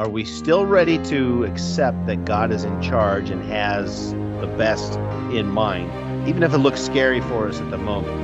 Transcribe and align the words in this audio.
are 0.00 0.08
we 0.08 0.24
still 0.24 0.64
ready 0.64 0.96
to 0.96 1.44
accept 1.44 2.06
that 2.06 2.24
God 2.24 2.50
is 2.52 2.64
in 2.64 2.80
charge 2.80 3.28
and 3.28 3.44
has 3.44 4.12
the 4.40 4.50
best 4.56 4.94
in 5.30 5.46
mind, 5.46 6.26
even 6.26 6.42
if 6.42 6.54
it 6.54 6.56
looks 6.56 6.80
scary 6.80 7.20
for 7.20 7.46
us 7.46 7.60
at 7.60 7.70
the 7.70 7.76
moment? 7.76 8.16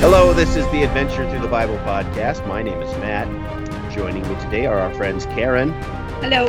Hello, 0.00 0.34
this 0.34 0.56
is 0.56 0.66
the 0.72 0.82
Adventure 0.82 1.30
Through 1.30 1.42
the 1.42 1.46
Bible 1.46 1.76
podcast. 1.84 2.44
My 2.48 2.60
name 2.60 2.82
is 2.82 2.90
Matt. 2.96 3.28
Joining 3.92 4.28
me 4.28 4.34
today 4.40 4.66
are 4.66 4.80
our 4.80 4.92
friends 4.94 5.26
Karen. 5.26 5.70
Hello. 6.20 6.48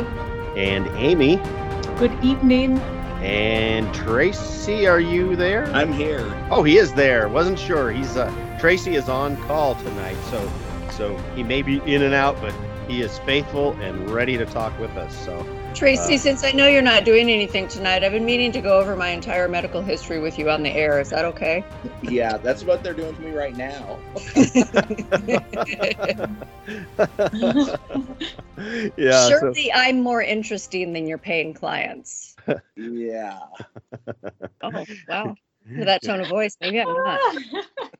And 0.56 0.88
Amy. 0.96 1.36
Good 1.98 2.24
evening. 2.24 2.80
And 3.20 3.92
Tracy, 3.94 4.86
are 4.86 5.00
you 5.00 5.36
there? 5.36 5.66
I'm 5.74 5.92
here. 5.92 6.24
Oh, 6.50 6.62
he 6.62 6.78
is 6.78 6.94
there. 6.94 7.28
Wasn't 7.28 7.58
sure. 7.58 7.90
He's 7.90 8.16
uh 8.16 8.32
Tracy 8.58 8.94
is 8.94 9.10
on 9.10 9.36
call 9.42 9.74
tonight, 9.74 10.16
so 10.30 10.50
so 10.90 11.16
he 11.34 11.42
may 11.42 11.60
be 11.62 11.78
in 11.84 12.02
and 12.02 12.14
out, 12.14 12.40
but 12.40 12.54
he 12.88 13.02
is 13.02 13.18
faithful 13.20 13.72
and 13.80 14.10
ready 14.10 14.36
to 14.38 14.46
talk 14.46 14.78
with 14.78 14.96
us. 14.96 15.14
So 15.24 15.46
Tracy, 15.74 16.14
uh, 16.14 16.18
since 16.18 16.44
I 16.44 16.52
know 16.52 16.66
you're 16.66 16.82
not 16.82 17.04
doing 17.04 17.30
anything 17.30 17.68
tonight, 17.68 18.02
I've 18.02 18.12
been 18.12 18.24
meaning 18.24 18.52
to 18.52 18.60
go 18.60 18.78
over 18.78 18.96
my 18.96 19.08
entire 19.08 19.48
medical 19.48 19.82
history 19.82 20.18
with 20.18 20.38
you 20.38 20.50
on 20.50 20.62
the 20.62 20.70
air. 20.70 20.98
Is 20.98 21.10
that 21.10 21.24
okay? 21.26 21.64
Yeah, 22.02 22.38
that's 22.38 22.64
what 22.64 22.82
they're 22.82 22.94
doing 22.94 23.14
to 23.14 23.20
me 23.20 23.32
right 23.32 23.54
now. 23.54 23.98
yeah. 28.96 29.28
Surely 29.28 29.66
so. 29.66 29.70
I'm 29.74 30.00
more 30.00 30.22
interesting 30.22 30.92
than 30.92 31.06
your 31.06 31.18
paying 31.18 31.54
clients. 31.54 32.29
Yeah. 32.76 33.40
Oh, 34.62 34.84
wow. 35.08 35.34
With 35.76 35.86
that 35.86 36.02
tone 36.02 36.20
of 36.20 36.28
voice, 36.28 36.56
maybe 36.60 36.80
I'm 36.80 36.92
not. 36.92 37.20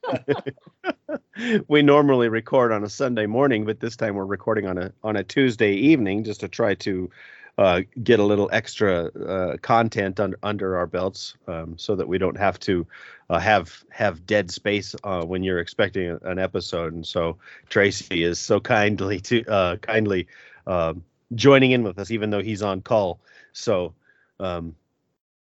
we 1.68 1.82
normally 1.82 2.28
record 2.28 2.72
on 2.72 2.84
a 2.84 2.88
Sunday 2.88 3.26
morning, 3.26 3.64
but 3.64 3.80
this 3.80 3.96
time 3.96 4.14
we're 4.14 4.24
recording 4.24 4.66
on 4.66 4.78
a 4.78 4.92
on 5.02 5.16
a 5.16 5.24
Tuesday 5.24 5.72
evening 5.74 6.24
just 6.24 6.40
to 6.40 6.48
try 6.48 6.74
to 6.74 7.10
uh, 7.58 7.82
get 8.02 8.18
a 8.18 8.24
little 8.24 8.48
extra 8.52 9.06
uh, 9.06 9.56
content 9.58 10.18
un- 10.20 10.34
under 10.42 10.76
our 10.76 10.86
belts, 10.86 11.36
um, 11.46 11.76
so 11.76 11.94
that 11.94 12.08
we 12.08 12.18
don't 12.18 12.38
have 12.38 12.58
to 12.60 12.86
uh, 13.28 13.38
have 13.38 13.84
have 13.90 14.26
dead 14.26 14.50
space 14.50 14.94
uh, 15.04 15.24
when 15.24 15.42
you're 15.42 15.58
expecting 15.58 16.08
a, 16.10 16.16
an 16.28 16.38
episode. 16.38 16.92
And 16.92 17.06
so 17.06 17.38
Tracy 17.68 18.24
is 18.24 18.38
so 18.38 18.60
kindly 18.60 19.20
to 19.20 19.44
uh, 19.46 19.76
kindly 19.76 20.26
um, 20.66 21.04
joining 21.34 21.72
in 21.72 21.82
with 21.82 21.98
us, 21.98 22.10
even 22.10 22.30
though 22.30 22.42
he's 22.42 22.62
on 22.62 22.80
call. 22.82 23.20
So 23.52 23.94
um, 24.40 24.74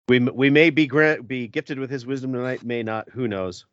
we 0.07 0.19
we 0.19 0.49
may 0.49 0.69
be 0.69 0.87
grant 0.87 1.27
be 1.27 1.47
gifted 1.47 1.79
with 1.79 1.89
his 1.89 2.05
wisdom 2.05 2.33
tonight, 2.33 2.63
may 2.63 2.83
not. 2.83 3.09
Who 3.09 3.27
knows? 3.27 3.65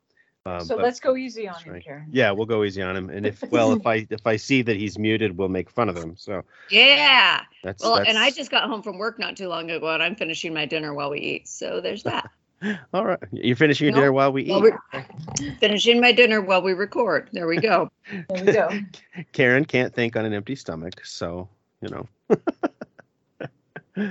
Um, 0.47 0.65
so 0.65 0.77
let's 0.77 1.01
go 1.01 1.17
easy 1.17 1.49
on 1.49 1.61
him, 1.61 1.81
Karen. 1.81 2.07
Yeah, 2.13 2.31
we'll 2.31 2.47
go 2.47 2.63
easy 2.63 2.81
on 2.81 2.95
him. 2.95 3.11
And 3.11 3.27
if 3.27 3.43
well, 3.51 3.73
if 3.73 3.85
I 3.85 4.07
if 4.11 4.27
I 4.27 4.37
see 4.37 4.63
that 4.63 4.77
he's 4.77 4.97
muted, 4.97 5.37
we'll 5.37 5.49
make 5.49 5.69
fun 5.69 5.89
of 5.89 5.97
him. 5.97 6.15
So 6.17 6.45
yeah. 6.71 7.43
That's 7.65 7.83
well, 7.83 7.97
that's... 7.97 8.09
and 8.09 8.17
I 8.17 8.31
just 8.31 8.51
got 8.51 8.69
home 8.69 8.83
from 8.83 8.97
work 8.97 9.19
not 9.19 9.37
too 9.37 9.49
long 9.49 9.71
ago, 9.71 9.89
and 9.93 10.03
I'm 10.03 10.15
finishing 10.15 10.55
my 10.55 10.65
dinner 10.65 10.95
while 10.95 11.11
we 11.11 11.19
eat. 11.19 11.49
So 11.49 11.81
there's 11.81 12.05
that. 12.05 12.31
All 12.95 13.05
right, 13.05 13.19
you're 13.33 13.57
finishing 13.57 13.87
your 13.87 13.95
dinner 13.95 14.13
while 14.13 14.33
we 14.33 14.45
eat. 14.45 14.75
finishing 15.59 16.01
my 16.01 16.13
dinner 16.13 16.41
while 16.41 16.63
we 16.63 16.73
record. 16.73 17.29
There 17.33 17.47
we 17.47 17.59
go. 17.59 17.91
there 18.11 18.45
we 18.45 18.53
go. 18.53 18.71
Karen 19.33 19.65
can't 19.65 19.93
think 19.93 20.17
on 20.17 20.25
an 20.25 20.33
empty 20.33 20.55
stomach, 20.55 21.05
so 21.05 21.49
you 21.83 21.89
know. 21.89 22.07
All 23.97 24.03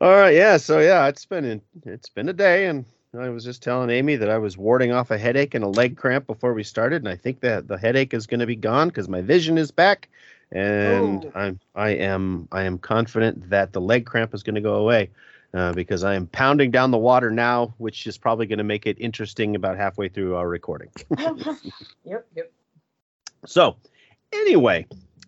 right, 0.00 0.34
yeah. 0.34 0.56
So 0.56 0.80
yeah, 0.80 1.08
it's 1.08 1.26
been 1.26 1.60
it's 1.84 2.08
been 2.08 2.28
a 2.28 2.32
day, 2.32 2.66
and 2.66 2.86
I 3.18 3.28
was 3.28 3.44
just 3.44 3.62
telling 3.62 3.90
Amy 3.90 4.16
that 4.16 4.30
I 4.30 4.38
was 4.38 4.56
warding 4.56 4.92
off 4.92 5.10
a 5.10 5.18
headache 5.18 5.54
and 5.54 5.62
a 5.62 5.68
leg 5.68 5.96
cramp 5.96 6.26
before 6.26 6.54
we 6.54 6.62
started, 6.62 7.02
and 7.02 7.08
I 7.08 7.16
think 7.16 7.40
that 7.40 7.68
the 7.68 7.76
headache 7.76 8.14
is 8.14 8.26
going 8.26 8.40
to 8.40 8.46
be 8.46 8.56
gone 8.56 8.88
because 8.88 9.08
my 9.08 9.20
vision 9.20 9.58
is 9.58 9.70
back, 9.70 10.08
and 10.52 11.26
oh. 11.26 11.32
I'm 11.34 11.60
I 11.74 11.90
am 11.90 12.48
I 12.50 12.62
am 12.62 12.78
confident 12.78 13.50
that 13.50 13.74
the 13.74 13.80
leg 13.80 14.06
cramp 14.06 14.34
is 14.34 14.42
going 14.42 14.54
to 14.54 14.60
go 14.62 14.76
away. 14.76 15.10
Uh, 15.54 15.72
because 15.72 16.04
I 16.04 16.14
am 16.16 16.26
pounding 16.26 16.70
down 16.70 16.90
the 16.90 16.98
water 16.98 17.30
now, 17.30 17.72
which 17.78 18.06
is 18.06 18.18
probably 18.18 18.44
going 18.44 18.58
to 18.58 18.64
make 18.64 18.84
it 18.86 18.98
interesting 19.00 19.56
about 19.56 19.78
halfway 19.78 20.08
through 20.08 20.34
our 20.34 20.46
recording. 20.46 20.90
yep, 22.04 22.26
yep. 22.34 22.52
So, 23.46 23.76
anyway, 24.32 24.86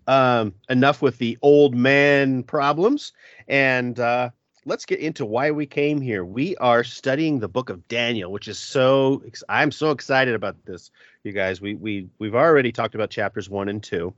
um, 0.09 0.55
enough 0.71 1.03
with 1.03 1.19
the 1.19 1.39
old 1.43 1.75
man 1.75 2.43
problems, 2.43 3.13
and 3.47 4.01
uh, 4.01 4.31
let's 4.65 4.87
get 4.87 5.01
into 5.01 5.27
why 5.27 5.51
we 5.51 5.67
came 5.67 6.01
here. 6.01 6.25
We 6.25 6.57
are 6.57 6.83
studying 6.83 7.39
the 7.39 7.49
book 7.49 7.69
of 7.69 7.87
Daniel, 7.89 8.33
which 8.33 8.49
is 8.49 8.59
so 8.59 9.23
I'm 9.49 9.71
so 9.71 9.91
excited 9.91 10.35
about 10.35 10.57
this, 10.65 10.91
you 11.23 11.33
guys. 11.33 11.61
We 11.61 11.75
we 11.75 12.09
we've 12.19 12.35
already 12.35 12.73
talked 12.73 12.95
about 12.95 13.11
chapters 13.11 13.51
1 13.51 13.69
and 13.69 13.83
2. 13.83 14.13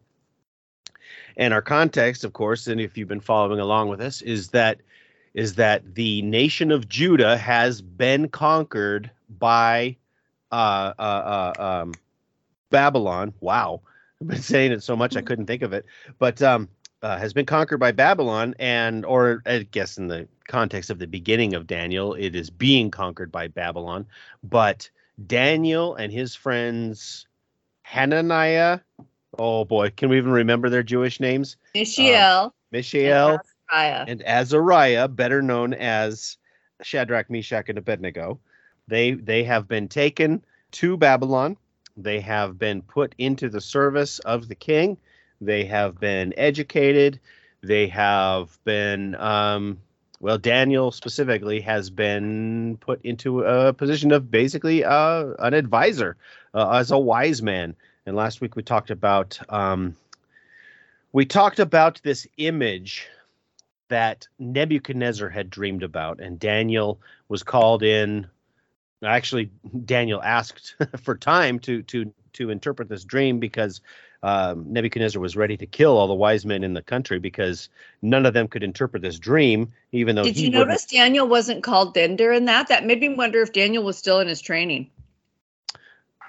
And 1.36 1.52
our 1.52 1.62
context, 1.62 2.22
of 2.22 2.32
course, 2.32 2.68
and 2.68 2.80
if 2.80 2.96
you've 2.96 3.08
been 3.08 3.20
following 3.20 3.58
along 3.60 3.88
with 3.88 4.00
us, 4.00 4.22
is 4.22 4.48
that 4.50 4.80
is 5.34 5.56
that 5.56 5.94
the 5.96 6.22
nation 6.22 6.70
of 6.70 6.88
Judah 6.88 7.36
has 7.36 7.82
been 7.82 8.28
conquered 8.28 9.10
by 9.38 9.96
uh, 10.52 10.92
uh, 10.98 11.52
uh, 11.58 11.62
um, 11.82 11.94
Babylon. 12.70 13.34
Wow, 13.40 13.80
I've 14.20 14.28
been 14.28 14.42
saying 14.42 14.72
it 14.72 14.82
so 14.82 14.96
much 14.96 15.16
I 15.16 15.22
couldn't 15.22 15.46
think 15.46 15.62
of 15.62 15.72
it, 15.72 15.86
but 16.18 16.42
um, 16.42 16.68
uh, 17.02 17.18
has 17.18 17.32
been 17.32 17.46
conquered 17.46 17.78
by 17.78 17.92
Babylon, 17.92 18.54
and 18.58 19.04
or 19.04 19.42
I 19.46 19.60
guess 19.60 19.98
in 19.98 20.08
the 20.08 20.28
context 20.48 20.90
of 20.90 20.98
the 20.98 21.06
beginning 21.06 21.54
of 21.54 21.66
Daniel, 21.66 22.14
it 22.14 22.34
is 22.34 22.50
being 22.50 22.90
conquered 22.90 23.32
by 23.32 23.48
Babylon. 23.48 24.06
But 24.42 24.90
Daniel 25.26 25.94
and 25.94 26.12
his 26.12 26.34
friends 26.34 27.26
Hananiah, 27.82 28.80
oh 29.38 29.64
boy, 29.64 29.90
can 29.90 30.10
we 30.10 30.18
even 30.18 30.32
remember 30.32 30.68
their 30.68 30.82
Jewish 30.82 31.20
names? 31.20 31.56
Mishael, 31.74 32.46
uh, 32.46 32.50
Mishael, 32.70 33.28
and 33.28 33.40
Azariah. 33.40 34.04
and 34.06 34.22
Azariah, 34.22 35.08
better 35.08 35.42
known 35.42 35.74
as 35.74 36.36
Shadrach, 36.82 37.30
Meshach, 37.30 37.68
and 37.68 37.78
Abednego. 37.78 38.38
They 38.86 39.12
they 39.12 39.44
have 39.44 39.66
been 39.66 39.88
taken 39.88 40.44
to 40.72 40.96
Babylon. 40.96 41.56
They 41.96 42.20
have 42.20 42.58
been 42.58 42.82
put 42.82 43.14
into 43.18 43.48
the 43.48 43.60
service 43.60 44.18
of 44.20 44.48
the 44.48 44.54
king 44.54 44.96
they 45.40 45.64
have 45.64 45.98
been 45.98 46.34
educated. 46.36 47.18
They 47.62 47.88
have 47.88 48.58
been, 48.64 49.14
um, 49.16 49.80
well, 50.20 50.38
Daniel 50.38 50.92
specifically 50.92 51.60
has 51.62 51.90
been 51.90 52.76
put 52.80 53.00
into 53.02 53.42
a 53.42 53.72
position 53.72 54.12
of 54.12 54.30
basically 54.30 54.84
uh, 54.84 55.28
an 55.38 55.54
advisor 55.54 56.16
uh, 56.54 56.70
as 56.70 56.90
a 56.90 56.98
wise 56.98 57.42
man. 57.42 57.74
And 58.06 58.16
last 58.16 58.40
week 58.40 58.56
we 58.56 58.62
talked 58.62 58.90
about 58.90 59.38
um, 59.48 59.96
we 61.12 61.24
talked 61.24 61.58
about 61.58 62.00
this 62.02 62.26
image 62.36 63.08
that 63.88 64.28
Nebuchadnezzar 64.38 65.28
had 65.28 65.50
dreamed 65.50 65.82
about, 65.82 66.20
and 66.20 66.38
Daniel 66.38 67.00
was 67.28 67.42
called 67.42 67.82
in. 67.82 68.26
Actually, 69.04 69.50
Daniel 69.84 70.22
asked 70.22 70.76
for 71.02 71.16
time 71.16 71.58
to 71.60 71.82
to 71.84 72.12
to 72.34 72.50
interpret 72.50 72.88
this 72.88 73.04
dream 73.04 73.38
because 73.38 73.80
um, 74.22 74.72
Nebuchadnezzar 74.72 75.20
was 75.20 75.36
ready 75.36 75.56
to 75.56 75.66
kill 75.66 75.96
all 75.96 76.06
the 76.06 76.14
wise 76.14 76.44
men 76.44 76.62
in 76.62 76.74
the 76.74 76.82
country 76.82 77.18
because 77.18 77.68
none 78.02 78.26
of 78.26 78.34
them 78.34 78.48
could 78.48 78.62
interpret 78.62 79.02
this 79.02 79.18
dream, 79.18 79.72
even 79.92 80.16
though. 80.16 80.24
Did 80.24 80.38
you 80.38 80.50
notice 80.50 80.84
Daniel 80.84 81.26
wasn't 81.26 81.62
called 81.62 81.94
Dender 81.94 82.32
in 82.32 82.44
that? 82.44 82.68
That 82.68 82.84
made 82.84 83.00
me 83.00 83.08
wonder 83.14 83.40
if 83.40 83.52
Daniel 83.52 83.82
was 83.82 83.96
still 83.96 84.20
in 84.20 84.28
his 84.28 84.40
training. 84.40 84.90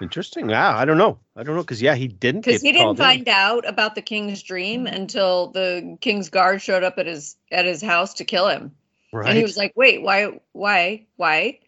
Interesting. 0.00 0.50
Yeah, 0.50 0.76
I 0.76 0.84
don't 0.84 0.98
know. 0.98 1.18
I 1.36 1.42
don't 1.42 1.54
know 1.54 1.62
because 1.62 1.82
yeah, 1.82 1.94
he 1.94 2.08
didn't. 2.08 2.44
Because 2.44 2.62
he 2.62 2.72
didn't 2.72 2.96
find 2.96 3.28
in. 3.28 3.34
out 3.34 3.68
about 3.68 3.94
the 3.94 4.02
king's 4.02 4.42
dream 4.42 4.86
until 4.86 5.48
the 5.48 5.98
king's 6.00 6.30
guard 6.30 6.62
showed 6.62 6.82
up 6.82 6.98
at 6.98 7.06
his 7.06 7.36
at 7.52 7.66
his 7.66 7.82
house 7.82 8.14
to 8.14 8.24
kill 8.24 8.48
him. 8.48 8.74
Right. 9.12 9.28
And 9.28 9.36
he 9.36 9.42
was 9.44 9.58
like, 9.58 9.74
"Wait, 9.76 10.02
why, 10.02 10.40
why, 10.52 11.06
why?" 11.16 11.60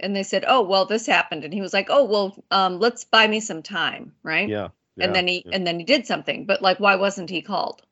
And 0.00 0.16
they 0.16 0.22
said, 0.22 0.44
"Oh, 0.46 0.62
well, 0.62 0.86
this 0.86 1.06
happened." 1.06 1.44
And 1.44 1.54
he 1.54 1.60
was 1.60 1.72
like, 1.72 1.88
"Oh, 1.90 2.04
well, 2.04 2.44
um, 2.50 2.78
let's 2.78 3.04
buy 3.04 3.26
me 3.26 3.40
some 3.40 3.62
time, 3.62 4.12
right?" 4.22 4.48
Yeah 4.48 4.68
yeah 5.00 5.06
and 5.06 5.14
then 5.14 5.26
he 5.26 5.42
yeah. 5.46 5.56
and 5.56 5.66
then 5.66 5.78
he 5.78 5.84
did 5.84 6.06
something 6.06 6.44
but 6.44 6.62
like 6.62 6.78
why 6.80 6.96
wasn't 6.96 7.30
he 7.30 7.42
called? 7.42 7.82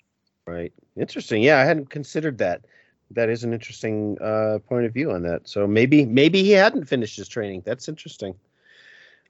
Right. 0.47 0.73
Interesting. 0.97 1.43
Yeah 1.43 1.59
i 1.59 1.65
hadn't 1.65 1.91
considered 1.91 2.39
that. 2.39 2.65
That 3.11 3.31
is 3.31 3.43
an 3.43 3.55
interesting 3.55 4.19
uh, 4.21 4.59
point 4.69 4.85
of 4.85 4.93
view 4.93 5.13
on 5.13 5.23
that. 5.23 5.49
So 5.49 5.67
maybe 5.67 6.05
maybe 6.05 6.43
he 6.43 6.51
hadn't 6.51 6.85
finished 6.85 7.17
his 7.17 7.29
training. 7.29 7.63
That's 7.65 7.89
interesting. 7.89 8.35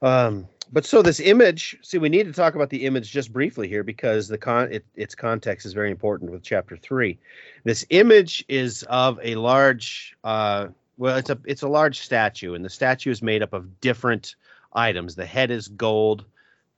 Um, 0.01 0.47
but 0.71 0.85
so 0.85 1.01
this 1.01 1.19
image 1.19 1.77
see 1.81 1.97
we 1.97 2.09
need 2.09 2.25
to 2.25 2.33
talk 2.33 2.55
about 2.55 2.69
the 2.69 2.85
image 2.85 3.11
just 3.11 3.31
briefly 3.33 3.67
here 3.67 3.83
because 3.83 4.27
the 4.27 4.37
con 4.37 4.71
it, 4.71 4.85
its 4.95 5.15
context 5.15 5.65
is 5.65 5.73
very 5.73 5.91
important 5.91 6.31
with 6.31 6.43
chapter 6.43 6.77
three. 6.77 7.17
This 7.63 7.85
image 7.89 8.43
is 8.47 8.83
of 8.83 9.19
a 9.23 9.35
large 9.35 10.15
uh, 10.23 10.67
well 10.99 11.17
it's 11.17 11.31
a 11.31 11.39
it's 11.45 11.63
a 11.63 11.67
large 11.67 11.99
statue 11.99 12.53
and 12.53 12.63
the 12.63 12.69
statue 12.69 13.09
is 13.09 13.23
made 13.23 13.41
up 13.41 13.53
of 13.53 13.81
different 13.81 14.35
items 14.73 15.15
the 15.15 15.25
head 15.25 15.49
is 15.49 15.67
gold 15.69 16.25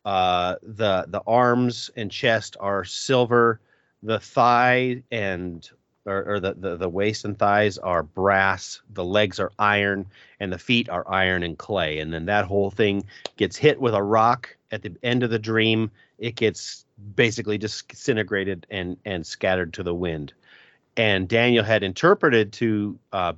uh, 0.05 0.55
the 0.63 1.05
the 1.07 1.21
arms 1.27 1.91
and 1.95 2.11
chest 2.11 2.57
are 2.59 2.83
silver. 2.83 3.59
The 4.03 4.19
thigh 4.19 5.03
and 5.11 5.69
or, 6.05 6.23
or 6.23 6.39
the, 6.39 6.55
the 6.55 6.77
the 6.77 6.89
waist 6.89 7.23
and 7.25 7.37
thighs 7.37 7.77
are 7.77 8.01
brass, 8.01 8.81
the 8.89 9.05
legs 9.05 9.39
are 9.39 9.51
iron, 9.59 10.07
and 10.39 10.51
the 10.51 10.57
feet 10.57 10.89
are 10.89 11.07
iron 11.07 11.43
and 11.43 11.57
clay. 11.57 11.99
And 11.99 12.11
then 12.11 12.25
that 12.25 12.45
whole 12.45 12.71
thing 12.71 13.03
gets 13.37 13.55
hit 13.57 13.79
with 13.79 13.93
a 13.93 14.01
rock 14.01 14.55
at 14.71 14.81
the 14.81 14.95
end 15.03 15.21
of 15.21 15.29
the 15.29 15.39
dream. 15.39 15.91
It 16.17 16.35
gets 16.35 16.85
basically 17.15 17.59
disintegrated 17.59 18.65
and 18.71 18.97
and 19.05 19.25
scattered 19.25 19.73
to 19.73 19.83
the 19.83 19.95
wind. 19.95 20.33
And 20.97 21.29
Daniel 21.29 21.63
had 21.63 21.83
interpreted 21.83 22.51
to 22.53 22.99
uh, 23.13 23.33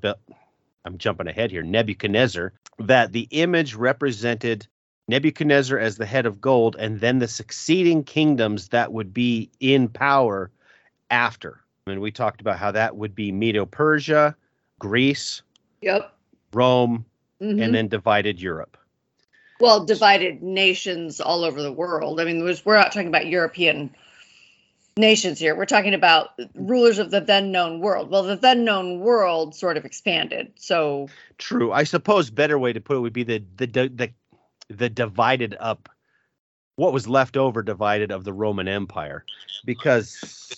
I'm 0.85 0.97
jumping 0.97 1.27
ahead 1.27 1.51
here, 1.51 1.63
Nebuchadnezzar, 1.63 2.53
that 2.79 3.11
the 3.11 3.27
image 3.31 3.75
represented 3.75 4.67
Nebuchadnezzar 5.07 5.77
as 5.77 5.97
the 5.97 6.05
head 6.05 6.25
of 6.25 6.41
gold, 6.41 6.75
and 6.77 6.99
then 6.99 7.19
the 7.19 7.27
succeeding 7.27 8.03
kingdoms 8.03 8.69
that 8.69 8.91
would 8.91 9.13
be 9.13 9.49
in 9.59 9.87
power 9.89 10.49
after. 11.11 11.61
And 11.87 12.01
we 12.01 12.11
talked 12.11 12.41
about 12.41 12.57
how 12.57 12.71
that 12.71 12.95
would 12.95 13.13
be 13.13 13.31
Medo 13.31 13.65
Persia, 13.65 14.35
Greece, 14.79 15.41
yep, 15.81 16.13
Rome, 16.53 17.05
mm-hmm. 17.41 17.61
and 17.61 17.75
then 17.75 17.87
divided 17.87 18.41
Europe. 18.41 18.77
Well, 19.59 19.85
divided 19.85 20.41
nations 20.41 21.21
all 21.21 21.43
over 21.43 21.61
the 21.61 21.71
world. 21.71 22.19
I 22.19 22.25
mean, 22.25 22.43
we're 22.65 22.77
not 22.77 22.91
talking 22.91 23.07
about 23.07 23.27
European 23.27 23.93
nations 24.97 25.39
here. 25.39 25.55
We're 25.55 25.65
talking 25.65 25.93
about 25.93 26.37
mm-hmm. 26.37 26.67
rulers 26.67 26.99
of 26.99 27.11
the 27.11 27.21
then 27.21 27.51
known 27.51 27.79
world. 27.79 28.09
Well, 28.09 28.23
the 28.23 28.35
then 28.35 28.63
known 28.63 28.99
world 28.99 29.55
sort 29.55 29.77
of 29.77 29.85
expanded. 29.85 30.51
So 30.55 31.09
true. 31.37 31.71
I 31.71 31.83
suppose 31.83 32.29
better 32.29 32.59
way 32.59 32.73
to 32.73 32.81
put 32.81 32.97
it 32.97 32.99
would 32.99 33.13
be 33.13 33.23
the 33.23 33.43
the 33.57 33.67
the 33.67 34.11
the 34.69 34.89
divided 34.89 35.55
up 35.59 35.89
what 36.75 36.93
was 36.93 37.07
left 37.07 37.37
over 37.37 37.61
divided 37.61 38.11
of 38.11 38.23
the 38.23 38.33
Roman 38.33 38.67
Empire 38.67 39.25
because 39.65 40.57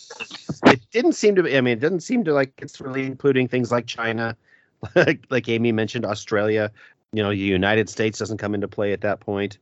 it 0.65 0.79
didn't 0.91 1.13
seem 1.13 1.35
to 1.35 1.43
be 1.43 1.57
I 1.57 1.61
mean 1.61 1.73
it 1.73 1.81
doesn't 1.81 2.01
seem 2.01 2.23
to 2.25 2.33
like 2.33 2.53
it's 2.59 2.79
really 2.79 3.05
including 3.05 3.47
things 3.47 3.71
like 3.71 3.85
China 3.85 4.37
like 4.95 5.25
like 5.29 5.49
Amy 5.49 5.71
mentioned 5.71 6.05
Australia 6.05 6.71
you 7.11 7.21
know 7.21 7.29
the 7.29 7.35
United 7.35 7.89
States 7.89 8.19
doesn't 8.19 8.37
come 8.37 8.55
into 8.55 8.67
play 8.67 8.93
at 8.93 9.01
that 9.01 9.19
point 9.19 9.57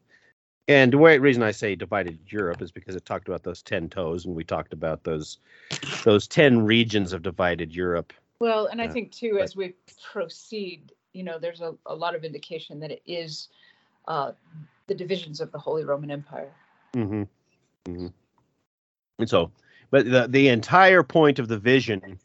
and 0.68 0.94
the 0.94 0.98
way, 0.98 1.18
reason 1.18 1.44
I 1.44 1.51
say 1.51 1.75
divided 1.75 2.19
Europe 2.27 2.62
is 2.62 2.71
because 2.71 2.95
it 2.95 3.06
talked 3.06 3.27
about 3.27 3.44
those 3.44 3.62
ten 3.62 3.89
toes, 3.89 4.25
and 4.25 4.36
we 4.36 4.44
talked 4.44 4.74
about 4.74 5.04
those 5.04 5.38
those 6.04 6.27
ten 6.27 6.63
regions 6.63 7.12
of 7.12 7.21
divided 7.21 7.75
Europe. 7.75 8.13
Well, 8.39 8.68
and 8.68 8.81
I 8.81 8.88
think 8.88 9.12
too, 9.12 9.39
as 9.39 9.56
we 9.56 9.74
proceed, 10.12 10.92
you 11.13 11.24
know, 11.24 11.38
there's 11.38 11.62
a, 11.62 11.75
a 11.86 11.95
lot 11.95 12.15
of 12.15 12.24
indication 12.24 12.80
that 12.80 12.92
it 12.92 13.01
is 13.06 13.50
uh, 14.07 14.31
the 14.88 14.95
divisions 14.95 15.42
of 15.42 15.51
the 15.51 15.60
Holy 15.60 15.83
Roman 15.83 16.12
Empire. 16.12 16.51
Mm-hmm. 16.94 17.24
mm-hmm. 17.92 18.07
And 19.19 19.30
so, 19.30 19.51
but 19.92 20.10
the 20.10 20.27
the 20.27 20.48
entire 20.48 21.04
point 21.04 21.39
of 21.39 21.48
the 21.50 21.57
vision 21.57 22.19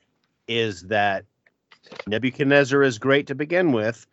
is 0.47 0.83
that 0.83 1.25
Nebuchadnezzar 2.07 2.83
is 2.83 2.99
great 2.99 3.27
to 3.27 3.35
begin 3.35 3.73
with, 3.73 4.07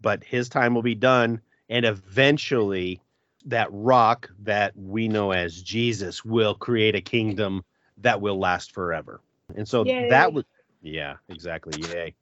but 0.00 0.22
his 0.22 0.48
time 0.48 0.74
will 0.74 0.82
be 0.82 0.94
done, 0.94 1.40
and 1.68 1.84
eventually 1.84 3.00
that 3.46 3.68
rock 3.70 4.30
that 4.40 4.72
we 4.76 5.08
know 5.08 5.32
as 5.32 5.62
Jesus 5.62 6.24
will 6.24 6.54
create 6.54 6.94
a 6.94 7.00
kingdom 7.00 7.64
that 7.98 8.20
will 8.20 8.38
last 8.38 8.72
forever. 8.72 9.20
And 9.56 9.66
so 9.66 9.84
Yay. 9.84 10.08
that 10.08 10.32
was 10.32 10.44
yeah, 10.82 11.16
exactly. 11.28 11.82
Yay. 11.82 12.14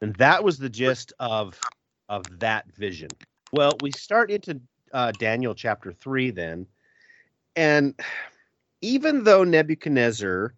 And 0.00 0.14
that 0.16 0.44
was 0.44 0.58
the 0.58 0.68
gist 0.68 1.12
of 1.18 1.58
of 2.08 2.38
that 2.40 2.66
vision. 2.74 3.08
Well, 3.52 3.72
we 3.80 3.90
start 3.90 4.30
into 4.30 4.60
uh, 4.92 5.12
Daniel 5.12 5.54
chapter 5.54 5.92
3 5.92 6.30
then. 6.30 6.66
And 7.56 7.98
even 8.80 9.24
though 9.24 9.44
Nebuchadnezzar 9.44 10.54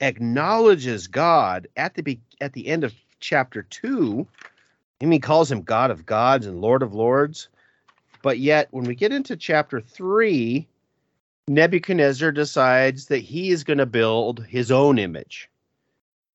acknowledges 0.00 1.06
God 1.06 1.68
at 1.76 1.94
the 1.94 2.02
be- 2.02 2.20
at 2.40 2.52
the 2.52 2.66
end 2.66 2.84
of 2.84 2.94
chapter 3.20 3.62
2, 3.62 4.26
and 5.00 5.12
he 5.12 5.18
calls 5.18 5.50
him 5.50 5.62
God 5.62 5.90
of 5.90 6.06
gods 6.06 6.46
and 6.46 6.60
Lord 6.60 6.82
of 6.82 6.94
lords, 6.94 7.48
but 8.22 8.38
yet, 8.38 8.68
when 8.70 8.84
we 8.84 8.94
get 8.94 9.12
into 9.12 9.36
chapter 9.36 9.80
three, 9.80 10.66
Nebuchadnezzar 11.48 12.32
decides 12.32 13.06
that 13.06 13.18
he 13.18 13.50
is 13.50 13.64
going 13.64 13.78
to 13.78 13.86
build 13.86 14.44
his 14.44 14.70
own 14.70 14.98
image. 14.98 15.48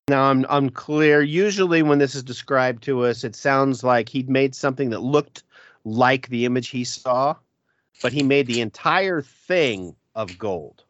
Now, 0.08 0.24
I'm 0.24 0.46
unclear. 0.48 1.22
Usually, 1.22 1.82
when 1.82 1.98
this 1.98 2.14
is 2.14 2.22
described 2.22 2.82
to 2.84 3.04
us, 3.04 3.24
it 3.24 3.36
sounds 3.36 3.84
like 3.84 4.08
he'd 4.08 4.30
made 4.30 4.54
something 4.54 4.90
that 4.90 5.00
looked 5.00 5.44
like 5.84 6.28
the 6.28 6.44
image 6.44 6.68
he 6.68 6.84
saw, 6.84 7.36
but 8.02 8.12
he 8.12 8.22
made 8.22 8.46
the 8.46 8.60
entire 8.60 9.22
thing 9.22 9.94
of 10.14 10.38
gold. 10.38 10.84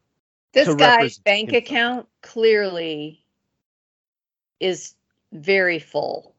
This 0.52 0.72
guy's 0.74 1.18
bank 1.18 1.50
himself. 1.50 1.64
account 1.64 2.08
clearly 2.22 3.24
is 4.60 4.94
very 5.32 5.78
full. 5.78 6.34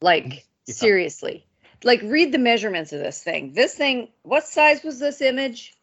Like, 0.00 0.46
yeah. 0.66 0.74
seriously 0.74 1.46
like 1.84 2.02
read 2.02 2.32
the 2.32 2.38
measurements 2.38 2.92
of 2.92 3.00
this 3.00 3.22
thing. 3.22 3.52
This 3.52 3.74
thing, 3.74 4.08
what 4.22 4.44
size 4.44 4.82
was 4.82 4.98
this 4.98 5.20
image? 5.20 5.74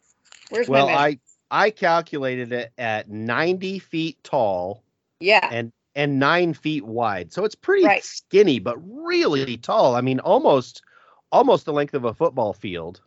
Where's 0.50 0.68
well, 0.68 0.88
my 0.88 0.94
I 0.94 1.20
I 1.50 1.70
calculated 1.70 2.52
it 2.52 2.72
at 2.78 3.10
90 3.10 3.80
feet 3.80 4.24
tall. 4.24 4.84
Yeah. 5.20 5.48
And 5.52 5.72
and 5.96 6.20
nine 6.20 6.54
feet 6.54 6.86
wide. 6.86 7.34
So 7.34 7.44
it's 7.44 7.56
pretty 7.56 7.86
right. 7.86 8.04
skinny, 8.04 8.60
but 8.60 8.78
really 8.78 9.58
tall. 9.58 9.96
I 9.96 10.02
mean, 10.02 10.20
almost 10.20 10.82
almost 11.32 11.66
the 11.66 11.74
length 11.74 11.94
of 11.94 12.06
a 12.06 12.14
football 12.14 12.54
field. 12.54 13.02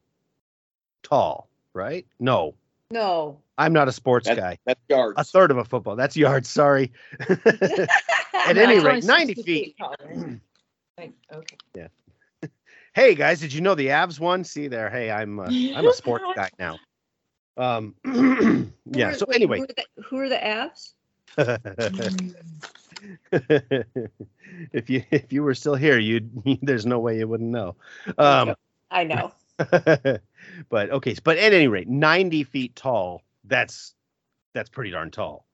Tall, 1.03 1.49
right? 1.73 2.07
No. 2.21 2.55
No. 2.91 3.41
I'm 3.57 3.73
not 3.73 3.89
a 3.89 3.93
sports 3.93 4.27
that's, 4.27 4.41
guy. 4.41 4.59
That's 4.67 4.81
yards. 4.89 5.15
A 5.19 5.25
third 5.25 5.51
of 5.51 5.59
a 5.59 5.65
football. 5.65 5.97
That's 5.97 6.17
yards. 6.17 6.49
Sorry. 6.49 6.93
At 7.29 8.59
any 8.59 8.79
rate, 8.81 9.05
90 9.05 9.35
feet. 9.35 9.45
feet 9.45 9.77
okay. 11.33 11.57
Yeah 11.75 11.89
hey 12.95 13.15
guys, 13.15 13.41
did 13.41 13.53
you 13.53 13.61
know 13.61 13.75
the 13.75 13.89
Avs 13.89 14.19
won? 14.19 14.45
See 14.45 14.69
there, 14.69 14.89
hey, 14.89 15.11
I'm 15.11 15.39
uh, 15.39 15.47
I'm 15.47 15.87
a 15.87 15.93
sports 15.93 16.25
guy 16.35 16.49
now. 16.59 16.79
Um, 17.57 17.95
yeah. 18.87 19.09
Are, 19.09 19.15
so 19.15 19.27
wait, 19.29 19.37
anyway, 19.43 19.59
who 19.59 19.65
are 19.65 19.67
the, 19.67 19.85
who 20.03 20.19
are 20.19 20.29
the 20.29 20.37
Avs? 20.37 20.93
if 24.73 24.89
you 24.89 25.03
if 25.11 25.33
you 25.33 25.43
were 25.43 25.55
still 25.55 25.75
here, 25.75 25.99
you'd 25.99 26.31
there's 26.63 26.87
no 26.87 27.01
way 27.01 27.19
you 27.19 27.29
wouldn't 27.29 27.51
know. 27.51 27.77
Um, 28.17 28.55
I 28.91 29.05
know. 29.05 29.33
but 30.69 30.91
okay, 30.91 31.15
but 31.23 31.37
at 31.37 31.53
any 31.53 31.69
rate, 31.69 31.89
90 31.89 32.45
feet 32.45 32.75
tall. 32.75 33.23
That's 33.47 33.95
that's 34.55 34.71
pretty 34.71 34.91
darn 34.91 35.11
tall, 35.11 35.45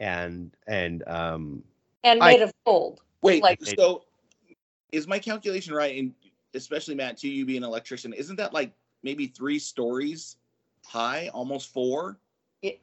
and 0.00 0.54
and 0.66 1.02
um 1.06 1.64
and 2.04 2.20
made 2.20 2.40
I, 2.40 2.44
of 2.44 2.52
gold. 2.66 3.00
Wait, 3.22 3.42
like 3.42 3.64
so 3.64 4.02
is 4.90 5.06
my 5.06 5.18
calculation 5.18 5.74
right? 5.74 5.98
And 5.98 6.12
especially 6.54 6.94
Matt, 6.94 7.16
to 7.18 7.28
you 7.28 7.44
being 7.46 7.58
an 7.58 7.68
electrician, 7.68 8.12
isn't 8.12 8.36
that 8.36 8.52
like 8.52 8.72
maybe 9.02 9.26
three 9.26 9.58
stories 9.58 10.36
high, 10.84 11.28
almost 11.32 11.72
four? 11.72 12.18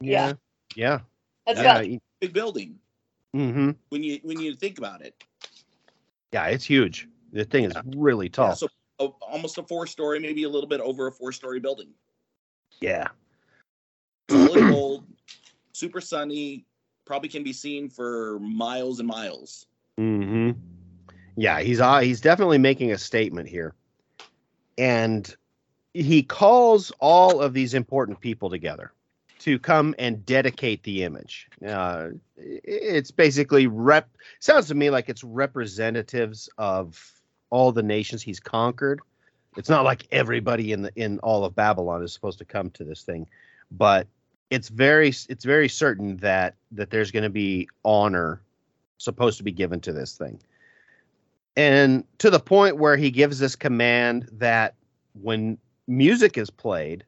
Yeah. 0.00 0.34
Yeah. 0.74 1.00
That's 1.46 1.60
yeah. 1.60 1.98
big 2.20 2.32
building. 2.32 2.78
Mm-hmm. 3.34 3.70
When 3.88 4.02
you 4.02 4.18
when 4.22 4.40
you 4.40 4.54
think 4.54 4.78
about 4.78 5.02
it. 5.02 5.14
Yeah, 6.32 6.46
it's 6.46 6.64
huge. 6.64 7.08
The 7.32 7.44
thing 7.44 7.64
is 7.64 7.74
really 7.96 8.28
tall. 8.28 8.48
Yeah, 8.48 8.54
so 8.54 8.68
almost 9.20 9.58
a 9.58 9.62
four 9.62 9.86
story, 9.86 10.18
maybe 10.18 10.44
a 10.44 10.48
little 10.48 10.68
bit 10.68 10.80
over 10.80 11.06
a 11.06 11.12
four 11.12 11.32
story 11.32 11.60
building. 11.60 11.88
Yeah. 12.80 13.08
Really 14.30 14.62
old, 14.74 15.06
super 15.72 16.00
sunny, 16.00 16.66
probably 17.04 17.28
can 17.28 17.42
be 17.42 17.52
seen 17.52 17.88
for 17.88 18.38
miles 18.40 18.98
and 18.98 19.08
miles. 19.08 19.66
Mm-hmm 19.98 20.69
yeah, 21.40 21.60
he's 21.60 21.80
uh, 21.80 22.00
he's 22.00 22.20
definitely 22.20 22.58
making 22.58 22.92
a 22.92 22.98
statement 22.98 23.48
here, 23.48 23.72
and 24.76 25.34
he 25.94 26.22
calls 26.22 26.92
all 27.00 27.40
of 27.40 27.54
these 27.54 27.72
important 27.72 28.20
people 28.20 28.50
together 28.50 28.92
to 29.38 29.58
come 29.58 29.94
and 29.98 30.26
dedicate 30.26 30.82
the 30.82 31.02
image. 31.02 31.48
Uh, 31.66 32.08
it's 32.36 33.10
basically 33.10 33.66
rep. 33.66 34.10
Sounds 34.40 34.68
to 34.68 34.74
me 34.74 34.90
like 34.90 35.08
it's 35.08 35.24
representatives 35.24 36.50
of 36.58 37.22
all 37.48 37.72
the 37.72 37.82
nations 37.82 38.20
he's 38.20 38.38
conquered. 38.38 39.00
It's 39.56 39.70
not 39.70 39.86
like 39.86 40.06
everybody 40.12 40.72
in 40.72 40.82
the 40.82 40.92
in 40.94 41.20
all 41.20 41.46
of 41.46 41.54
Babylon 41.54 42.02
is 42.02 42.12
supposed 42.12 42.38
to 42.40 42.44
come 42.44 42.68
to 42.72 42.84
this 42.84 43.02
thing, 43.02 43.26
but 43.70 44.06
it's 44.50 44.68
very 44.68 45.08
it's 45.08 45.46
very 45.46 45.70
certain 45.70 46.18
that 46.18 46.56
that 46.72 46.90
there's 46.90 47.10
going 47.10 47.22
to 47.22 47.30
be 47.30 47.66
honor 47.82 48.42
supposed 48.98 49.38
to 49.38 49.42
be 49.42 49.52
given 49.52 49.80
to 49.80 49.94
this 49.94 50.18
thing 50.18 50.38
and 51.60 52.04
to 52.18 52.30
the 52.30 52.40
point 52.40 52.78
where 52.78 52.96
he 52.96 53.10
gives 53.10 53.38
this 53.38 53.54
command 53.54 54.26
that 54.32 54.74
when 55.20 55.58
music 55.86 56.38
is 56.38 56.48
played 56.48 57.04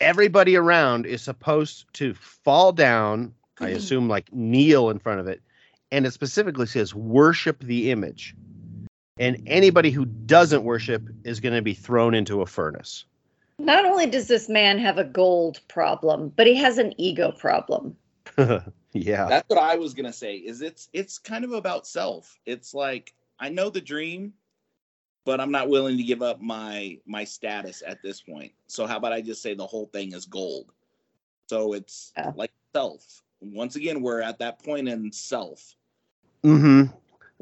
everybody 0.00 0.56
around 0.56 1.04
is 1.04 1.20
supposed 1.20 1.84
to 1.92 2.14
fall 2.14 2.72
down 2.72 3.34
i 3.58 3.64
mm-hmm. 3.64 3.76
assume 3.76 4.08
like 4.08 4.32
kneel 4.32 4.88
in 4.90 4.98
front 4.98 5.20
of 5.20 5.26
it 5.26 5.42
and 5.90 6.06
it 6.06 6.12
specifically 6.12 6.66
says 6.66 6.94
worship 6.94 7.58
the 7.64 7.90
image 7.90 8.34
and 9.18 9.42
anybody 9.46 9.90
who 9.90 10.04
doesn't 10.04 10.64
worship 10.64 11.02
is 11.24 11.40
going 11.40 11.54
to 11.54 11.62
be 11.62 11.74
thrown 11.74 12.14
into 12.14 12.42
a 12.42 12.46
furnace 12.46 13.04
not 13.58 13.84
only 13.84 14.06
does 14.06 14.28
this 14.28 14.48
man 14.48 14.78
have 14.78 14.98
a 14.98 15.04
gold 15.04 15.60
problem 15.68 16.32
but 16.36 16.46
he 16.46 16.54
has 16.54 16.78
an 16.78 16.92
ego 16.98 17.32
problem 17.32 17.96
yeah. 18.92 19.26
That's 19.26 19.48
what 19.48 19.58
I 19.58 19.76
was 19.76 19.92
gonna 19.94 20.12
say. 20.12 20.36
Is 20.36 20.62
it's 20.62 20.88
it's 20.92 21.18
kind 21.18 21.44
of 21.44 21.52
about 21.52 21.86
self. 21.86 22.38
It's 22.46 22.74
like 22.74 23.12
I 23.40 23.48
know 23.48 23.70
the 23.70 23.80
dream, 23.80 24.34
but 25.24 25.40
I'm 25.40 25.50
not 25.50 25.68
willing 25.68 25.96
to 25.96 26.02
give 26.02 26.22
up 26.22 26.40
my 26.40 26.98
my 27.06 27.24
status 27.24 27.82
at 27.86 28.02
this 28.02 28.20
point. 28.20 28.52
So 28.66 28.86
how 28.86 28.98
about 28.98 29.12
I 29.12 29.22
just 29.22 29.42
say 29.42 29.54
the 29.54 29.66
whole 29.66 29.86
thing 29.86 30.12
is 30.12 30.26
gold? 30.26 30.72
So 31.48 31.72
it's 31.72 32.12
yeah. 32.16 32.32
like 32.36 32.52
self. 32.74 33.22
Once 33.40 33.76
again, 33.76 34.02
we're 34.02 34.20
at 34.20 34.38
that 34.38 34.62
point 34.62 34.88
in 34.88 35.10
self. 35.10 35.74
Mm-hmm. 36.44 36.94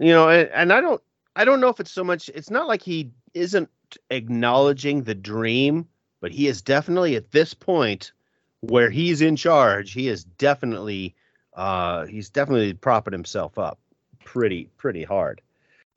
You 0.02 0.12
know, 0.12 0.28
and, 0.28 0.48
and 0.50 0.72
I 0.72 0.80
don't 0.80 1.02
I 1.36 1.44
don't 1.44 1.60
know 1.60 1.68
if 1.68 1.80
it's 1.80 1.90
so 1.90 2.04
much 2.04 2.28
it's 2.30 2.50
not 2.50 2.68
like 2.68 2.82
he 2.82 3.10
isn't 3.34 3.68
acknowledging 4.10 5.02
the 5.02 5.14
dream, 5.14 5.86
but 6.20 6.30
he 6.30 6.46
is 6.46 6.62
definitely 6.62 7.16
at 7.16 7.32
this 7.32 7.54
point 7.54 8.12
where 8.60 8.90
he's 8.90 9.20
in 9.20 9.36
charge, 9.36 9.92
he 9.92 10.08
is 10.08 10.24
definitely 10.24 11.14
uh 11.54 12.06
he's 12.06 12.30
definitely 12.30 12.72
propping 12.74 13.12
himself 13.12 13.58
up 13.58 13.78
pretty 14.24 14.68
pretty 14.76 15.04
hard. 15.04 15.40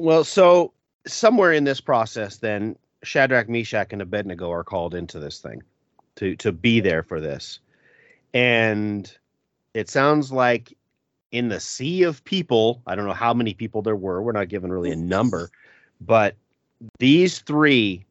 Well, 0.01 0.23
so 0.23 0.73
somewhere 1.05 1.51
in 1.51 1.63
this 1.63 1.79
process 1.79 2.37
then 2.37 2.75
Shadrach, 3.03 3.47
Meshach, 3.47 3.93
and 3.93 4.01
Abednego 4.01 4.51
are 4.51 4.63
called 4.63 4.95
into 4.95 5.19
this 5.19 5.37
thing 5.37 5.61
to 6.15 6.35
to 6.37 6.51
be 6.51 6.79
there 6.79 7.03
for 7.03 7.21
this. 7.21 7.59
And 8.33 9.15
it 9.75 9.91
sounds 9.91 10.31
like 10.31 10.75
in 11.31 11.49
the 11.49 11.59
sea 11.59 12.01
of 12.01 12.23
people, 12.23 12.81
I 12.87 12.95
don't 12.95 13.05
know 13.05 13.13
how 13.13 13.31
many 13.31 13.53
people 13.53 13.83
there 13.83 13.95
were, 13.95 14.23
we're 14.23 14.31
not 14.31 14.49
given 14.49 14.73
really 14.73 14.89
a 14.89 14.95
number, 14.95 15.51
but 16.01 16.35
these 16.97 17.37
three 17.37 18.03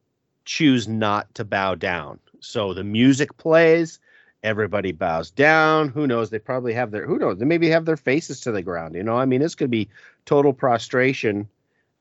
choose 0.44 0.87
not 0.87 1.35
to 1.35 1.44
bow 1.44 1.75
down. 1.75 2.20
So 2.38 2.73
the 2.73 2.85
music 2.85 3.37
plays, 3.37 3.99
everybody 4.44 4.92
bows 4.92 5.32
down. 5.32 5.88
Who 5.88 6.06
knows? 6.06 6.30
They 6.30 6.38
probably 6.38 6.73
have 6.73 6.92
their 6.92 7.04
who 7.04 7.18
knows? 7.18 7.38
They 7.38 7.47
maybe 7.47 7.68
have 7.68 7.85
their 7.85 7.97
faces 7.97 8.40
to 8.42 8.52
the 8.52 8.62
ground. 8.62 8.94
You 8.94 9.02
know, 9.02 9.16
I 9.16 9.25
mean, 9.25 9.40
this 9.40 9.56
could 9.56 9.73
be 9.73 9.88
total 10.25 10.52
prostration 10.52 11.49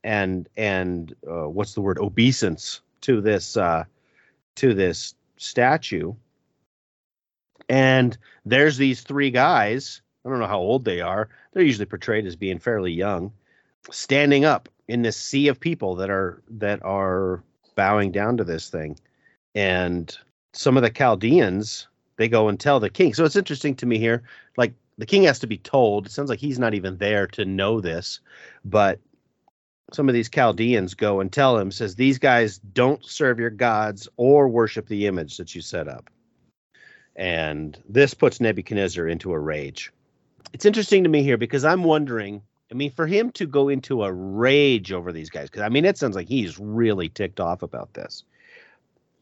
and 0.04 0.48
and 0.56 1.14
uh, 1.30 1.48
what's 1.48 1.74
the 1.74 1.80
word 1.80 1.98
obeisance 1.98 2.80
to 3.02 3.20
this 3.20 3.56
uh, 3.56 3.84
to 4.56 4.74
this 4.74 5.14
statue. 5.36 6.12
And 7.68 8.16
there's 8.44 8.76
these 8.76 9.02
three 9.02 9.30
guys. 9.30 10.02
I 10.24 10.28
don't 10.28 10.40
know 10.40 10.46
how 10.46 10.58
old 10.58 10.84
they 10.84 11.00
are. 11.00 11.28
They're 11.52 11.62
usually 11.62 11.86
portrayed 11.86 12.26
as 12.26 12.36
being 12.36 12.58
fairly 12.58 12.92
young, 12.92 13.32
standing 13.90 14.44
up 14.44 14.68
in 14.88 15.02
this 15.02 15.16
sea 15.16 15.48
of 15.48 15.60
people 15.60 15.94
that 15.96 16.10
are 16.10 16.42
that 16.48 16.82
are 16.82 17.42
bowing 17.74 18.12
down 18.12 18.36
to 18.36 18.44
this 18.44 18.68
thing. 18.68 18.98
And 19.54 20.16
some 20.52 20.76
of 20.76 20.82
the 20.82 20.90
Chaldeans, 20.90 21.88
they 22.16 22.28
go 22.28 22.48
and 22.48 22.58
tell 22.58 22.80
the 22.80 22.90
king. 22.90 23.14
So 23.14 23.24
it's 23.24 23.36
interesting 23.36 23.74
to 23.76 23.86
me 23.86 23.98
here. 23.98 24.22
Like 24.56 24.74
the 24.98 25.06
king 25.06 25.22
has 25.22 25.38
to 25.38 25.46
be 25.46 25.58
told. 25.58 26.06
It 26.06 26.12
sounds 26.12 26.28
like 26.28 26.40
he's 26.40 26.58
not 26.58 26.74
even 26.74 26.98
there 26.98 27.26
to 27.28 27.44
know 27.44 27.80
this, 27.80 28.20
but 28.64 28.98
some 29.92 30.08
of 30.08 30.14
these 30.14 30.28
Chaldeans 30.28 30.94
go 30.94 31.20
and 31.20 31.32
tell 31.32 31.58
him, 31.58 31.70
says, 31.70 31.94
These 31.94 32.18
guys 32.18 32.58
don't 32.58 33.04
serve 33.04 33.38
your 33.38 33.50
gods 33.50 34.08
or 34.16 34.48
worship 34.48 34.86
the 34.86 35.06
image 35.06 35.36
that 35.36 35.54
you 35.54 35.60
set 35.60 35.88
up. 35.88 36.10
And 37.16 37.78
this 37.88 38.14
puts 38.14 38.40
Nebuchadnezzar 38.40 39.06
into 39.06 39.32
a 39.32 39.38
rage. 39.38 39.92
It's 40.52 40.64
interesting 40.64 41.04
to 41.04 41.10
me 41.10 41.22
here 41.22 41.36
because 41.36 41.64
I'm 41.64 41.84
wondering 41.84 42.42
I 42.70 42.74
mean, 42.74 42.92
for 42.92 43.06
him 43.06 43.32
to 43.32 43.46
go 43.46 43.68
into 43.68 44.04
a 44.04 44.12
rage 44.12 44.92
over 44.92 45.12
these 45.12 45.30
guys, 45.30 45.50
because 45.50 45.62
I 45.62 45.68
mean, 45.68 45.84
it 45.84 45.98
sounds 45.98 46.14
like 46.14 46.28
he's 46.28 46.58
really 46.58 47.08
ticked 47.08 47.40
off 47.40 47.62
about 47.62 47.94
this. 47.94 48.22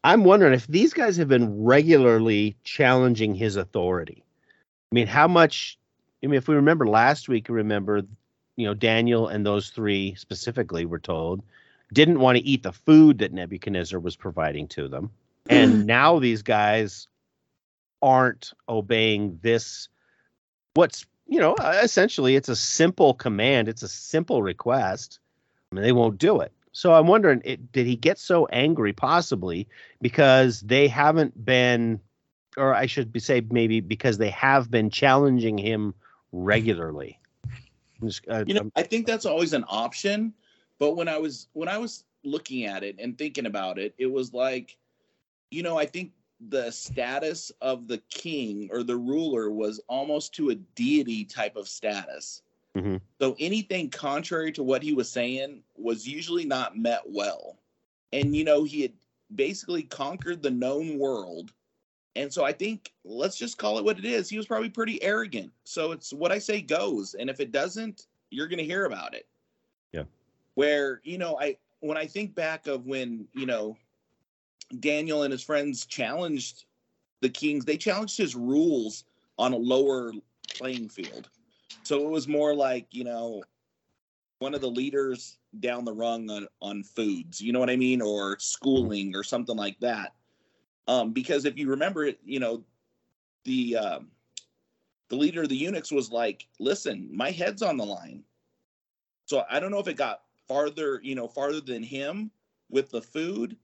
I'm 0.03 0.23
wondering 0.23 0.53
if 0.53 0.67
these 0.67 0.93
guys 0.93 1.17
have 1.17 1.27
been 1.27 1.63
regularly 1.63 2.55
challenging 2.63 3.33
his 3.33 3.55
authority. 3.55 4.23
I 4.91 4.95
mean, 4.95 5.07
how 5.07 5.27
much? 5.27 5.77
I 6.23 6.27
mean, 6.27 6.37
if 6.37 6.47
we 6.47 6.55
remember 6.55 6.87
last 6.87 7.27
week, 7.27 7.49
remember, 7.49 8.03
you 8.59 8.65
know, 8.65 8.73
Daniel 8.73 9.29
and 9.29 9.45
those 9.45 9.69
three 9.69 10.15
specifically 10.15 10.85
were 10.85 10.99
told 10.99 11.41
didn't 11.93 12.19
want 12.19 12.37
to 12.37 12.43
eat 12.43 12.61
the 12.61 12.73
food 12.73 13.19
that 13.19 13.31
Nebuchadnezzar 13.31 14.01
was 14.01 14.17
providing 14.17 14.67
to 14.67 14.89
them. 14.89 15.11
Mm-hmm. 15.47 15.55
And 15.55 15.85
now 15.87 16.19
these 16.19 16.41
guys 16.41 17.07
aren't 18.01 18.51
obeying 18.67 19.39
this, 19.41 19.87
what's 20.73 21.05
you 21.25 21.39
know, 21.39 21.55
essentially 21.55 22.35
it's 22.35 22.49
a 22.49 22.55
simple 22.55 23.13
command, 23.13 23.69
it's 23.69 23.83
a 23.83 23.87
simple 23.87 24.43
request. 24.43 25.19
I 25.71 25.75
mean, 25.75 25.83
they 25.83 25.93
won't 25.93 26.17
do 26.17 26.41
it. 26.41 26.51
So 26.73 26.93
I'm 26.93 27.07
wondering, 27.07 27.41
it, 27.45 27.71
did 27.71 27.87
he 27.87 27.95
get 27.95 28.19
so 28.19 28.45
angry 28.47 28.91
possibly 28.91 29.69
because 30.01 30.59
they 30.59 30.89
haven't 30.89 31.45
been, 31.45 32.01
or 32.57 32.75
I 32.75 32.87
should 32.87 33.13
be 33.13 33.21
say 33.21 33.41
maybe 33.49 33.79
because 33.79 34.17
they 34.17 34.31
have 34.31 34.69
been 34.69 34.89
challenging 34.89 35.57
him 35.57 35.93
regularly. 36.33 37.18
Just, 38.03 38.27
uh, 38.29 38.43
you 38.47 38.53
know, 38.53 38.61
I'm, 38.61 38.71
I 38.75 38.83
think 38.83 39.05
that's 39.05 39.25
always 39.25 39.53
an 39.53 39.65
option. 39.67 40.33
But 40.79 40.95
when 40.95 41.07
I 41.07 41.17
was 41.17 41.47
when 41.53 41.67
I 41.67 41.77
was 41.77 42.05
looking 42.23 42.65
at 42.65 42.83
it 42.83 42.95
and 42.99 43.17
thinking 43.17 43.45
about 43.45 43.77
it, 43.77 43.93
it 43.97 44.07
was 44.07 44.33
like, 44.33 44.77
you 45.51 45.63
know, 45.63 45.77
I 45.77 45.85
think 45.85 46.11
the 46.49 46.71
status 46.71 47.51
of 47.61 47.87
the 47.87 47.97
king 48.09 48.69
or 48.71 48.83
the 48.83 48.95
ruler 48.95 49.51
was 49.51 49.81
almost 49.87 50.33
to 50.35 50.51
a 50.51 50.55
deity 50.55 51.25
type 51.25 51.57
of 51.57 51.67
status. 51.67 52.41
Mm-hmm. 52.77 52.97
So 53.19 53.35
anything 53.39 53.89
contrary 53.89 54.51
to 54.53 54.63
what 54.63 54.81
he 54.81 54.93
was 54.93 55.11
saying 55.11 55.63
was 55.75 56.07
usually 56.07 56.45
not 56.45 56.77
met 56.77 57.01
well. 57.05 57.57
And, 58.13 58.35
you 58.35 58.43
know, 58.43 58.63
he 58.63 58.81
had 58.83 58.93
basically 59.35 59.83
conquered 59.83 60.41
the 60.41 60.51
known 60.51 60.97
world. 60.97 61.51
And 62.15 62.31
so 62.33 62.43
I 62.43 62.51
think 62.51 62.91
let's 63.05 63.37
just 63.37 63.57
call 63.57 63.77
it 63.77 63.85
what 63.85 63.99
it 63.99 64.05
is. 64.05 64.29
He 64.29 64.37
was 64.37 64.47
probably 64.47 64.69
pretty 64.69 65.01
arrogant. 65.03 65.51
So 65.63 65.91
it's 65.91 66.11
what 66.11 66.31
I 66.31 66.39
say 66.39 66.61
goes. 66.61 67.13
And 67.13 67.29
if 67.29 67.39
it 67.39 67.51
doesn't, 67.51 68.07
you're 68.29 68.47
going 68.47 68.59
to 68.59 68.65
hear 68.65 68.85
about 68.85 69.13
it. 69.13 69.27
Yeah. 69.91 70.03
Where, 70.55 71.01
you 71.03 71.17
know, 71.17 71.39
I, 71.39 71.57
when 71.79 71.97
I 71.97 72.05
think 72.05 72.35
back 72.35 72.67
of 72.67 72.85
when, 72.85 73.27
you 73.33 73.45
know, 73.45 73.77
Daniel 74.79 75.23
and 75.23 75.31
his 75.31 75.43
friends 75.43 75.85
challenged 75.85 76.65
the 77.21 77.29
kings. 77.29 77.65
They 77.65 77.77
challenged 77.77 78.17
his 78.17 78.35
rules 78.35 79.03
on 79.37 79.53
a 79.53 79.57
lower 79.57 80.11
playing 80.53 80.89
field. 80.89 81.29
So 81.83 82.03
it 82.03 82.09
was 82.09 82.27
more 82.27 82.53
like, 82.53 82.87
you 82.91 83.03
know, 83.03 83.43
one 84.39 84.53
of 84.53 84.61
the 84.61 84.69
leaders 84.69 85.37
down 85.59 85.85
the 85.85 85.93
rung 85.93 86.29
on, 86.29 86.47
on 86.61 86.83
foods, 86.83 87.41
you 87.41 87.51
know 87.51 87.59
what 87.59 87.69
I 87.69 87.75
mean? 87.75 88.01
Or 88.01 88.37
schooling 88.39 89.15
or 89.15 89.23
something 89.23 89.57
like 89.57 89.79
that. 89.79 90.13
Um, 90.89 91.13
because 91.13 91.45
if 91.45 91.57
you 91.57 91.69
remember 91.69 92.05
it, 92.05 92.19
you 92.25 92.39
know, 92.39 92.63
the 93.45 93.77
um, 93.77 94.07
the 95.09 95.15
leader 95.15 95.43
of 95.43 95.49
the 95.49 95.55
eunuchs 95.55 95.91
was 95.91 96.11
like, 96.11 96.47
listen, 96.59 97.09
my 97.11 97.31
head's 97.31 97.61
on 97.61 97.77
the 97.77 97.85
line. 97.85 98.23
So 99.25 99.43
I 99.49 99.59
don't 99.59 99.71
know 99.71 99.79
if 99.79 99.87
it 99.87 99.95
got 99.95 100.21
farther, 100.47 100.99
you 101.03 101.15
know, 101.15 101.27
farther 101.27 101.61
than 101.61 101.83
him 101.83 102.31
with 102.69 102.89
the 102.89 103.01
food, 103.01 103.55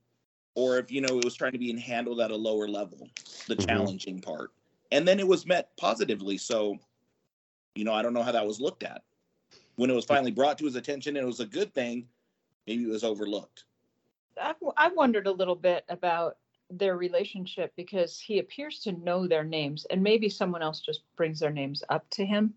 or 0.56 0.78
if 0.78 0.90
you 0.90 1.00
know 1.00 1.18
it 1.18 1.24
was 1.24 1.36
trying 1.36 1.52
to 1.52 1.58
be 1.58 1.78
handled 1.78 2.20
at 2.20 2.32
a 2.32 2.36
lower 2.36 2.66
level 2.66 3.08
the 3.46 3.54
mm-hmm. 3.54 3.66
challenging 3.66 4.20
part 4.20 4.50
and 4.90 5.06
then 5.06 5.20
it 5.20 5.26
was 5.26 5.46
met 5.46 5.76
positively 5.76 6.36
so 6.36 6.76
you 7.76 7.84
know 7.84 7.94
i 7.94 8.02
don't 8.02 8.12
know 8.12 8.22
how 8.22 8.32
that 8.32 8.44
was 8.44 8.60
looked 8.60 8.82
at 8.82 9.02
when 9.76 9.90
it 9.90 9.94
was 9.94 10.04
finally 10.04 10.32
brought 10.32 10.58
to 10.58 10.64
his 10.64 10.74
attention 10.74 11.16
and 11.16 11.22
it 11.22 11.26
was 11.26 11.40
a 11.40 11.46
good 11.46 11.72
thing 11.72 12.08
maybe 12.66 12.82
it 12.82 12.90
was 12.90 13.04
overlooked 13.04 13.64
I've, 14.42 14.56
i 14.76 14.88
wondered 14.88 15.28
a 15.28 15.32
little 15.32 15.54
bit 15.54 15.84
about 15.88 16.38
their 16.70 16.96
relationship 16.96 17.72
because 17.76 18.18
he 18.18 18.38
appears 18.38 18.80
to 18.80 18.92
know 18.92 19.26
their 19.26 19.44
names 19.44 19.86
and 19.90 20.02
maybe 20.02 20.28
someone 20.28 20.62
else 20.62 20.80
just 20.80 21.02
brings 21.16 21.40
their 21.40 21.52
names 21.52 21.82
up 21.88 22.08
to 22.10 22.24
him 22.26 22.52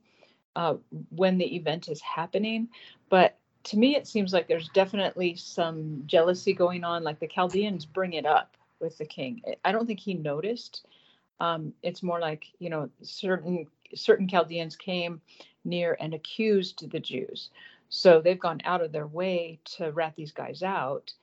uh, 0.56 0.75
when 1.10 1.38
the 1.38 1.56
event 1.56 1.88
is 1.88 2.01
happening 2.01 2.68
but 3.10 3.38
to 3.66 3.78
me, 3.78 3.96
it 3.96 4.08
seems 4.08 4.34
like 4.34 4.48
there's 4.48 4.70
definitely 4.70 5.36
some 5.36 6.04
jealousy 6.06 6.54
going 6.54 6.84
on. 6.84 7.04
Like 7.04 7.20
the 7.20 7.28
Chaldeans 7.28 7.86
bring 7.86 8.13
it 8.13 8.25
up 8.25 8.56
with 8.80 8.98
the 8.98 9.06
king. 9.06 9.42
I 9.66 9.72
don't 9.72 9.86
think 9.86 10.00
he 10.00 10.13
noticed. 10.13 10.86
Um, 11.39 11.74
it's 11.84 12.04
more 12.04 12.20
like 12.20 12.46
you 12.60 12.70
know 12.70 12.89
certain 13.01 13.68
certain 13.96 14.28
Chaldeans 14.28 14.75
came 14.75 15.22
near 15.66 15.98
and 16.00 16.13
accused 16.13 16.89
the 16.89 17.00
Jews, 17.00 17.50
so 17.89 18.22
they've 18.22 18.39
gone 18.39 18.62
out 18.66 18.82
of 18.82 18.92
their 18.92 19.08
way 19.08 19.60
to 19.78 19.92
rat 19.92 20.13
these 20.16 20.32
guys 20.32 20.63
out. 20.63 21.13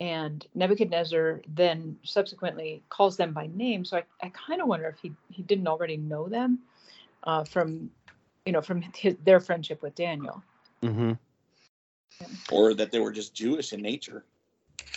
And 0.00 0.46
Nebuchadnezzar 0.54 1.42
then 1.48 1.96
subsequently 2.04 2.82
calls 2.88 3.16
them 3.16 3.32
by 3.32 3.48
name. 3.52 3.84
So 3.84 3.96
I, 3.96 4.04
I 4.22 4.30
kind 4.30 4.60
of 4.62 4.68
wonder 4.68 4.86
if 4.86 4.98
he 5.00 5.12
he 5.28 5.42
didn't 5.42 5.66
already 5.66 5.96
know 5.96 6.28
them 6.28 6.60
uh, 7.24 7.44
from 7.44 7.90
you 8.46 8.52
know 8.52 8.62
from 8.62 8.82
his, 8.94 9.16
their 9.24 9.40
friendship 9.40 9.82
with 9.82 9.96
Daniel. 9.96 10.42
Mm-hmm 10.82 11.12
or 12.50 12.74
that 12.74 12.90
they 12.90 12.98
were 12.98 13.12
just 13.12 13.34
Jewish 13.34 13.72
in 13.72 13.82
nature. 13.82 14.24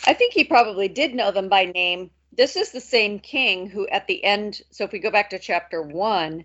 I 0.05 0.13
think 0.13 0.34
he 0.34 0.43
probably 0.43 0.88
did 0.88 1.13
know 1.13 1.31
them 1.31 1.50
by 1.50 1.65
name. 1.65 2.10
This 2.36 2.55
is 2.55 2.72
the 2.72 2.81
same 2.81 3.20
king 3.20 3.70
who, 3.70 3.88
at 3.88 4.08
the 4.08 4.24
end, 4.24 4.62
so 4.72 4.84
if 4.84 4.91
we 4.91 5.00
go 5.00 5.12
back 5.12 5.29
to 5.31 5.39
chapter 5.39 5.81
1 5.81 6.43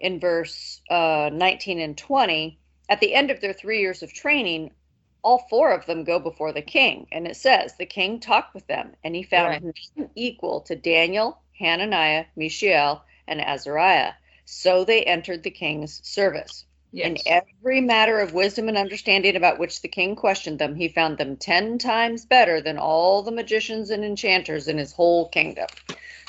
in 0.00 0.20
verse 0.20 0.80
uh, 0.90 1.30
19 1.32 1.80
and 1.80 1.96
20, 1.96 2.58
at 2.88 3.00
the 3.00 3.14
end 3.14 3.30
of 3.30 3.40
their 3.40 3.52
three 3.52 3.80
years 3.80 4.02
of 4.02 4.12
training, 4.12 4.72
all 5.22 5.46
four 5.50 5.72
of 5.72 5.86
them 5.86 6.04
go 6.04 6.18
before 6.18 6.52
the 6.52 6.62
king. 6.62 7.06
And 7.12 7.26
it 7.26 7.36
says, 7.36 7.74
the 7.76 7.86
king 7.86 8.20
talked 8.20 8.54
with 8.54 8.66
them, 8.66 8.94
and 9.04 9.14
he 9.14 9.22
found 9.22 9.64
right. 9.64 10.10
equal 10.14 10.60
to 10.62 10.76
Daniel, 10.76 11.40
Hananiah, 11.58 12.26
Mishael, 12.36 13.04
and 13.26 13.40
Azariah. 13.40 14.12
So 14.44 14.84
they 14.84 15.04
entered 15.04 15.42
the 15.42 15.50
king's 15.50 16.00
service. 16.06 16.64
Yes. 16.92 17.06
In 17.06 17.16
every 17.26 17.80
matter 17.80 18.18
of 18.18 18.34
wisdom 18.34 18.68
and 18.68 18.76
understanding 18.76 19.36
about 19.36 19.60
which 19.60 19.80
the 19.80 19.88
king 19.88 20.16
questioned 20.16 20.58
them, 20.58 20.74
he 20.74 20.88
found 20.88 21.18
them 21.18 21.36
ten 21.36 21.78
times 21.78 22.24
better 22.24 22.60
than 22.60 22.78
all 22.78 23.22
the 23.22 23.30
magicians 23.30 23.90
and 23.90 24.04
enchanters 24.04 24.66
in 24.66 24.76
his 24.76 24.92
whole 24.92 25.28
kingdom. 25.28 25.68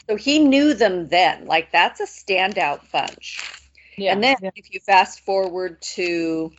So 0.07 0.15
he 0.17 0.38
knew 0.39 0.75
them 0.75 1.07
then. 1.07 1.48
Like 1.48 1.71
that's 1.71 2.00
a 2.00 2.05
standout 2.05 2.91
bunch. 2.91 3.41
yeah. 3.98 4.13
and 4.13 4.24
then 4.24 4.36
yeah. 4.41 4.51
if 4.55 4.71
you 4.71 4.79
fast 4.79 5.21
forward 5.21 5.81
to 5.81 6.51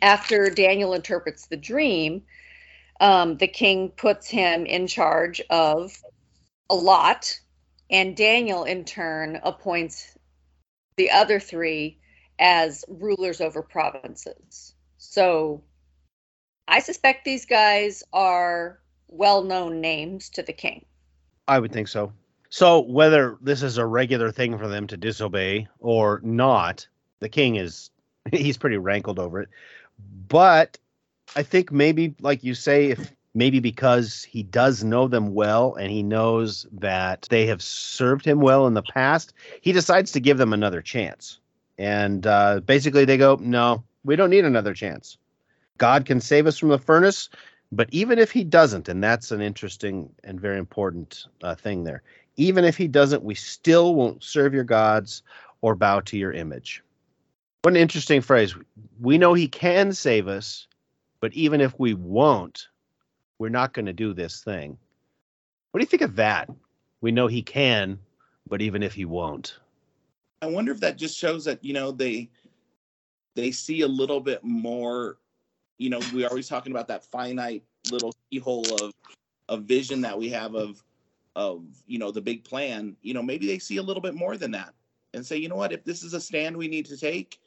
after 0.00 0.48
Daniel 0.50 0.94
interprets 0.94 1.46
the 1.46 1.56
dream, 1.56 2.22
um, 3.00 3.36
the 3.36 3.48
king 3.48 3.90
puts 3.90 4.28
him 4.28 4.64
in 4.64 4.86
charge 4.86 5.40
of 5.50 6.00
a 6.70 6.74
lot, 6.74 7.38
and 7.90 8.16
Daniel 8.16 8.64
in 8.64 8.84
turn 8.84 9.40
appoints 9.42 10.16
the 10.96 11.10
other 11.10 11.40
three 11.40 11.98
as 12.38 12.84
rulers 12.88 13.40
over 13.40 13.62
provinces. 13.62 14.74
So 14.98 15.62
I 16.68 16.80
suspect 16.80 17.24
these 17.24 17.44
guys 17.44 18.02
are 18.12 18.80
well 19.08 19.42
known 19.42 19.80
names 19.80 20.30
to 20.30 20.42
the 20.42 20.52
king. 20.52 20.84
I 21.48 21.58
would 21.58 21.72
think 21.72 21.88
so. 21.88 22.12
So 22.48 22.80
whether 22.80 23.38
this 23.40 23.62
is 23.62 23.78
a 23.78 23.86
regular 23.86 24.30
thing 24.30 24.58
for 24.58 24.68
them 24.68 24.86
to 24.88 24.96
disobey 24.96 25.68
or 25.80 26.20
not, 26.22 26.86
the 27.20 27.28
king 27.28 27.56
is 27.56 27.90
he's 28.32 28.58
pretty 28.58 28.78
rankled 28.78 29.18
over 29.18 29.40
it. 29.40 29.48
But 30.28 30.78
I 31.36 31.42
think 31.42 31.72
maybe 31.72 32.14
like 32.20 32.44
you 32.44 32.54
say 32.54 32.90
if 32.90 33.12
maybe 33.34 33.60
because 33.60 34.22
he 34.22 34.42
does 34.42 34.84
know 34.84 35.08
them 35.08 35.34
well 35.34 35.74
and 35.74 35.90
he 35.90 36.02
knows 36.02 36.66
that 36.72 37.26
they 37.30 37.46
have 37.46 37.62
served 37.62 38.24
him 38.24 38.40
well 38.40 38.66
in 38.66 38.74
the 38.74 38.82
past, 38.82 39.32
he 39.60 39.72
decides 39.72 40.12
to 40.12 40.20
give 40.20 40.38
them 40.38 40.52
another 40.52 40.82
chance. 40.82 41.38
And 41.78 42.26
uh, 42.26 42.60
basically 42.60 43.04
they 43.04 43.16
go, 43.16 43.38
"No, 43.40 43.84
we 44.04 44.16
don't 44.16 44.30
need 44.30 44.44
another 44.44 44.74
chance. 44.74 45.16
God 45.78 46.04
can 46.04 46.20
save 46.20 46.46
us 46.46 46.58
from 46.58 46.68
the 46.68 46.78
furnace, 46.78 47.28
but 47.72 47.88
even 47.90 48.18
if 48.18 48.30
he 48.30 48.44
doesn't, 48.44 48.88
and 48.88 49.02
that's 49.02 49.30
an 49.32 49.40
interesting 49.40 50.10
and 50.24 50.40
very 50.40 50.58
important 50.58 51.26
uh, 51.42 51.54
thing 51.54 51.84
there, 51.84 52.02
even 52.36 52.64
if 52.64 52.76
he 52.76 52.88
doesn't, 52.88 53.24
we 53.24 53.34
still 53.34 53.94
won't 53.94 54.22
serve 54.22 54.54
your 54.54 54.64
gods 54.64 55.22
or 55.60 55.74
bow 55.74 56.00
to 56.00 56.16
your 56.16 56.32
image. 56.32 56.82
What 57.62 57.74
an 57.74 57.80
interesting 57.80 58.20
phrase. 58.20 58.56
We 59.00 59.18
know 59.18 59.34
he 59.34 59.46
can 59.46 59.92
save 59.92 60.26
us, 60.26 60.66
but 61.20 61.32
even 61.32 61.60
if 61.60 61.78
we 61.78 61.94
won't, 61.94 62.66
we're 63.38 63.50
not 63.50 63.72
going 63.72 63.86
to 63.86 63.92
do 63.92 64.12
this 64.12 64.42
thing. 64.42 64.76
What 65.70 65.78
do 65.78 65.82
you 65.82 65.88
think 65.88 66.02
of 66.02 66.16
that? 66.16 66.50
We 67.00 67.12
know 67.12 67.28
he 67.28 67.40
can, 67.40 68.00
but 68.48 68.62
even 68.62 68.82
if 68.82 68.94
he 68.94 69.04
won't. 69.04 69.58
I 70.42 70.46
wonder 70.46 70.72
if 70.72 70.80
that 70.80 70.98
just 70.98 71.16
shows 71.16 71.44
that 71.44 71.64
you 71.64 71.72
know 71.72 71.92
they 71.92 72.30
they 73.36 73.52
see 73.52 73.82
a 73.82 73.88
little 73.88 74.20
bit 74.20 74.42
more. 74.42 75.18
You 75.78 75.90
know, 75.90 76.00
we're 76.12 76.26
always 76.26 76.48
talking 76.48 76.72
about 76.72 76.88
that 76.88 77.04
finite 77.04 77.62
little 77.92 78.12
keyhole 78.28 78.66
of 78.82 78.92
of 79.48 79.62
vision 79.62 80.00
that 80.00 80.18
we 80.18 80.28
have 80.30 80.56
of 80.56 80.82
of 81.36 81.64
you 81.86 82.00
know 82.00 82.10
the 82.10 82.20
big 82.20 82.42
plan. 82.42 82.96
You 83.02 83.14
know, 83.14 83.22
maybe 83.22 83.46
they 83.46 83.60
see 83.60 83.76
a 83.76 83.82
little 83.82 84.02
bit 84.02 84.14
more 84.14 84.36
than 84.36 84.50
that 84.50 84.74
and 85.14 85.24
say, 85.24 85.36
you 85.36 85.48
know 85.48 85.56
what, 85.56 85.72
if 85.72 85.84
this 85.84 86.02
is 86.02 86.14
a 86.14 86.20
stand 86.20 86.56
we 86.56 86.68
need 86.68 86.86
to 86.86 86.96
take, 86.96 87.38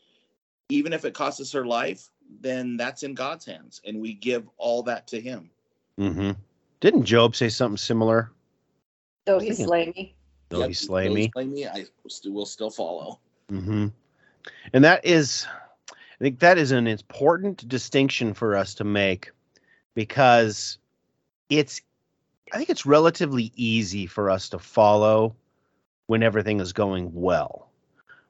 even 0.69 0.93
if 0.93 1.05
it 1.05 1.13
costs 1.13 1.41
us 1.41 1.55
our 1.55 1.65
life, 1.65 2.09
then 2.41 2.77
that's 2.77 3.03
in 3.03 3.13
God's 3.13 3.45
hands, 3.45 3.81
and 3.85 3.99
we 3.99 4.13
give 4.13 4.47
all 4.57 4.83
that 4.83 5.07
to 5.07 5.21
Him. 5.21 5.49
Mm-hmm. 5.99 6.31
Didn't 6.79 7.05
Job 7.05 7.35
say 7.35 7.49
something 7.49 7.77
similar? 7.77 8.31
Though 9.25 9.39
he 9.39 9.53
slay 9.53 9.91
me. 9.95 10.15
Though 10.49 10.59
Yep, 10.59 10.67
he 10.67 10.73
slay 10.73 11.09
me. 11.09 11.31
slay 11.33 11.45
me, 11.45 11.67
I 11.67 11.85
still 12.07 12.33
will 12.33 12.45
still 12.45 12.69
follow. 12.69 13.19
hmm 13.49 13.87
And 14.73 14.83
that 14.83 15.03
is, 15.05 15.47
I 15.89 16.23
think 16.23 16.39
that 16.39 16.57
is 16.57 16.71
an 16.71 16.87
important 16.87 17.67
distinction 17.67 18.33
for 18.33 18.55
us 18.55 18.75
to 18.75 18.83
make 18.83 19.31
because 19.95 20.77
it's, 21.49 21.81
I 22.53 22.57
think 22.57 22.69
it's 22.69 22.85
relatively 22.85 23.51
easy 23.55 24.05
for 24.05 24.29
us 24.29 24.49
to 24.49 24.59
follow 24.59 25.35
when 26.07 26.21
everything 26.21 26.59
is 26.59 26.73
going 26.73 27.11
well. 27.13 27.64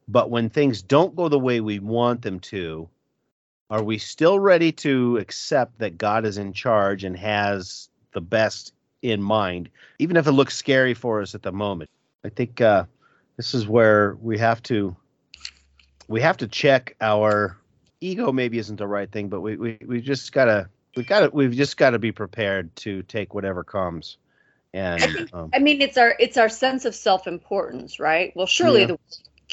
But 0.08 0.30
when 0.30 0.50
things 0.50 0.82
don't 0.82 1.16
go 1.16 1.30
the 1.30 1.40
way 1.40 1.62
we 1.62 1.80
want 1.80 2.22
them 2.22 2.40
to, 2.42 2.90
are 3.70 3.84
we 3.84 3.98
still 3.98 4.40
ready 4.40 4.72
to 4.72 5.18
accept 5.18 5.80
that 5.80 5.98
God 5.98 6.26
is 6.26 6.38
in 6.38 6.54
charge 6.54 7.04
and 7.04 7.18
has 7.18 7.90
the 8.14 8.22
best 8.22 8.74
in 9.02 9.22
mind, 9.22 9.70
even 10.00 10.18
if 10.18 10.28
it 10.28 10.32
looks 10.32 10.56
scary 10.56 10.94
for 10.94 11.22
us 11.22 11.34
at 11.34 11.42
the 11.42 11.52
moment? 11.52 11.90
I 12.24 12.30
think 12.30 12.62
uh, 12.62 12.86
this 13.38 13.54
is 13.54 13.68
where 13.68 14.16
we 14.22 14.38
have 14.38 14.62
to 14.64 14.96
we 16.08 16.22
have 16.22 16.38
to 16.38 16.48
check 16.48 16.96
our 17.02 17.58
ego 18.02 18.32
maybe 18.32 18.60
isn't 18.60 18.76
the 18.76 18.88
right 18.88 19.12
thing 19.12 19.30
but 19.30 19.42
we 19.42 19.56
we, 19.58 19.78
we 19.88 20.02
just 20.02 20.32
gotta 20.32 20.70
we 20.96 21.04
gotta 21.04 21.30
we've 21.34 21.54
just 21.54 21.78
gotta 21.78 21.98
be 21.98 22.12
prepared 22.12 22.76
to 22.76 23.02
take 23.04 23.34
whatever 23.34 23.64
comes 23.64 24.18
and 24.76 25.30
um, 25.34 25.50
I 25.54 25.60
mean, 25.60 25.82
it's 25.82 25.98
our 25.98 26.16
it's 26.20 26.38
our 26.38 26.50
sense 26.50 26.84
of 26.86 26.94
self-importance, 26.94 28.00
right? 28.00 28.34
Well, 28.36 28.46
surely 28.46 28.82
Yeah. 28.82 28.88
the 28.88 29.00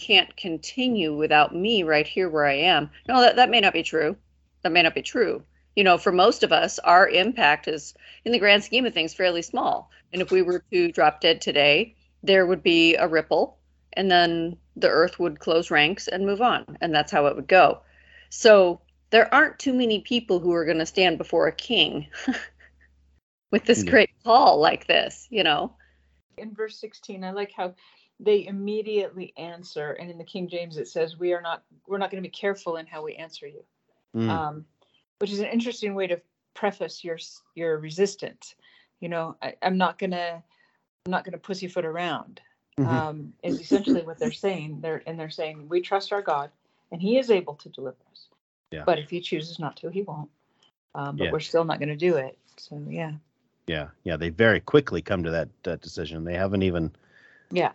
can't 0.03 0.37
continue 0.37 1.17
without 1.17 1.55
me 1.55 1.83
right 1.85 2.07
here 2.07 2.29
where 2.29 2.47
I 2.47 2.55
am. 2.55 2.91
No, 3.09 3.21
that, 3.21 3.37
that 3.37 3.51
may 3.51 3.61
not 3.61 3.73
be 3.73 3.83
true. 3.83 4.17
That 4.63 4.73
may 4.73 4.83
not 4.83 4.95
be 4.95 5.03
true. 5.03 5.43
You 5.77 5.85
know, 5.85 5.99
for 5.99 6.13
most 6.13 6.43
of 6.43 6.53
us, 6.53 6.79
our 6.81 7.09
impact 7.09 7.69
is, 7.69 7.95
in 8.25 8.33
the 8.33 8.39
grand 8.39 8.65
scheme 8.65 8.87
of 8.87 8.95
things, 8.95 9.15
fairly 9.15 9.43
small. 9.43 9.91
And 10.13 10.21
if 10.23 10.31
we 10.31 10.43
were 10.43 10.65
to 10.73 10.93
drop 10.93 11.21
dead 11.21 11.41
today, 11.41 11.95
there 12.23 12.47
would 12.47 12.63
be 12.63 12.95
a 12.97 13.09
ripple, 13.09 13.59
and 13.95 14.11
then 14.11 14.57
the 14.77 14.89
earth 14.89 15.19
would 15.19 15.41
close 15.41 15.71
ranks 15.71 16.09
and 16.09 16.27
move 16.27 16.43
on. 16.43 16.79
And 16.81 16.95
that's 16.95 17.13
how 17.13 17.27
it 17.27 17.37
would 17.37 17.49
go. 17.49 17.81
So 18.31 18.81
there 19.11 19.33
aren't 19.35 19.59
too 19.59 19.73
many 19.73 20.01
people 20.01 20.41
who 20.41 20.53
are 20.53 20.65
going 20.65 20.79
to 20.79 20.87
stand 20.87 21.19
before 21.19 21.47
a 21.47 21.53
king 21.53 22.09
with 23.51 23.65
this 23.65 23.83
Yeah. 23.85 23.91
great 23.91 24.11
call 24.25 24.59
like 24.61 24.87
this, 24.87 25.27
you 25.31 25.43
know? 25.45 25.75
in 26.39 26.55
verse 26.55 26.79
16 26.81 27.25
i 27.25 27.31
like 27.31 27.53
how 27.53 27.75
they 28.23 28.47
immediately 28.47 29.33
answer 29.37 29.93
and 29.93 30.11
in 30.11 30.17
the 30.17 30.25
king 30.25 30.49
james 30.49 30.79
it 30.79 30.89
says 30.89 31.19
we 31.19 31.33
are 31.33 31.43
not 31.43 31.65
we're 31.87 31.99
not 31.99 32.11
going 32.11 32.23
to 32.23 32.27
be 32.27 32.33
careful 32.33 32.77
in 32.77 32.87
how 32.87 33.03
we 33.03 33.15
answer 33.17 33.47
you. 33.47 33.63
Mm, 34.15 34.31
um, 34.31 34.65
which 35.19 35.33
is 35.33 35.41
an 35.41 35.47
interesting 35.47 35.95
way 35.95 36.07
to 36.07 36.21
preface 36.55 37.03
your 37.03 37.19
your 37.55 37.79
resistance. 37.79 38.55
You 39.01 39.09
know 39.09 39.37
I, 39.43 39.55
i'm 39.63 39.77
not 39.77 39.99
gonna 39.99 40.43
i'm 41.07 41.11
not 41.11 41.25
gonna 41.25 41.39
pussyfoot 41.39 41.85
around. 41.85 42.41
Mhm. 42.79 42.87
um, 42.87 43.35
is 43.43 43.61
essentially 43.61 44.03
what 44.03 44.19
they're 44.19 44.33
saying. 44.33 44.81
They're 44.81 45.03
and 45.07 45.19
they're 45.19 45.31
saying 45.31 45.69
we 45.69 45.81
trust 45.81 46.13
our 46.13 46.23
god 46.23 46.51
and 46.91 47.03
he 47.03 47.19
is 47.19 47.31
able 47.31 47.55
to 47.57 47.69
deliver 47.69 47.97
us. 48.11 48.29
Yeah. 48.71 48.85
but 48.87 48.99
if 48.99 49.11
he 49.11 49.21
chooses 49.21 49.59
not 49.59 49.77
to 49.79 49.91
he 49.91 50.03
won't. 50.03 50.31
Um, 50.95 51.17
but 51.17 51.25
Yeah. 51.25 51.33
we're 51.33 51.41
still 51.41 51.65
not 51.65 51.79
going 51.79 51.89
to 51.89 51.97
do 51.97 52.17
it. 52.17 52.39
So 52.57 52.83
yeah. 52.89 53.13
Yeah. 53.67 53.89
Yeah 54.05 54.17
they 54.17 54.29
very 54.29 54.61
quickly 54.61 55.03
come 55.03 55.23
to 55.25 55.31
that, 55.31 55.49
that 55.65 55.81
decision. 55.81 56.25
They 56.25 56.35
haven't 56.35 56.63
even 56.63 56.93
yeah 57.51 57.73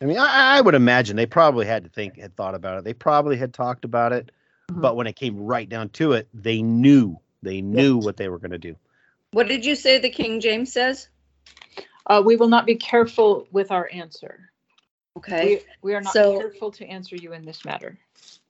i 0.00 0.04
mean 0.04 0.18
I, 0.18 0.58
I 0.58 0.60
would 0.60 0.74
imagine 0.74 1.16
they 1.16 1.26
probably 1.26 1.66
had 1.66 1.84
to 1.84 1.90
think 1.90 2.16
had 2.18 2.36
thought 2.36 2.54
about 2.54 2.78
it 2.78 2.84
they 2.84 2.94
probably 2.94 3.36
had 3.36 3.52
talked 3.54 3.84
about 3.84 4.12
it 4.12 4.30
Mhm. 4.70 4.82
but 4.82 4.96
when 4.96 5.06
it 5.06 5.16
came 5.16 5.38
right 5.38 5.66
down 5.68 5.88
to 5.90 6.12
it 6.12 6.28
they 6.34 6.60
knew 6.60 7.18
they 7.42 7.62
knew 7.62 7.96
what 7.96 8.16
they 8.18 8.28
were 8.28 8.38
going 8.38 8.50
to 8.50 8.58
do 8.58 8.76
What 9.32 9.48
did 9.48 9.64
you 9.64 9.74
say 9.74 9.98
the 9.98 10.10
King 10.10 10.40
James 10.40 10.72
says? 10.72 11.08
uh, 12.06 12.22
we 12.24 12.36
will 12.36 12.48
not 12.48 12.66
be 12.66 12.74
careful 12.74 13.46
with 13.50 13.70
our 13.70 13.88
answer 13.92 14.50
Okay. 15.16 15.62
we, 15.82 15.90
we 15.90 15.94
are 15.94 16.00
not 16.02 16.12
So- 16.12 16.38
careful 16.38 16.70
to 16.72 16.86
answer 16.86 17.16
you 17.16 17.32
in 17.32 17.44
this 17.46 17.64
matter 17.64 17.98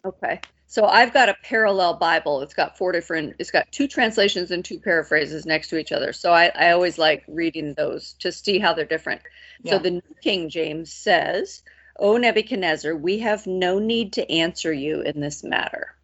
Okay. 0.05 0.41
So 0.71 0.85
I've 0.85 1.15
got 1.15 1.31
a 1.31 1.37
parallel 1.43 1.95
Bible. 1.95 2.43
It's 2.43 2.53
got 2.53 2.77
four 2.77 2.93
different, 2.93 3.37
it's 3.39 3.51
got 3.51 3.73
two 3.73 3.89
translations 3.89 4.51
and 4.51 4.63
two 4.63 4.79
paraphrases 4.79 5.47
next 5.47 5.69
to 5.71 5.79
each 5.79 5.93
other. 5.93 6.13
So 6.13 6.31
I, 6.33 6.53
I 6.55 6.73
always 6.73 6.99
like 6.99 7.25
reading 7.27 7.73
those 7.73 8.13
to 8.21 8.31
see 8.31 8.59
how 8.59 8.75
they're 8.75 8.85
different. 8.85 9.23
So 9.65 9.79
the 9.79 9.91
New 9.93 10.03
King 10.23 10.51
James 10.51 10.93
says, 10.93 11.63
O 11.99 12.19
Nebuchadnezzar, 12.19 12.95
we 12.95 13.19
have 13.21 13.47
no 13.47 13.79
need 13.79 14.13
to 14.13 14.31
answer 14.31 14.71
you 14.71 15.01
in 15.01 15.21
this 15.21 15.43
matter. 15.43 15.95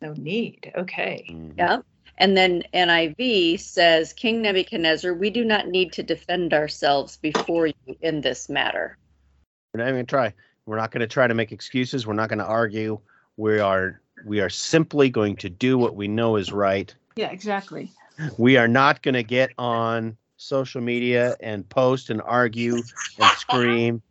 no 0.00 0.14
need 0.14 0.72
okay 0.76 1.26
Mhm. 1.28 1.54
Yeah. 1.58 1.78
And 2.18 2.36
then 2.36 2.62
NIV 2.72 3.58
says, 3.58 4.12
King 4.12 4.42
Nebuchadnezzar, 4.42 5.14
we 5.14 5.30
do 5.30 5.44
not 5.44 5.66
need 5.66 5.92
to 5.94 6.02
defend 6.02 6.54
ourselves 6.54 7.16
before 7.16 7.66
you 7.66 7.96
in 8.00 8.20
this 8.20 8.48
matter. 8.48 8.96
We're 9.74 9.78
not 9.78 9.88
even 9.88 9.96
gonna 9.96 10.04
try. 10.04 10.34
We're 10.66 10.76
not 10.76 10.92
going 10.92 11.00
to 11.00 11.06
try 11.08 11.26
to 11.26 11.34
make 11.34 11.50
excuses. 11.50 12.06
We're 12.06 12.14
not 12.14 12.28
going 12.28 12.38
to 12.38 12.44
argue. 12.44 13.00
We 13.36 13.58
are 13.58 14.01
we 14.24 14.40
are 14.40 14.50
simply 14.50 15.10
going 15.10 15.36
to 15.36 15.48
do 15.48 15.78
what 15.78 15.96
we 15.96 16.08
know 16.08 16.36
is 16.36 16.52
right. 16.52 16.94
yeah 17.16 17.30
exactly 17.30 17.90
We 18.38 18.56
are 18.56 18.68
not 18.68 19.02
going 19.02 19.14
to 19.14 19.22
get 19.22 19.50
on 19.58 20.16
social 20.36 20.80
media 20.80 21.36
and 21.40 21.68
post 21.68 22.10
and 22.10 22.20
argue 22.22 22.74
and 22.74 23.30
scream 23.38 24.02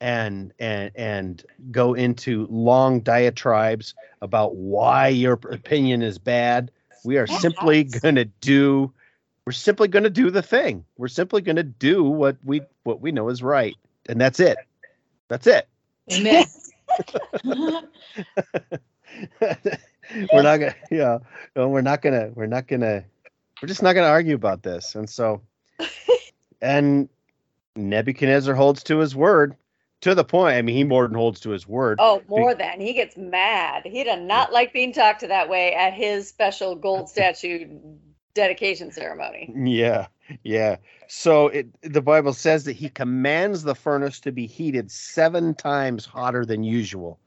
and 0.00 0.52
and 0.58 0.90
and 0.94 1.44
go 1.70 1.94
into 1.94 2.46
long 2.50 3.00
diatribes 3.00 3.94
about 4.22 4.56
why 4.56 5.08
your 5.08 5.34
opinion 5.50 6.02
is 6.02 6.18
bad. 6.18 6.70
We 7.04 7.18
are 7.18 7.26
simply 7.26 7.84
going 7.84 8.14
to 8.16 8.24
do 8.24 8.92
we're 9.46 9.52
simply 9.52 9.88
going 9.88 10.04
to 10.04 10.10
do 10.10 10.30
the 10.30 10.42
thing. 10.42 10.84
We're 10.96 11.08
simply 11.08 11.42
going 11.42 11.56
to 11.56 11.62
do 11.62 12.04
what 12.04 12.36
we 12.44 12.62
what 12.84 13.00
we 13.00 13.12
know 13.12 13.28
is 13.28 13.42
right. 13.42 13.76
And 14.08 14.20
that's 14.20 14.40
it. 14.40 14.56
That's 15.28 15.46
it. 15.46 15.68
amen 16.12 16.44
we're 20.32 20.42
not 20.42 20.58
gonna 20.58 20.74
yeah 20.90 21.18
no, 21.56 21.68
we're 21.68 21.80
not 21.80 22.02
gonna 22.02 22.30
we're 22.34 22.46
not 22.46 22.66
gonna 22.66 23.04
we're 23.60 23.68
just 23.68 23.82
not 23.82 23.94
gonna 23.94 24.08
argue 24.08 24.34
about 24.34 24.62
this. 24.62 24.94
And 24.94 25.08
so 25.08 25.42
and 26.62 27.08
nebuchadnezzar 27.76 28.54
holds 28.54 28.82
to 28.82 28.98
his 28.98 29.14
word 29.14 29.54
to 30.00 30.14
the 30.14 30.24
point 30.24 30.56
i 30.56 30.62
mean 30.62 30.74
he 30.74 30.82
more 30.82 31.06
than 31.06 31.16
holds 31.16 31.40
to 31.40 31.50
his 31.50 31.66
word. 31.66 31.98
Oh 32.00 32.22
more 32.28 32.54
than. 32.54 32.80
He 32.80 32.92
gets 32.92 33.16
mad. 33.16 33.82
He 33.84 34.04
does 34.04 34.20
not 34.20 34.52
like 34.52 34.72
being 34.72 34.92
talked 34.92 35.20
to 35.20 35.28
that 35.28 35.48
way 35.48 35.74
at 35.74 35.92
his 35.92 36.28
special 36.28 36.74
gold 36.74 37.08
statue 37.08 37.66
dedication 38.34 38.92
ceremony. 38.92 39.52
Yeah 39.56 40.06
yeah. 40.42 40.76
So 41.08 41.48
it 41.48 41.68
the 41.82 42.02
bible 42.02 42.32
says 42.32 42.64
that 42.64 42.76
he 42.76 42.88
commands 42.88 43.62
the 43.62 43.74
furnace 43.74 44.20
to 44.20 44.32
be 44.32 44.46
heated 44.46 44.90
seven 44.90 45.54
times 45.54 46.04
hotter 46.04 46.44
than 46.44 46.62
usual 46.62 47.18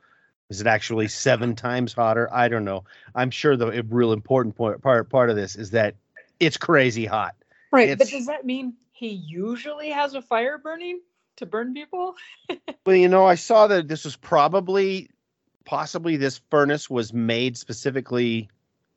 is 0.49 0.61
it 0.61 0.67
actually 0.67 1.07
seven 1.07 1.55
times 1.55 1.93
hotter? 1.93 2.29
I 2.31 2.47
don't 2.47 2.65
know. 2.65 2.83
I'm 3.15 3.31
sure 3.31 3.55
the 3.55 3.83
real 3.89 4.13
important 4.13 4.55
point, 4.55 4.81
part 4.81 5.09
part 5.09 5.29
of 5.29 5.35
this 5.35 5.55
is 5.55 5.71
that 5.71 5.95
it's 6.39 6.57
crazy 6.57 7.05
hot. 7.05 7.35
Right, 7.71 7.89
It's- 7.89 8.09
but 8.11 8.15
does 8.17 8.27
that 8.27 8.45
mean 8.45 8.75
he 8.91 9.09
usually 9.09 9.89
has 9.89 10.13
a 10.13 10.21
fire 10.21 10.57
burning 10.57 11.01
to 11.37 11.45
burn 11.45 11.73
people? 11.73 12.15
Well, 12.85 12.97
you 12.97 13.07
know, 13.07 13.25
I 13.25 13.35
saw 13.35 13.67
that 13.67 13.87
this 13.87 14.03
was 14.03 14.17
probably, 14.17 15.09
possibly, 15.63 16.17
this 16.17 16.41
furnace 16.49 16.89
was 16.89 17.13
made 17.13 17.57
specifically 17.57 18.49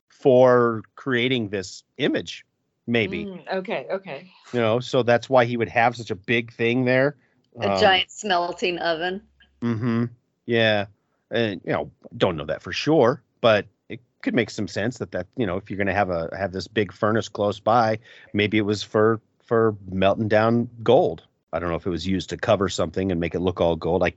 for 0.09 0.83
creating 0.97 1.51
this 1.51 1.85
image. 1.97 2.45
Maybe 2.89 3.27
Mm, 3.27 3.53
okay, 3.59 3.87
okay. 3.91 4.29
you 4.53 4.59
know, 4.61 4.81
so 4.81 5.05
that's 5.05 5.31
why 5.31 5.45
he 5.45 5.57
would 5.57 5.69
have 5.69 5.95
such 5.97 6.11
a 6.11 6.17
big 6.17 6.53
thing 6.53 6.85
there. 6.85 7.17
a 7.61 7.79
giant 7.79 8.11
smelting 8.11 8.79
oven 8.79 9.23
Mm-hmm. 9.63 10.05
Yeah, 10.47 10.87
and 11.31 11.61
you 11.65 11.73
know, 11.73 11.91
don't 12.17 12.37
know 12.37 12.45
that 12.45 12.63
for 12.63 12.73
sure, 12.73 13.23
but 13.41 13.67
it 13.89 14.01
could 14.23 14.35
make 14.35 14.51
some 14.51 14.69
sense 14.69 14.99
that 14.99 15.13
that 15.13 15.27
you 15.37 15.47
know, 15.47 15.57
if 15.57 15.71
you're 15.71 15.77
going 15.77 15.87
to 15.87 15.95
have 15.95 16.11
a 16.11 16.31
have 16.37 16.53
this 16.53 16.69
big 16.69 16.93
furnace 16.93 17.29
close 17.29 17.61
by, 17.61 17.99
maybe 18.33 18.59
it 18.59 18.63
was 18.63 18.83
for 18.83 19.21
for 19.43 19.77
melting 19.91 20.29
down 20.29 20.69
gold. 20.83 21.23
I 21.53 21.59
don't 21.59 21.71
know 21.71 21.77
if 21.77 21.87
it 21.87 21.91
was 21.91 22.07
used 22.07 22.29
to 22.31 22.37
cover 22.37 22.69
something 22.69 23.11
and 23.11 23.21
make 23.21 23.35
it 23.35 23.41
look 23.41 23.61
all 23.61 23.77
gold. 23.77 24.03
I 24.03 24.13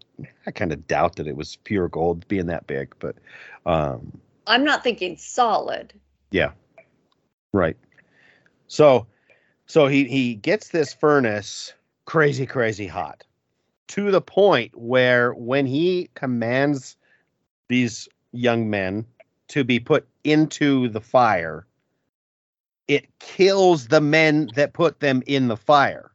I 0.46 0.52
kind 0.52 0.72
of 0.72 0.88
doubt 0.88 1.16
that 1.18 1.28
it 1.28 1.36
was 1.36 1.56
pure 1.58 1.88
gold 1.88 2.28
being 2.28 2.48
that 2.48 2.68
big, 2.68 2.96
but 3.00 3.16
um, 3.66 4.20
i'm 4.48 4.64
not 4.64 4.84
thinking 4.84 5.16
solid 5.18 5.94
yeah, 6.32 6.52
right. 7.54 7.78
So, 8.68 9.08
so 9.66 9.88
he 9.88 10.06
he 10.06 10.36
gets 10.36 10.70
this 10.70 10.94
furnace 10.94 11.74
crazy, 12.06 12.46
crazy 12.46 12.88
hot, 12.88 13.24
to 13.88 14.12
the 14.12 14.22
point 14.22 14.76
where 14.76 15.34
when 15.34 15.66
he 15.66 16.10
commands 16.14 16.98
these 17.70 18.10
young 18.34 18.70
men 18.70 19.06
to 19.50 19.64
be 19.64 19.80
put 19.80 20.08
into 20.24 20.90
the 20.90 21.02
fire, 21.02 21.66
it 22.88 23.08
kills 23.20 23.88
the 23.88 24.02
men 24.02 24.52
that 24.56 24.74
put 24.74 25.00
them 25.00 25.24
in 25.26 25.48
the 25.48 25.58
fire. 25.58 26.12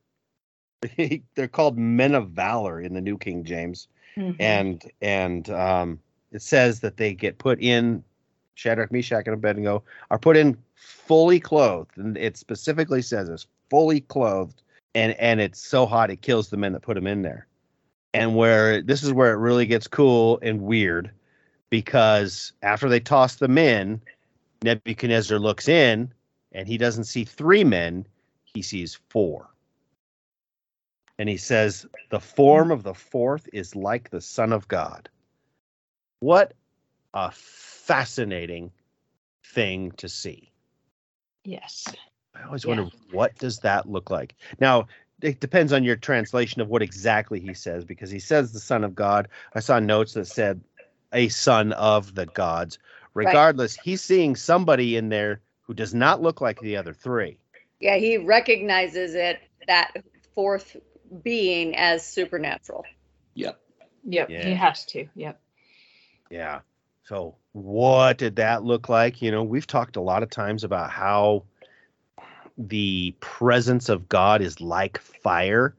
They're 1.35 1.49
called 1.49 1.79
men 1.79 2.15
of 2.15 2.31
valor 2.31 2.81
in 2.81 2.93
the 2.95 3.01
New 3.01 3.17
King 3.17 3.45
James 3.45 3.89
Mhm. 4.17 4.37
and 4.39 4.93
and 5.03 5.51
um, 5.51 5.99
it 6.31 6.41
says 6.41 6.79
that 6.81 6.97
they 6.97 7.15
get 7.15 7.39
put 7.39 7.61
in 7.61 8.05
Shadrach, 8.55 8.93
Meshach, 8.93 9.27
and 9.27 9.35
Abednego 9.35 9.83
are 10.11 10.21
put 10.21 10.37
in 10.37 10.57
fully 10.77 11.41
clothed, 11.41 11.99
and 11.99 12.17
it 12.17 12.37
specifically 12.37 13.03
says 13.03 13.29
it's 13.29 13.49
fully 13.71 14.01
clothed, 14.03 14.63
and 14.95 15.15
and 15.15 15.41
it's 15.41 15.59
so 15.59 15.85
hot 15.85 16.13
it 16.13 16.23
kills 16.23 16.49
the 16.49 16.57
men 16.57 16.73
that 16.75 16.83
put 16.83 16.95
them 16.95 17.09
in 17.09 17.23
there. 17.23 17.49
And 18.13 18.37
where 18.37 18.81
this 18.81 19.03
is 19.03 19.13
where 19.13 19.33
it 19.33 19.39
really 19.39 19.67
gets 19.67 19.89
cool 19.89 20.39
and 20.43 20.61
weird, 20.63 21.11
because 21.75 22.53
after 22.63 22.89
they 22.89 23.01
toss 23.01 23.35
them 23.35 23.59
in, 23.59 24.01
Nebuchadnezzar 24.63 25.41
looks 25.41 25.67
in, 25.67 26.15
and 26.53 26.69
he 26.69 26.79
doesn't 26.79 27.03
see 27.03 27.25
three 27.25 27.65
men, 27.65 28.07
he 28.45 28.63
sees 28.63 29.01
four. 29.09 29.51
And 31.19 31.29
he 31.29 31.37
says, 31.37 31.85
The 32.11 32.21
form 32.21 32.71
of 32.71 32.85
the 32.85 32.95
fourth 32.95 33.49
is 33.53 33.75
like 33.75 34.09
the 34.09 34.21
Son 34.21 34.53
of 34.53 34.69
God. 34.69 35.09
What 36.21 36.55
a 37.13 37.33
fascinating 37.33 38.71
thing 39.45 39.91
to 39.97 40.09
see. 40.09 40.53
Yes. 41.43 41.89
I 42.37 42.45
always 42.45 42.65
Yeah. 42.65 42.77
wonder 42.77 42.97
what 43.11 43.35
does 43.41 43.59
that 43.59 43.91
look 43.91 44.11
like. 44.11 44.37
Now, 44.61 44.87
it 45.23 45.41
depends 45.41 45.73
on 45.73 45.83
your 45.83 45.97
translation 45.97 46.61
of 46.61 46.69
what 46.69 46.83
exactly 46.83 47.41
he 47.41 47.53
says, 47.53 47.85
because 47.85 48.13
he 48.13 48.21
says 48.21 48.53
the 48.53 48.61
Son 48.61 48.85
of 48.85 48.95
God. 48.95 49.27
I 49.55 49.61
saw 49.61 49.81
notes 49.81 50.13
that 50.13 50.27
said 50.27 50.63
a 51.13 51.29
son 51.29 51.73
of 51.73 52.15
the 52.15 52.27
gods. 52.27 52.79
Regardless, 53.15 53.77
he's 53.77 54.03
seeing 54.03 54.35
somebody 54.37 54.97
in 54.97 55.09
there 55.09 55.41
who 55.63 55.75
does 55.75 55.95
not 55.95 56.21
look 56.21 56.41
like 56.41 56.61
the 56.61 56.77
other 56.77 56.93
three. 56.93 57.39
yeah 57.81 57.97
he 57.97 58.17
recognizes 58.19 59.15
it 59.15 59.41
that 59.67 59.93
fourth 60.35 60.77
being 61.23 61.77
as 61.77 62.05
supernatural 62.07 62.85
Yep. 63.35 63.61
Yep. 64.05 64.31
Yeah. 64.31 64.49
He 64.49 64.55
has 64.55 64.85
to. 64.87 65.07
Yep. 65.15 65.41
Yeah. 66.31 66.61
So 67.05 67.37
what 67.53 68.19
did 68.19 68.37
that 68.37 68.63
look 68.65 68.89
like? 68.89 69.23
You 69.23 69.31
know, 69.31 69.43
we've 69.43 69.67
talked 69.67 69.97
a 69.97 70.01
lot 70.01 70.23
of 70.23 70.31
times 70.31 70.63
about 70.65 70.91
how 70.91 71.45
the 72.59 73.15
presence 73.21 73.89
of 73.89 74.09
God 74.09 74.41
is 74.43 74.61
like 74.61 74.99
fire. 74.99 75.75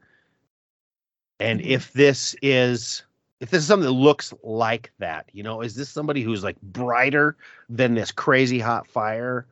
And 1.40 1.60
Mhm. 1.60 1.66
if 1.66 1.92
this 1.92 2.34
is 2.42 3.04
if 3.40 3.50
this 3.50 3.62
is 3.62 3.66
something 3.66 3.86
that 3.86 3.92
looks 3.92 4.32
like 4.42 4.92
that, 4.98 5.28
you 5.32 5.42
know, 5.42 5.60
is 5.60 5.74
this 5.74 5.88
somebody 5.88 6.22
who's 6.22 6.42
like 6.42 6.60
brighter 6.62 7.36
than 7.68 7.94
this 7.94 8.12
crazy 8.12 8.58
hot 8.58 8.86
fire? 8.86 9.46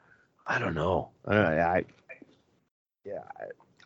I 0.47 0.59
don't 0.59 0.75
know. 0.75 1.11
I, 1.27 1.37
I 1.37 1.85
yeah, 3.05 3.23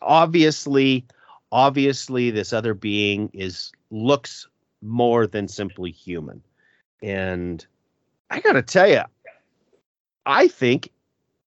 obviously 0.01 1.05
obviously 1.51 2.31
this 2.31 2.53
other 2.53 2.73
being 2.73 3.29
is 3.33 3.71
looks 3.91 4.47
more 4.81 5.27
than 5.27 5.47
simply 5.47 5.91
human. 5.91 6.41
And 7.01 7.65
I 8.29 8.39
got 8.39 8.53
to 8.53 8.61
tell 8.61 8.89
you, 8.89 9.01
I 10.25 10.47
think 10.47 10.91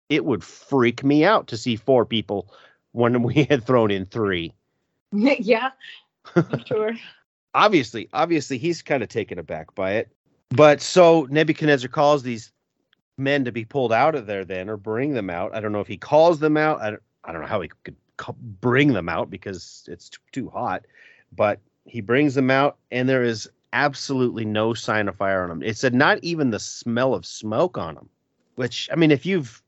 it 0.09 0.25
would 0.25 0.43
freak 0.43 1.05
me 1.05 1.25
out 1.25 1.49
to 1.49 1.57
see 1.57 1.77
four 1.77 2.05
people 2.05 2.53
when 2.93 3.23
we 3.23 3.45
had 3.45 3.65
thrown 3.65 3.91
in 3.91 4.07
three. 4.07 4.53
yeah. 5.13 5.71
I'm 6.35 6.65
sure. 6.67 6.93
Obviously, 7.55 8.09
obviously, 8.13 8.59
he's 8.59 8.83
kind 8.83 9.03
of 9.03 9.09
taken 9.09 9.39
aback 9.39 9.75
by 9.75 9.93
it. 9.93 10.11
But 10.51 10.81
so 10.81 11.27
Nebuchadnezzar 11.31 11.89
calls 11.89 12.23
these 12.23 12.53
men 13.19 13.45
to 13.45 13.53
be 13.53 13.65
pulled 13.65 13.93
out 13.93 14.15
of 14.15 14.27
there, 14.27 14.45
then, 14.45 14.69
or 14.69 14.77
bring 14.77 15.15
them 15.15 15.31
out. 15.31 15.55
I 15.55 15.61
don't 15.61 15.73
know 15.73 15.81
if 15.81 15.87
he 15.87 15.97
calls 15.97 16.39
them 16.41 16.57
out. 16.57 16.81
I 16.81 16.91
don't, 16.91 17.03
I 17.25 17.33
don't 17.33 17.43
know 17.43 17.47
how 17.47 17.61
he 17.61 17.71
could 17.85 17.97
bring 18.61 18.93
them 18.93 19.09
out 19.09 19.31
because 19.31 19.89
it's 19.91 20.11
t- 20.11 20.19
too 20.33 20.49
hot. 20.51 20.85
But 21.35 21.61
he 21.85 22.01
brings 22.01 22.35
them 22.35 22.51
out, 22.51 22.77
and 22.91 23.09
there 23.09 23.23
is 23.23 23.49
absolutely 23.73 24.45
no 24.45 24.75
sign 24.75 25.09
of 25.09 25.17
fire 25.17 25.43
on 25.43 25.49
them. 25.49 25.63
It 25.63 25.77
said 25.77 25.95
not 25.95 26.19
even 26.23 26.51
the 26.51 26.61
smell 26.61 27.15
of 27.15 27.25
smoke 27.25 27.79
on 27.79 27.95
them. 27.95 28.09
Which 28.57 28.89
I 28.93 28.97
mean, 28.97 29.11
if 29.11 29.25
you've, 29.25 29.63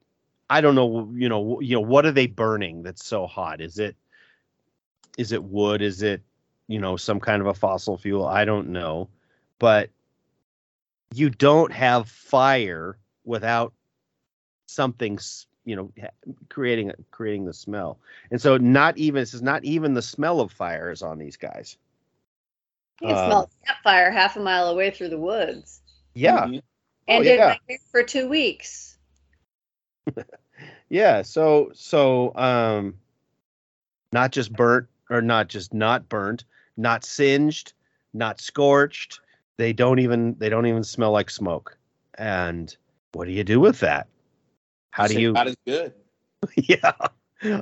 I 0.51 0.61
don't 0.61 0.75
know, 0.75 1.11
you 1.15 1.29
know, 1.29 1.61
you 1.61 1.75
know, 1.75 1.81
what 1.81 2.05
are 2.05 2.13
they 2.13 2.27
burning 2.27 2.83
that's 2.83 3.05
so 3.05 3.27
hot? 3.27 3.63
Is 3.63 3.79
it, 3.79 3.97
is 5.17 5.33
it 5.33 5.43
wood? 5.43 5.81
Is 5.81 6.03
it, 6.03 6.23
you 6.69 6.81
know, 6.81 6.97
some 6.97 7.21
kind 7.21 7.41
of 7.41 7.47
a 7.49 7.55
fossil 7.55 7.97
fuel? 7.97 8.27
I 8.27 8.45
don't 8.45 8.69
know, 8.69 9.09
but 9.59 9.91
you 11.15 11.31
don't 11.31 11.73
have 11.73 12.09
fire 12.09 12.99
without 13.25 13.73
something, 14.67 15.19
you 15.65 15.77
know, 15.77 15.91
creating 16.49 16.93
creating 17.11 17.45
the 17.45 17.53
smell. 17.53 17.99
And 18.31 18.41
so, 18.41 18.57
not 18.57 18.97
even 18.99 19.21
this 19.23 19.35
is 19.35 19.43
not 19.43 19.65
even 19.65 19.95
the 19.95 20.03
smell 20.03 20.41
of 20.41 20.53
fire 20.53 20.91
is 20.91 21.03
on 21.03 21.19
these 21.19 21.37
guys. 21.37 21.77
you 23.01 23.09
can 23.09 23.17
Um, 23.17 23.17
smell 23.17 23.51
campfire 23.67 24.11
half 24.11 24.37
a 24.37 24.41
mile 24.41 24.69
away 24.69 24.91
through 24.91 25.09
the 25.09 25.19
woods 25.19 25.83
Yeah, 26.15 26.49
Mhm. 26.49 26.63
Oh, 27.09 27.21
and 27.21 27.25
did 27.25 27.39
yeah. 27.39 27.57
my 27.69 27.77
for 27.91 28.03
two 28.03 28.29
weeks 28.29 28.99
yeah. 30.89 31.23
So 31.23 31.71
so 31.75 32.35
um, 32.37 32.95
not 34.13 34.33
just 34.33 34.53
burnt 34.55 34.89
or 35.15 35.23
not 35.23 35.49
just 35.49 35.73
not 35.73 36.09
burnt, 36.09 36.45
not 36.77 37.05
singed, 37.05 37.73
not 38.13 38.41
scorched. 38.41 39.21
They 39.57 39.73
don't 39.73 40.01
even 40.01 40.35
they 40.39 40.49
don't 40.49 40.67
even 40.67 40.85
smell 40.85 41.13
like 41.13 41.31
smoke. 41.31 41.79
And 42.19 42.77
what 43.13 43.27
do 43.27 43.33
you 43.33 43.45
do 43.45 43.61
with 43.61 43.81
that? 43.81 44.09
How 44.91 45.07
do 45.07 45.21
you? 45.21 45.33
God 45.33 45.49
is 45.49 45.57
good. 45.67 45.95
yeah, 46.57 46.93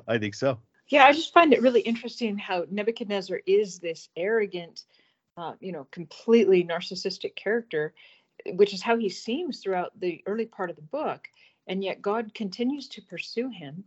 I 0.08 0.18
think 0.18 0.34
so. 0.34 0.58
Yeah, 0.88 1.04
I 1.04 1.12
just 1.12 1.32
find 1.32 1.52
it 1.52 1.62
really 1.62 1.80
interesting 1.80 2.36
how 2.36 2.66
Nebuchadnezzar 2.70 3.40
is 3.46 3.78
this 3.78 4.08
arrogant, 4.16 4.84
uh, 5.36 5.54
you 5.60 5.72
know, 5.72 5.86
completely 5.90 6.64
narcissistic 6.64 7.34
character, 7.34 7.94
which 8.46 8.74
is 8.74 8.82
how 8.82 8.98
he 8.98 9.08
seems 9.08 9.60
throughout 9.60 9.98
the 9.98 10.22
early 10.26 10.46
part 10.46 10.70
of 10.70 10.76
the 10.76 10.82
book. 10.82 11.28
And 11.66 11.82
yet 11.82 12.02
God 12.02 12.34
continues 12.34 12.88
to 12.88 13.02
pursue 13.02 13.48
him. 13.48 13.84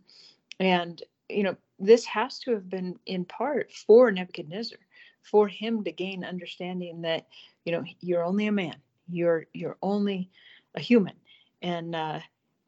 And, 0.58 1.02
you 1.28 1.42
know, 1.42 1.56
this 1.78 2.04
has 2.06 2.38
to 2.40 2.52
have 2.52 2.68
been 2.68 2.98
in 3.06 3.24
part 3.24 3.72
for 3.72 4.10
Nebuchadnezzar, 4.10 4.78
for 5.22 5.48
him 5.48 5.84
to 5.84 5.92
gain 5.92 6.24
understanding 6.24 7.02
that 7.02 7.26
you 7.64 7.72
know 7.72 7.84
you're 8.00 8.24
only 8.24 8.46
a 8.46 8.52
man 8.52 8.76
you're 9.08 9.46
you're 9.52 9.76
only 9.82 10.30
a 10.74 10.80
human. 10.80 11.14
And 11.62 11.94
uh 11.94 12.20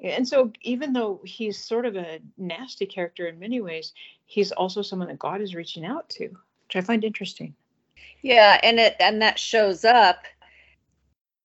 and 0.03 0.27
so 0.29 0.53
even 0.62 0.92
though 0.92 1.21
he's 1.25 1.59
sort 1.59 1.87
of 1.87 1.97
a 1.97 2.21
nasty 2.37 2.87
character 2.87 3.27
in 3.27 3.38
many 3.38 3.61
ways 3.61 3.92
he's 4.27 4.53
also 4.53 4.81
someone 4.81 5.09
that 5.09 5.18
god 5.18 5.40
is 5.40 5.57
reaching 5.57 5.85
out 5.85 6.09
to 6.09 6.29
which 6.29 6.77
i 6.77 6.81
find 6.81 7.05
interesting. 7.05 7.55
Yeah 8.23 8.59
and 8.62 8.79
it 8.79 8.97
and 9.01 9.21
that 9.23 9.38
shows 9.38 9.85
up. 9.85 10.25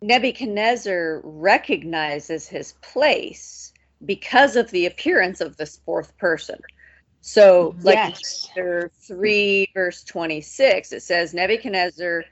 Nebuchadnezzar 0.02 1.22
recognizes 1.24 2.48
his 2.48 2.74
place 2.82 3.72
because 4.06 4.58
of 4.58 4.70
the 4.72 4.86
appearance 4.86 5.40
of 5.40 5.56
this 5.56 5.78
fourth 5.86 6.18
person 6.18 6.60
so 7.26 7.76
like 7.82 7.96
yes. 7.96 8.48
chapter 8.48 8.92
3 9.02 9.70
verse 9.74 10.04
26 10.04 10.92
it 10.92 11.02
says 11.02 11.34
nebuchadnezzar 11.34 12.24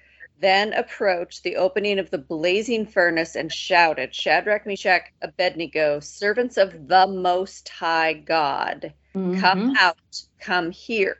then 0.41 0.73
approached 0.73 1.43
the 1.43 1.55
opening 1.55 1.99
of 1.99 2.09
the 2.09 2.17
blazing 2.17 2.85
furnace 2.85 3.35
and 3.35 3.53
shouted, 3.53 4.13
Shadrach, 4.13 4.65
Meshach, 4.65 5.13
Abednego, 5.21 5.99
servants 5.99 6.57
of 6.57 6.87
the 6.87 7.07
Most 7.07 7.69
High 7.69 8.13
God, 8.13 8.91
mm-hmm. 9.15 9.39
come 9.39 9.75
out, 9.79 10.23
come 10.39 10.71
here. 10.71 11.17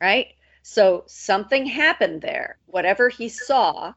Right? 0.00 0.28
So 0.62 1.04
something 1.06 1.66
happened 1.66 2.20
there. 2.20 2.58
Whatever 2.66 3.08
he 3.08 3.28
saw, 3.28 3.94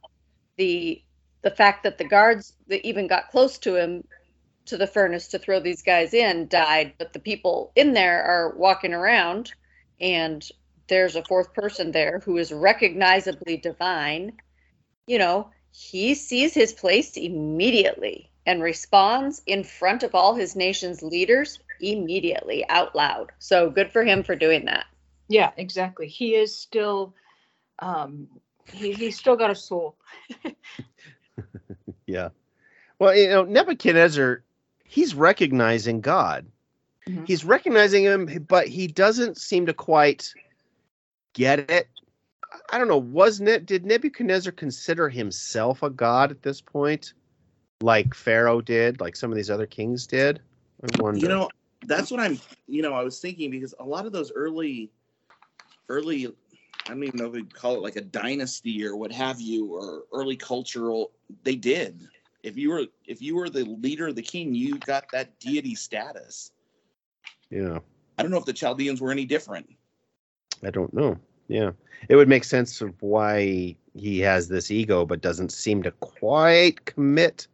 the 0.57 1.03
the 1.43 1.51
fact 1.51 1.83
that 1.83 1.97
the 1.97 2.03
guards 2.03 2.53
that 2.67 2.85
even 2.85 3.07
got 3.07 3.29
close 3.29 3.57
to 3.59 3.75
him 3.75 4.03
to 4.67 4.77
the 4.77 4.87
furnace 4.87 5.27
to 5.29 5.39
throw 5.39 5.59
these 5.59 5.81
guys 5.81 6.13
in 6.13 6.47
died, 6.47 6.93
but 6.97 7.13
the 7.13 7.19
people 7.19 7.71
in 7.75 7.93
there 7.93 8.23
are 8.23 8.55
walking 8.55 8.93
around 8.93 9.53
and 9.99 10.47
there's 10.87 11.15
a 11.15 11.23
fourth 11.23 11.53
person 11.53 11.91
there 11.91 12.19
who 12.19 12.37
is 12.37 12.51
recognizably 12.51 13.57
divine, 13.57 14.33
you 15.05 15.17
know, 15.17 15.49
he 15.71 16.15
sees 16.15 16.53
his 16.53 16.73
place 16.73 17.17
immediately 17.17 18.29
and 18.45 18.63
responds 18.63 19.41
in 19.45 19.63
front 19.63 20.03
of 20.03 20.15
all 20.15 20.33
his 20.35 20.55
nation's 20.55 21.03
leaders 21.03 21.59
immediately 21.81 22.67
out 22.69 22.95
loud. 22.95 23.31
So 23.39 23.69
good 23.69 23.91
for 23.91 24.03
him 24.03 24.23
for 24.23 24.35
doing 24.35 24.65
that. 24.65 24.85
Yeah, 25.27 25.51
exactly. 25.57 26.07
He 26.07 26.35
is 26.35 26.55
still 26.55 27.13
um 27.79 28.27
he, 28.71 28.93
he's 28.93 29.17
still 29.17 29.35
got 29.35 29.51
a 29.51 29.55
soul. 29.55 29.95
yeah. 32.05 32.29
Well, 32.99 33.15
you 33.15 33.29
know, 33.29 33.43
Nebuchadnezzar, 33.43 34.43
he's 34.87 35.13
recognizing 35.13 36.01
God. 36.01 36.47
Mm-hmm. 37.07 37.25
He's 37.25 37.45
recognizing 37.45 38.03
him, 38.03 38.45
but 38.47 38.67
he 38.67 38.87
doesn't 38.87 39.37
seem 39.37 39.65
to 39.67 39.73
quite 39.73 40.33
get 41.33 41.69
it. 41.69 41.87
I 42.71 42.77
don't 42.77 42.87
know. 42.87 43.23
It? 43.47 43.65
Did 43.65 43.85
Nebuchadnezzar 43.85 44.51
consider 44.51 45.09
himself 45.09 45.83
a 45.83 45.89
god 45.89 46.31
at 46.31 46.41
this 46.41 46.59
point, 46.61 47.13
like 47.81 48.13
Pharaoh 48.13 48.61
did, 48.61 48.99
like 48.99 49.15
some 49.15 49.31
of 49.31 49.35
these 49.35 49.49
other 49.49 49.67
kings 49.67 50.07
did? 50.07 50.41
I 50.83 51.01
wonder. 51.01 51.19
You 51.19 51.27
know, 51.27 51.49
that's 51.85 52.09
what 52.11 52.19
I'm. 52.19 52.39
You 52.67 52.81
know, 52.81 52.93
I 52.93 53.03
was 53.03 53.19
thinking 53.19 53.51
because 53.51 53.73
a 53.79 53.85
lot 53.85 54.05
of 54.05 54.11
those 54.11 54.31
early, 54.33 54.89
early, 55.89 56.27
I 56.27 56.89
don't 56.89 57.03
even 57.03 57.19
know 57.19 57.27
if 57.27 57.33
we'd 57.33 57.53
call 57.53 57.75
it 57.75 57.81
like 57.81 57.95
a 57.95 58.01
dynasty 58.01 58.85
or 58.85 58.95
what 58.95 59.11
have 59.11 59.39
you, 59.39 59.73
or 59.73 60.03
early 60.11 60.35
cultural. 60.35 61.11
They 61.43 61.55
did. 61.55 62.07
If 62.43 62.57
you 62.57 62.69
were 62.69 62.85
if 63.05 63.21
you 63.21 63.35
were 63.35 63.49
the 63.49 63.65
leader 63.65 64.07
of 64.07 64.15
the 64.15 64.21
king, 64.21 64.53
you 64.53 64.77
got 64.79 65.05
that 65.11 65.39
deity 65.39 65.75
status. 65.75 66.51
Yeah. 67.49 67.79
I 68.17 68.23
don't 68.23 68.31
know 68.31 68.37
if 68.37 68.45
the 68.45 68.53
Chaldeans 68.53 69.01
were 69.01 69.11
any 69.11 69.25
different. 69.25 69.69
I 70.63 70.71
don't 70.71 70.93
know. 70.93 71.17
Yeah, 71.47 71.71
it 72.09 72.15
would 72.15 72.27
make 72.27 72.43
sense 72.43 72.81
of 72.81 72.93
why 73.01 73.75
he 73.93 74.19
has 74.19 74.47
this 74.47 74.69
ego, 74.69 75.05
but 75.05 75.21
doesn't 75.21 75.51
seem 75.51 75.81
to 75.83 75.91
quite 75.91 76.83
commit, 76.85 77.47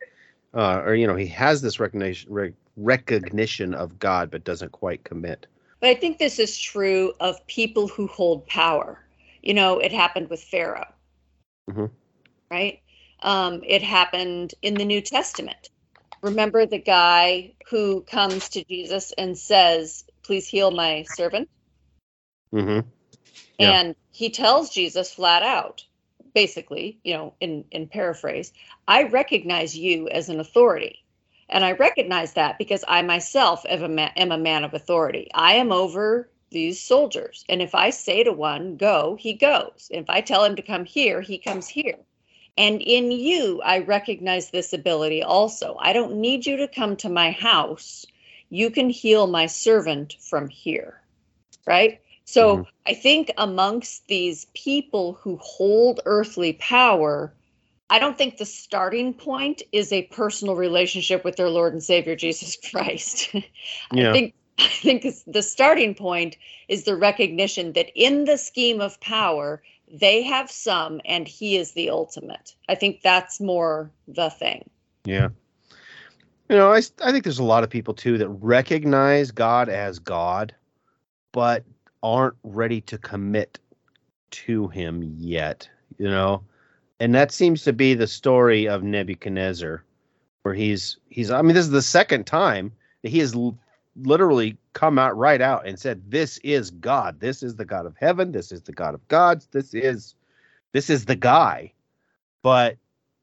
uh, 0.53 0.81
or 0.83 0.95
you 0.95 1.05
know, 1.05 1.15
he 1.15 1.27
has 1.27 1.61
this 1.61 1.79
recognition 1.79 2.33
re- 2.33 2.53
recognition 2.75 3.73
of 3.73 3.99
God, 3.99 4.31
but 4.31 4.43
doesn't 4.43 4.71
quite 4.71 5.03
commit. 5.03 5.45
But 5.79 5.89
I 5.89 5.95
think 5.95 6.17
this 6.17 6.39
is 6.39 6.57
true 6.57 7.13
of 7.19 7.45
people 7.47 7.87
who 7.87 8.07
hold 8.07 8.47
power. 8.47 8.99
You 9.43 9.53
know, 9.53 9.77
it 9.77 9.91
happened 9.91 10.29
with 10.29 10.41
Pharaoh, 10.41 10.91
mm-hmm. 11.69 11.85
right? 12.49 12.81
Um, 13.23 13.61
it 13.65 13.81
happened 13.81 14.53
in 14.61 14.75
the 14.75 14.85
New 14.85 15.01
Testament. 15.01 15.69
Remember 16.21 16.65
the 16.65 16.79
guy 16.79 17.53
who 17.69 18.01
comes 18.01 18.49
to 18.49 18.63
Jesus 18.63 19.11
and 19.17 19.37
says, 19.37 20.05
"Please 20.23 20.47
heal 20.47 20.71
my 20.71 21.03
servant." 21.03 21.49
Mm-hmm. 22.53 22.87
Yeah. 23.57 23.71
And 23.71 23.95
he 24.11 24.29
tells 24.29 24.69
Jesus 24.69 25.11
flat 25.11 25.43
out, 25.43 25.83
basically, 26.33 26.99
you 27.03 27.13
know, 27.13 27.33
in, 27.39 27.65
in 27.71 27.87
paraphrase, 27.87 28.53
I 28.87 29.03
recognize 29.03 29.77
you 29.77 30.09
as 30.09 30.29
an 30.29 30.39
authority. 30.39 31.03
And 31.49 31.63
I 31.63 31.73
recognize 31.73 32.33
that 32.33 32.57
because 32.57 32.83
I 32.87 33.01
myself 33.01 33.65
am 33.67 33.83
a, 33.83 33.89
man, 33.89 34.11
am 34.15 34.31
a 34.31 34.37
man 34.37 34.63
of 34.63 34.73
authority. 34.73 35.29
I 35.33 35.53
am 35.53 35.71
over 35.71 36.29
these 36.49 36.81
soldiers. 36.81 37.43
And 37.49 37.61
if 37.61 37.75
I 37.75 37.89
say 37.89 38.23
to 38.23 38.31
one, 38.31 38.77
go, 38.77 39.15
he 39.19 39.33
goes. 39.33 39.89
If 39.91 40.09
I 40.09 40.21
tell 40.21 40.43
him 40.43 40.55
to 40.55 40.61
come 40.61 40.85
here, 40.85 41.21
he 41.21 41.37
comes 41.37 41.67
here. 41.67 41.97
And 42.57 42.81
in 42.81 43.11
you, 43.11 43.61
I 43.63 43.79
recognize 43.79 44.49
this 44.49 44.73
ability 44.73 45.23
also. 45.23 45.75
I 45.79 45.93
don't 45.93 46.15
need 46.15 46.45
you 46.45 46.57
to 46.57 46.67
come 46.67 46.95
to 46.97 47.09
my 47.09 47.31
house. 47.31 48.05
You 48.49 48.69
can 48.69 48.89
heal 48.89 49.27
my 49.27 49.47
servant 49.47 50.15
from 50.19 50.47
here. 50.47 51.01
Right? 51.65 51.99
So 52.25 52.57
mm-hmm. 52.57 52.69
I 52.85 52.93
think 52.93 53.31
amongst 53.37 54.07
these 54.07 54.47
people 54.53 55.13
who 55.13 55.37
hold 55.41 56.01
earthly 56.05 56.53
power, 56.53 57.33
I 57.89 57.99
don't 57.99 58.17
think 58.17 58.37
the 58.37 58.45
starting 58.45 59.13
point 59.13 59.61
is 59.71 59.91
a 59.91 60.03
personal 60.03 60.55
relationship 60.55 61.23
with 61.23 61.35
their 61.35 61.49
Lord 61.49 61.73
and 61.73 61.83
Savior 61.83 62.15
Jesus 62.15 62.57
Christ. 62.71 63.33
yeah. 63.91 64.09
I 64.09 64.13
think 64.13 64.33
I 64.59 64.67
think 64.67 65.05
the 65.25 65.41
starting 65.41 65.95
point 65.95 66.37
is 66.67 66.83
the 66.83 66.95
recognition 66.95 67.73
that 67.73 67.89
in 67.95 68.25
the 68.25 68.37
scheme 68.37 68.81
of 68.81 68.99
power, 69.01 69.63
they 69.93 70.23
have 70.23 70.49
some 70.49 70.99
and 71.05 71.27
he 71.27 71.55
is 71.55 71.73
the 71.73 71.89
ultimate. 71.91 72.55
I 72.67 72.75
think 72.75 73.01
that's 73.01 73.39
more 73.39 73.91
the 74.07 74.31
thing. 74.31 74.69
Yeah. 75.05 75.29
You 76.49 76.57
know, 76.57 76.73
I, 76.73 76.81
I 77.01 77.11
think 77.11 77.23
there's 77.23 77.39
a 77.39 77.43
lot 77.43 77.63
of 77.63 77.69
people 77.69 77.93
too 77.93 78.17
that 78.17 78.29
recognize 78.29 79.29
God 79.31 79.69
as 79.69 79.99
God, 79.99 80.53
but 81.31 81.63
aren't 82.01 82.35
ready 82.43 82.81
to 82.81 82.97
commit 82.97 83.59
to 84.31 84.67
him 84.69 85.03
yet, 85.17 85.69
you 85.99 86.09
know? 86.09 86.43
And 86.99 87.13
that 87.13 87.31
seems 87.31 87.63
to 87.63 87.73
be 87.73 87.93
the 87.93 88.07
story 88.07 88.67
of 88.67 88.81
Nebuchadnezzar, 88.83 89.83
where 90.41 90.53
he's 90.53 90.97
he's 91.09 91.31
I 91.31 91.41
mean 91.41 91.53
this 91.53 91.65
is 91.65 91.71
the 91.71 91.81
second 91.81 92.25
time 92.25 92.71
that 93.01 93.09
he 93.09 93.19
has 93.19 93.35
literally 93.95 94.57
come 94.73 94.97
out 94.97 95.17
right 95.17 95.41
out 95.41 95.67
and 95.67 95.79
said 95.79 96.01
this 96.09 96.37
is 96.39 96.71
God. 96.71 97.19
This 97.19 97.43
is 97.43 97.55
the 97.55 97.65
God 97.65 97.85
of 97.85 97.95
heaven, 97.97 98.31
this 98.31 98.51
is 98.51 98.61
the 98.61 98.73
God 98.73 98.93
of 98.93 99.07
gods, 99.07 99.47
this 99.51 99.73
is 99.73 100.15
this 100.71 100.89
is 100.89 101.05
the 101.05 101.15
guy. 101.15 101.73
But 102.41 102.77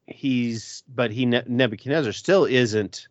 he's 0.07 0.83
but 0.95 1.11
he 1.11 1.27
Nebuchadnezzar 1.27 2.13
still 2.13 2.45
isn't 2.45 3.09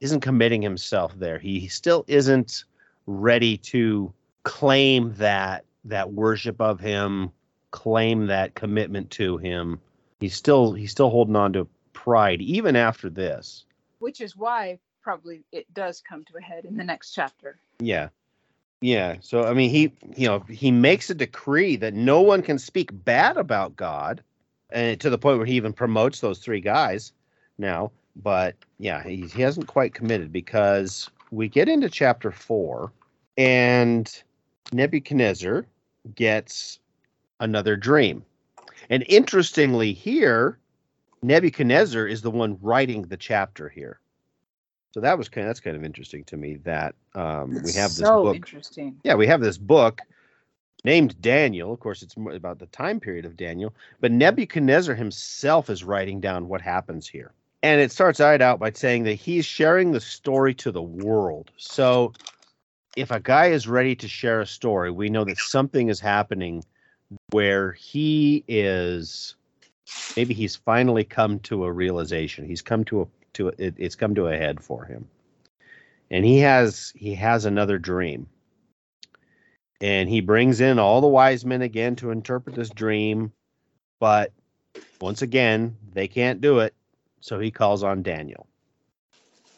isn't 0.00 0.20
committing 0.20 0.62
himself 0.62 1.14
there. 1.18 1.38
He 1.38 1.68
still 1.68 2.04
isn't 2.08 2.64
ready 3.06 3.56
to 3.58 4.12
claim 4.42 5.14
that 5.14 5.64
that 5.84 6.12
worship 6.12 6.60
of 6.60 6.80
him, 6.80 7.30
claim 7.70 8.26
that 8.26 8.54
commitment 8.54 9.10
to 9.10 9.36
him. 9.38 9.80
He's 10.20 10.34
still 10.34 10.72
he's 10.72 10.90
still 10.90 11.10
holding 11.10 11.36
on 11.36 11.52
to 11.54 11.68
pride 11.92 12.40
even 12.40 12.76
after 12.76 13.10
this. 13.10 13.64
Which 13.98 14.20
is 14.20 14.36
why 14.36 14.78
probably 15.04 15.44
it 15.52 15.72
does 15.74 16.02
come 16.08 16.24
to 16.24 16.38
a 16.38 16.40
head 16.40 16.64
in 16.64 16.76
the 16.76 16.82
next 16.82 17.12
chapter. 17.12 17.58
Yeah. 17.78 18.08
Yeah. 18.80 19.16
So 19.20 19.44
I 19.44 19.52
mean 19.52 19.70
he 19.70 19.92
you 20.16 20.26
know, 20.26 20.40
he 20.48 20.70
makes 20.70 21.10
a 21.10 21.14
decree 21.14 21.76
that 21.76 21.94
no 21.94 22.22
one 22.22 22.42
can 22.42 22.58
speak 22.58 22.90
bad 23.04 23.36
about 23.36 23.76
God 23.76 24.22
and 24.70 24.98
to 25.00 25.10
the 25.10 25.18
point 25.18 25.36
where 25.36 25.46
he 25.46 25.54
even 25.54 25.74
promotes 25.74 26.20
those 26.20 26.38
three 26.38 26.60
guys 26.60 27.12
now. 27.58 27.92
But 28.16 28.56
yeah, 28.78 29.02
he, 29.04 29.26
he 29.26 29.42
hasn't 29.42 29.66
quite 29.66 29.94
committed 29.94 30.32
because 30.32 31.10
we 31.30 31.48
get 31.48 31.68
into 31.68 31.90
chapter 31.90 32.30
four 32.32 32.90
and 33.36 34.10
Nebuchadnezzar 34.72 35.66
gets 36.14 36.78
another 37.40 37.76
dream. 37.76 38.24
And 38.88 39.04
interestingly, 39.08 39.92
here, 39.92 40.58
Nebuchadnezzar 41.22 42.06
is 42.06 42.22
the 42.22 42.30
one 42.30 42.58
writing 42.60 43.02
the 43.02 43.16
chapter 43.16 43.68
here. 43.68 43.98
So 44.94 45.00
that 45.00 45.18
was 45.18 45.28
kind 45.28 45.44
of, 45.44 45.48
that's 45.48 45.58
kind 45.58 45.74
of 45.74 45.82
interesting 45.82 46.22
to 46.26 46.36
me 46.36 46.54
that 46.62 46.94
um, 47.16 47.60
we 47.64 47.72
have 47.72 47.90
this 47.90 48.06
so 48.06 48.22
book. 48.22 48.36
Interesting. 48.36 49.00
Yeah, 49.02 49.16
we 49.16 49.26
have 49.26 49.40
this 49.40 49.58
book 49.58 50.00
named 50.84 51.20
Daniel. 51.20 51.72
Of 51.72 51.80
course, 51.80 52.02
it's 52.02 52.14
about 52.16 52.60
the 52.60 52.66
time 52.66 53.00
period 53.00 53.24
of 53.24 53.36
Daniel, 53.36 53.74
but 53.98 54.12
Nebuchadnezzar 54.12 54.94
himself 54.94 55.68
is 55.68 55.82
writing 55.82 56.20
down 56.20 56.46
what 56.46 56.60
happens 56.60 57.08
here. 57.08 57.32
And 57.64 57.80
it 57.80 57.90
starts 57.90 58.20
right 58.20 58.40
out 58.40 58.60
by 58.60 58.70
saying 58.70 59.02
that 59.02 59.14
he's 59.14 59.44
sharing 59.44 59.90
the 59.90 60.00
story 60.00 60.54
to 60.54 60.70
the 60.70 60.80
world. 60.80 61.50
So 61.56 62.12
if 62.94 63.10
a 63.10 63.18
guy 63.18 63.46
is 63.46 63.66
ready 63.66 63.96
to 63.96 64.06
share 64.06 64.42
a 64.42 64.46
story, 64.46 64.92
we 64.92 65.08
know 65.08 65.24
that 65.24 65.38
something 65.38 65.88
is 65.88 65.98
happening 65.98 66.62
where 67.30 67.72
he 67.72 68.44
is 68.46 69.34
maybe 70.16 70.34
he's 70.34 70.54
finally 70.54 71.02
come 71.02 71.40
to 71.40 71.64
a 71.64 71.72
realization. 71.72 72.46
He's 72.46 72.62
come 72.62 72.84
to 72.84 73.02
a 73.02 73.06
to 73.34 73.48
it, 73.48 73.74
it's 73.76 73.94
come 73.94 74.14
to 74.14 74.28
a 74.28 74.36
head 74.36 74.62
for 74.62 74.84
him, 74.84 75.08
and 76.10 76.24
he 76.24 76.38
has 76.38 76.92
he 76.96 77.14
has 77.14 77.44
another 77.44 77.78
dream, 77.78 78.26
and 79.80 80.08
he 80.08 80.20
brings 80.20 80.60
in 80.60 80.78
all 80.78 81.00
the 81.00 81.06
wise 81.06 81.44
men 81.44 81.62
again 81.62 81.96
to 81.96 82.10
interpret 82.10 82.56
this 82.56 82.70
dream, 82.70 83.32
but 84.00 84.32
once 85.00 85.22
again 85.22 85.76
they 85.92 86.08
can't 86.08 86.40
do 86.40 86.60
it, 86.60 86.74
so 87.20 87.38
he 87.38 87.50
calls 87.50 87.82
on 87.82 88.02
Daniel. 88.02 88.46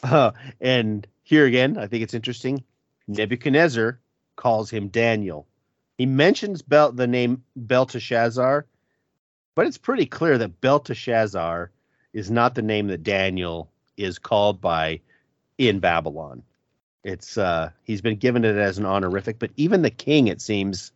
Uh, 0.02 0.32
and 0.60 1.06
here 1.22 1.46
again, 1.46 1.76
I 1.78 1.86
think 1.86 2.02
it's 2.02 2.14
interesting. 2.14 2.64
Nebuchadnezzar 3.08 4.00
calls 4.36 4.70
him 4.70 4.88
Daniel. 4.88 5.46
He 5.98 6.06
mentions 6.06 6.62
Bel- 6.62 6.92
the 6.92 7.06
name 7.06 7.42
Belteshazzar, 7.56 8.66
but 9.54 9.66
it's 9.66 9.78
pretty 9.78 10.06
clear 10.06 10.38
that 10.38 10.60
Belteshazzar 10.60 11.70
is 12.16 12.30
not 12.30 12.54
the 12.54 12.62
name 12.62 12.86
that 12.86 13.02
Daniel 13.02 13.70
is 13.98 14.18
called 14.18 14.58
by 14.58 14.98
in 15.58 15.80
Babylon. 15.80 16.42
It's 17.04 17.36
uh, 17.36 17.70
he's 17.84 18.00
been 18.00 18.16
given 18.16 18.42
it 18.42 18.56
as 18.56 18.78
an 18.78 18.86
honorific, 18.86 19.38
but 19.38 19.50
even 19.56 19.82
the 19.82 19.90
king, 19.90 20.28
it 20.28 20.40
seems, 20.40 20.92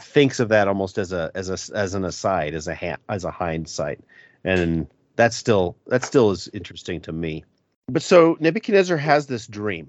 thinks 0.00 0.40
of 0.40 0.48
that 0.48 0.66
almost 0.66 0.98
as 0.98 1.12
a 1.12 1.30
as 1.36 1.48
a 1.50 1.76
as 1.76 1.94
an 1.94 2.04
aside, 2.04 2.52
as 2.52 2.66
a 2.66 2.74
ha- 2.74 2.96
as 3.08 3.24
a 3.24 3.30
hindsight, 3.30 4.00
and 4.42 4.88
that's 5.14 5.36
still 5.36 5.76
that 5.86 6.04
still 6.04 6.32
is 6.32 6.50
interesting 6.52 7.00
to 7.02 7.12
me. 7.12 7.44
But 7.88 8.02
so 8.02 8.36
Nebuchadnezzar 8.40 8.96
has 8.96 9.28
this 9.28 9.46
dream, 9.46 9.88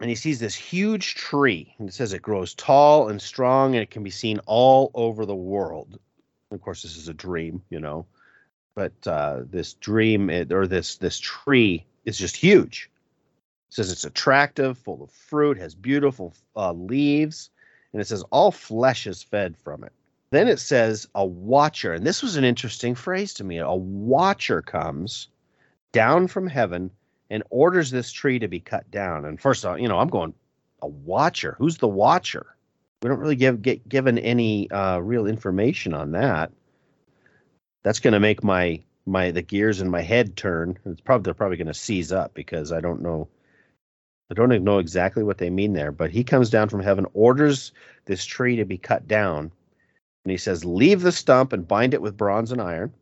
and 0.00 0.08
he 0.08 0.14
sees 0.14 0.38
this 0.38 0.54
huge 0.54 1.16
tree, 1.16 1.74
and 1.80 1.88
it 1.88 1.92
says 1.92 2.12
it 2.12 2.22
grows 2.22 2.54
tall 2.54 3.08
and 3.08 3.20
strong, 3.20 3.74
and 3.74 3.82
it 3.82 3.90
can 3.90 4.04
be 4.04 4.10
seen 4.10 4.38
all 4.46 4.92
over 4.94 5.26
the 5.26 5.34
world. 5.34 5.98
Of 6.52 6.60
course, 6.62 6.82
this 6.82 6.96
is 6.96 7.08
a 7.08 7.14
dream, 7.14 7.62
you 7.70 7.80
know, 7.80 8.06
but 8.74 8.92
uh, 9.06 9.40
this 9.50 9.74
dream 9.74 10.30
or 10.30 10.66
this 10.66 10.96
this 10.96 11.18
tree 11.18 11.84
is 12.04 12.18
just 12.18 12.36
huge. 12.36 12.90
It 13.68 13.74
says 13.74 13.92
it's 13.92 14.04
attractive, 14.04 14.78
full 14.78 15.02
of 15.02 15.10
fruit, 15.10 15.58
has 15.58 15.74
beautiful 15.74 16.34
uh, 16.56 16.72
leaves, 16.72 17.50
and 17.92 18.02
it 18.02 18.06
says 18.06 18.24
all 18.30 18.50
flesh 18.50 19.06
is 19.06 19.22
fed 19.22 19.56
from 19.56 19.84
it. 19.84 19.92
Then 20.30 20.48
it 20.48 20.60
says 20.60 21.08
a 21.14 21.24
watcher, 21.24 21.92
and 21.92 22.06
this 22.06 22.22
was 22.22 22.36
an 22.36 22.44
interesting 22.44 22.94
phrase 22.94 23.34
to 23.34 23.44
me. 23.44 23.58
A 23.58 23.74
watcher 23.74 24.62
comes 24.62 25.28
down 25.92 26.28
from 26.28 26.46
heaven 26.46 26.90
and 27.30 27.42
orders 27.50 27.90
this 27.90 28.12
tree 28.12 28.38
to 28.38 28.48
be 28.48 28.60
cut 28.60 28.88
down. 28.90 29.24
And 29.24 29.40
first 29.40 29.64
of 29.64 29.70
all, 29.70 29.78
you 29.78 29.88
know, 29.88 29.98
I'm 29.98 30.08
going, 30.08 30.34
a 30.82 30.88
watcher. 30.88 31.56
Who's 31.58 31.78
the 31.78 31.88
watcher? 31.88 32.46
We 33.02 33.08
don't 33.08 33.18
really 33.18 33.36
give 33.36 33.62
get 33.62 33.88
given 33.88 34.18
any 34.18 34.70
uh, 34.70 34.98
real 34.98 35.26
information 35.26 35.94
on 35.94 36.12
that. 36.12 36.52
That's 37.82 38.00
going 38.00 38.12
to 38.12 38.20
make 38.20 38.44
my 38.44 38.82
my 39.06 39.30
the 39.30 39.42
gears 39.42 39.80
in 39.80 39.90
my 39.90 40.02
head 40.02 40.36
turn. 40.36 40.78
It's 40.84 41.00
probably 41.00 41.24
they're 41.24 41.34
probably 41.34 41.56
going 41.56 41.66
to 41.66 41.74
seize 41.74 42.12
up 42.12 42.34
because 42.34 42.72
I 42.72 42.80
don't 42.80 43.02
know. 43.02 43.28
I 44.30 44.34
don't 44.34 44.62
know 44.62 44.78
exactly 44.78 45.24
what 45.24 45.38
they 45.38 45.50
mean 45.50 45.72
there. 45.72 45.90
But 45.90 46.10
he 46.10 46.22
comes 46.22 46.50
down 46.50 46.68
from 46.68 46.82
heaven, 46.82 47.06
orders 47.14 47.72
this 48.04 48.24
tree 48.24 48.56
to 48.56 48.64
be 48.64 48.78
cut 48.78 49.08
down, 49.08 49.50
and 50.24 50.30
he 50.30 50.36
says, 50.36 50.64
"Leave 50.64 51.02
the 51.02 51.12
stump 51.12 51.52
and 51.52 51.66
bind 51.66 51.94
it 51.94 52.02
with 52.02 52.16
bronze 52.16 52.52
and 52.52 52.60
iron." 52.60 52.92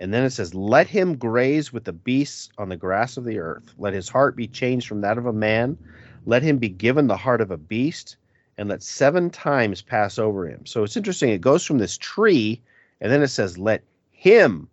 And 0.00 0.14
then 0.14 0.24
it 0.24 0.30
says, 0.30 0.54
Let 0.54 0.86
him 0.86 1.16
graze 1.16 1.72
with 1.72 1.84
the 1.84 1.92
beasts 1.92 2.50
on 2.56 2.68
the 2.68 2.76
grass 2.76 3.16
of 3.16 3.24
the 3.24 3.38
earth. 3.38 3.74
Let 3.78 3.94
his 3.94 4.08
heart 4.08 4.36
be 4.36 4.46
changed 4.46 4.86
from 4.86 5.00
that 5.00 5.18
of 5.18 5.26
a 5.26 5.32
man. 5.32 5.76
Let 6.24 6.42
him 6.42 6.58
be 6.58 6.68
given 6.68 7.06
the 7.06 7.16
heart 7.16 7.40
of 7.40 7.50
a 7.50 7.56
beast, 7.56 8.16
and 8.56 8.68
let 8.68 8.82
seven 8.82 9.30
times 9.30 9.82
pass 9.82 10.18
over 10.18 10.46
him. 10.46 10.66
So 10.66 10.84
it's 10.84 10.96
interesting. 10.96 11.30
It 11.30 11.40
goes 11.40 11.64
from 11.64 11.78
this 11.78 11.98
tree, 11.98 12.62
and 13.00 13.12
then 13.12 13.22
it 13.22 13.28
says, 13.28 13.58
Let 13.58 13.82
him 14.10 14.68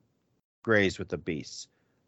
graze 0.64 1.00
with 1.00 1.10
the 1.10 1.18
beasts. 1.18 1.68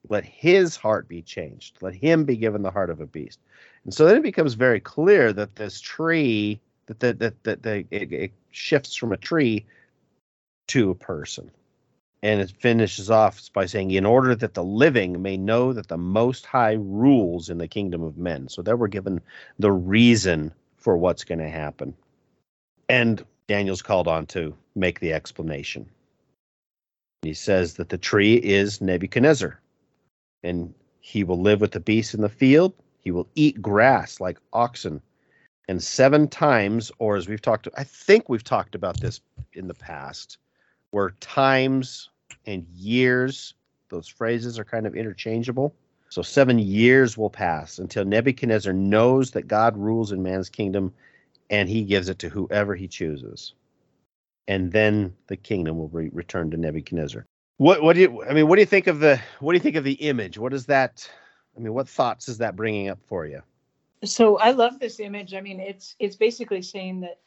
Let 0.09 0.23
his 0.23 0.75
heart 0.75 1.07
be 1.07 1.21
changed. 1.21 1.77
Let 1.81 1.93
him 1.93 2.23
be 2.23 2.37
given 2.37 2.61
the 2.61 2.71
heart 2.71 2.89
of 2.89 3.01
a 3.01 3.07
beast. 3.07 3.39
And 3.83 3.93
so 3.93 4.05
then 4.05 4.17
it 4.17 4.23
becomes 4.23 4.53
very 4.53 4.79
clear 4.79 5.33
that 5.33 5.55
this 5.55 5.81
tree, 5.81 6.59
that 6.87 6.99
that 7.01 7.19
that, 7.19 7.43
that, 7.43 7.63
that 7.63 7.85
it, 7.91 8.11
it 8.11 8.31
shifts 8.51 8.95
from 8.95 9.11
a 9.11 9.17
tree 9.17 9.65
to 10.67 10.89
a 10.89 10.95
person 10.95 11.51
and 12.23 12.41
it 12.41 12.51
finishes 12.51 13.11
off 13.11 13.51
by 13.53 13.65
saying, 13.65 13.91
in 13.91 14.05
order 14.05 14.35
that 14.35 14.53
the 14.53 14.63
living 14.63 15.21
may 15.21 15.37
know 15.37 15.71
that 15.73 15.87
the 15.87 15.97
Most 15.97 16.45
High 16.45 16.73
rules 16.73 17.49
in 17.49 17.57
the 17.57 17.67
kingdom 17.67 18.01
of 18.01 18.17
men. 18.17 18.49
So 18.49 18.61
that 18.63 18.77
we're 18.77 18.87
given 18.87 19.21
the 19.59 19.71
reason 19.71 20.51
for 20.77 20.97
what's 20.97 21.23
going 21.23 21.39
to 21.39 21.49
happen. 21.49 21.93
And 22.89 23.23
Daniel's 23.47 23.81
called 23.81 24.07
on 24.07 24.25
to 24.27 24.55
make 24.75 24.99
the 24.99 25.13
explanation. 25.13 25.87
He 27.21 27.33
says 27.33 27.75
that 27.75 27.89
the 27.89 27.97
tree 27.97 28.35
is 28.35 28.79
Nebuchadnezzar, 28.79 29.59
and 30.43 30.73
he 30.99 31.23
will 31.23 31.41
live 31.41 31.61
with 31.61 31.71
the 31.71 31.79
beasts 31.79 32.13
in 32.13 32.21
the 32.21 32.29
field. 32.29 32.73
He 32.99 33.11
will 33.11 33.27
eat 33.35 33.61
grass 33.61 34.19
like 34.19 34.37
oxen. 34.53 35.01
And 35.67 35.83
seven 35.83 36.27
times, 36.27 36.91
or 36.99 37.15
as 37.15 37.27
we've 37.27 37.41
talked, 37.41 37.67
I 37.75 37.83
think 37.83 38.29
we've 38.29 38.43
talked 38.43 38.75
about 38.75 38.99
this 38.99 39.19
in 39.53 39.67
the 39.67 39.73
past 39.73 40.37
where 40.91 41.09
times 41.19 42.09
and 42.45 42.65
years, 42.73 43.53
those 43.89 44.07
phrases 44.07 44.57
are 44.57 44.63
kind 44.63 44.87
of 44.87 44.95
interchangeable. 44.95 45.75
So 46.09 46.21
seven 46.21 46.57
years 46.59 47.17
will 47.17 47.29
pass 47.29 47.79
until 47.79 48.05
Nebuchadnezzar 48.05 48.73
knows 48.73 49.31
that 49.31 49.47
God 49.47 49.75
rules 49.77 50.11
in 50.11 50.23
man's 50.23 50.49
kingdom 50.49 50.93
and 51.49 51.67
he 51.67 51.83
gives 51.83 52.09
it 52.09 52.19
to 52.19 52.29
whoever 52.29 52.75
he 52.75 52.87
chooses. 52.87 53.53
And 54.47 54.71
then 54.71 55.13
the 55.27 55.35
kingdom 55.35 55.77
will 55.77 55.89
be 55.89 56.09
returned 56.09 56.51
to 56.51 56.57
Nebuchadnezzar. 56.57 57.25
What 57.57 57.81
what 57.81 57.93
do 57.93 58.01
you 58.01 58.23
I 58.23 58.33
mean 58.33 58.47
what 58.47 58.55
do 58.55 58.61
you 58.61 58.67
think 58.67 58.87
of 58.87 58.99
the 58.99 59.19
what 59.39 59.53
do 59.53 59.57
you 59.57 59.63
think 59.63 59.75
of 59.75 59.83
the 59.83 59.93
image? 59.93 60.37
What 60.37 60.53
is 60.53 60.65
that 60.67 61.09
I 61.55 61.59
mean 61.59 61.73
what 61.73 61.89
thoughts 61.89 62.29
is 62.29 62.37
that 62.37 62.55
bringing 62.55 62.89
up 62.89 62.99
for 63.07 63.25
you? 63.25 63.41
So 64.03 64.37
I 64.37 64.51
love 64.51 64.79
this 64.79 64.99
image. 64.99 65.33
I 65.33 65.41
mean 65.41 65.59
it's 65.59 65.95
it's 65.99 66.15
basically 66.15 66.61
saying 66.61 67.01
that 67.01 67.19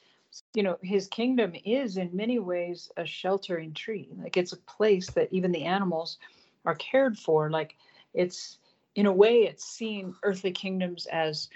you 0.55 0.63
know 0.63 0.79
his 0.83 1.09
kingdom 1.09 1.53
is 1.65 1.97
in 1.97 2.15
many 2.15 2.39
ways 2.39 2.91
a 2.97 3.05
sheltering 3.05 3.73
tree 3.75 4.09
like 4.23 4.37
it's 4.37 4.53
a 4.53 4.57
place 4.59 5.11
that 5.11 5.29
even 5.33 5.51
the 5.51 5.65
animals 5.65 6.19
are 6.65 6.77
cared 6.77 7.19
for 7.19 7.51
like 7.51 7.77
it's 8.15 8.59
in 8.95 9.07
a 9.07 9.13
way 9.13 9.43
it's 9.43 9.65
seeing 9.65 10.15
earthly 10.23 10.53
kingdoms 10.53 11.07
as 11.07 11.49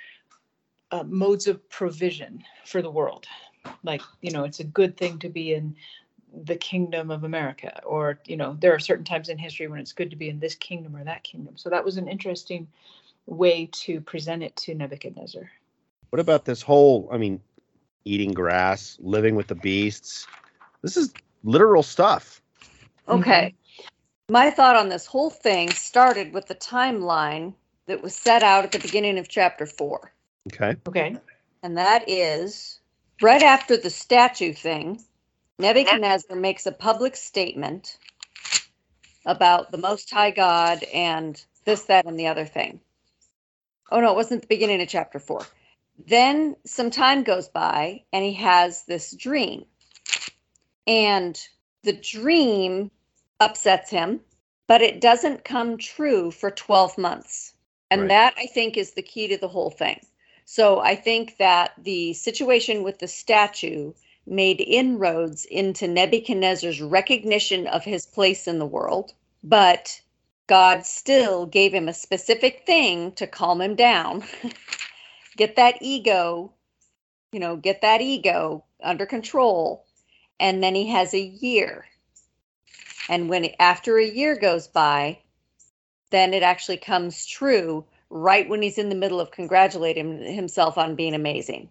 uh, 0.91 1.05
modes 1.05 1.47
of 1.47 1.69
provision 1.69 2.43
for 2.65 2.83
the 2.83 2.91
world 2.91 3.27
like 3.83 4.03
you 4.21 4.31
know 4.31 4.45
it's 4.45 4.61
a 4.61 4.65
good 4.65 4.97
thing 4.97 5.19
to 5.19 5.29
be 5.29 5.55
in 5.55 5.75
the 6.45 6.57
kingdom 6.57 7.11
of 7.11 7.25
america 7.25 7.81
or 7.85 8.19
you 8.27 8.37
know 8.37 8.57
there 8.61 8.75
are 8.75 8.79
certain 8.79 9.05
times 9.05 9.29
in 9.29 9.39
history 9.39 9.69
when 9.69 9.81
it's 9.81 9.93
good 9.93 10.11
to 10.11 10.17
be 10.17 10.29
in 10.29 10.41
this 10.41 10.55
kingdom 10.55 10.97
or 10.97 11.05
that 11.05 11.23
kingdom 11.23 11.57
so 11.57 11.71
that 11.71 11.85
was 11.85 11.97
an 11.97 12.09
interesting 12.09 12.67
way 13.27 13.69
to 13.73 14.01
present 14.01 14.43
it 14.43 14.55
to 14.57 14.75
nebuchadnezzar 14.75 15.51
what 16.11 16.21
about 16.21 16.45
this 16.45 16.61
whole 16.61 17.09
i 17.13 17.17
mean 17.17 17.41
eating 18.05 18.33
grass, 18.33 18.99
living 19.01 19.35
with 19.35 19.47
the 19.47 19.55
beasts. 19.55 20.27
This 20.83 20.97
is 20.97 21.13
literal 21.43 21.83
stuff. 21.83 22.41
Okay. 23.09 23.55
Mm-hmm. 23.55 24.33
My 24.33 24.51
thought 24.51 24.77
on 24.77 24.89
this 24.89 25.07
whole 25.07 25.31
thing 25.31 25.71
started 25.71 26.33
with 26.33 26.47
the 26.47 26.55
timeline 26.55 27.55
that 27.87 28.03
was 28.03 28.15
set 28.15 28.43
out 28.43 28.65
at 28.65 28.73
the 28.73 28.79
beginning 28.79 29.19
of 29.19 29.29
chapter 29.29 29.67
four. 29.67 30.13
Okay. 30.53 30.77
Okay. 30.89 31.17
And 31.63 31.77
that 31.77 32.09
is 32.09 32.81
right 33.23 33.43
after 33.43 33.77
the 33.77 33.91
statue 33.91 34.53
thing, 34.53 35.03
Nebuchadnezzar 35.59 36.37
makes 36.37 36.67
a 36.67 36.73
public 36.73 37.17
statement 37.17 37.99
about 39.27 39.71
the 39.71 39.79
Most 39.79 40.11
High 40.11 40.31
God 40.31 40.83
and 40.93 41.43
this, 41.65 41.83
that, 41.85 42.07
and 42.07 42.19
the 42.19 42.27
other 42.27 42.45
thing. 42.45 42.81
Oh, 43.91 44.01
no, 44.01 44.11
it 44.11 44.17
wasn't 44.17 44.43
the 44.43 44.49
beginning 44.49 44.83
of 44.83 44.89
chapter 44.89 45.19
four. 45.19 45.47
Then 46.07 46.57
some 46.67 46.91
time 46.91 47.23
goes 47.23 47.49
by 47.49 48.03
and 48.13 48.25
he 48.25 48.35
has 48.35 48.85
this 48.85 49.15
dream. 49.15 49.65
And 50.87 51.41
the 51.85 51.93
dream 51.93 52.91
upsets 53.41 53.91
him, 53.91 54.21
but 54.67 54.83
it 54.83 55.01
doesn't 55.01 55.45
come 55.45 55.79
true 55.79 56.31
for 56.31 56.51
12 56.51 56.99
months. 56.99 57.55
And 57.91 58.03
right. 58.03 58.09
that 58.09 58.35
I 58.37 58.47
think 58.47 58.77
is 58.77 58.93
the 58.93 59.03
key 59.03 59.29
to 59.29 59.39
the 59.39 59.49
whole 59.49 59.71
thing. 59.71 60.01
So 60.45 60.81
I 60.81 60.95
think 60.95 61.39
that 61.39 61.73
the 61.79 62.13
situation 62.13 62.83
with 62.83 62.99
the 62.99 63.09
statue 63.09 63.93
made 64.27 64.61
inroads 64.61 65.45
into 65.45 65.89
Nebuchadnezzar's 65.89 66.81
recognition 66.81 67.67
of 67.67 67.85
his 67.85 68.07
place 68.07 68.47
in 68.47 68.59
the 68.59 68.67
world, 68.67 69.13
but 69.43 70.01
God 70.47 70.85
still 70.85 71.47
gave 71.47 71.73
him 71.73 71.89
a 71.89 71.95
specific 71.95 72.65
thing 72.67 73.13
to 73.13 73.27
calm 73.27 73.61
him 73.61 73.75
down 73.75 74.25
get 75.37 75.57
that 75.57 75.77
ego, 75.81 76.53
you 77.33 77.41
know, 77.41 77.57
get 77.57 77.81
that 77.81 78.01
ego 78.01 78.65
under 78.83 79.07
control. 79.07 79.85
And 80.39 80.63
then 80.63 80.75
he 80.75 80.89
has 80.89 81.15
a 81.15 81.21
year. 81.21 81.87
And 83.09 83.29
when 83.29 83.49
after 83.59 83.99
a 83.99 84.07
year 84.07 84.37
goes 84.37 84.67
by, 84.67 85.19
then 86.11 86.35
it 86.35 86.43
actually 86.43 86.79
comes 86.79 87.27
true 87.27 87.85
right 88.15 88.49
when 88.49 88.63
he's 88.63 88.79
in 88.79 88.89
the 88.89 88.95
middle 88.95 89.21
of 89.21 89.33
congratulating 89.33 90.23
himself 90.23 90.79
on 90.79 90.95
being 90.95 91.15
amazing. 91.15 91.69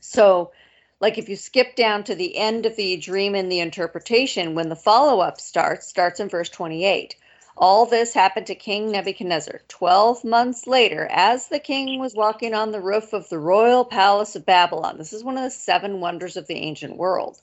So 0.00 0.50
like 0.98 1.18
if 1.18 1.28
you 1.28 1.36
skip 1.36 1.76
down 1.76 2.04
to 2.04 2.14
the 2.14 2.38
end 2.38 2.64
of 2.64 2.76
the 2.76 2.96
dream 2.96 3.34
and 3.34 3.52
the 3.52 3.60
interpretation, 3.60 4.54
when 4.54 4.70
the 4.70 4.76
follow 4.76 5.20
up 5.20 5.38
starts, 5.38 5.86
starts 5.86 6.20
in 6.20 6.30
verse 6.30 6.48
28. 6.48 7.16
All 7.56 7.84
this 7.84 8.14
happened 8.14 8.46
to 8.46 8.54
King 8.54 8.90
Nebuchadnezzar. 8.90 9.60
Twelve 9.68 10.24
months 10.24 10.66
later, 10.66 11.06
as 11.12 11.46
the 11.48 11.60
king 11.60 12.00
was 12.00 12.16
walking 12.16 12.52
on 12.52 12.72
the 12.72 12.80
roof 12.80 13.12
of 13.12 13.28
the 13.28 13.38
royal 13.38 13.84
palace 13.84 14.34
of 14.34 14.44
Babylon, 14.44 14.98
this 14.98 15.12
is 15.12 15.22
one 15.22 15.36
of 15.36 15.44
the 15.44 15.50
seven 15.50 16.00
wonders 16.00 16.36
of 16.36 16.48
the 16.48 16.56
ancient 16.56 16.96
world. 16.96 17.40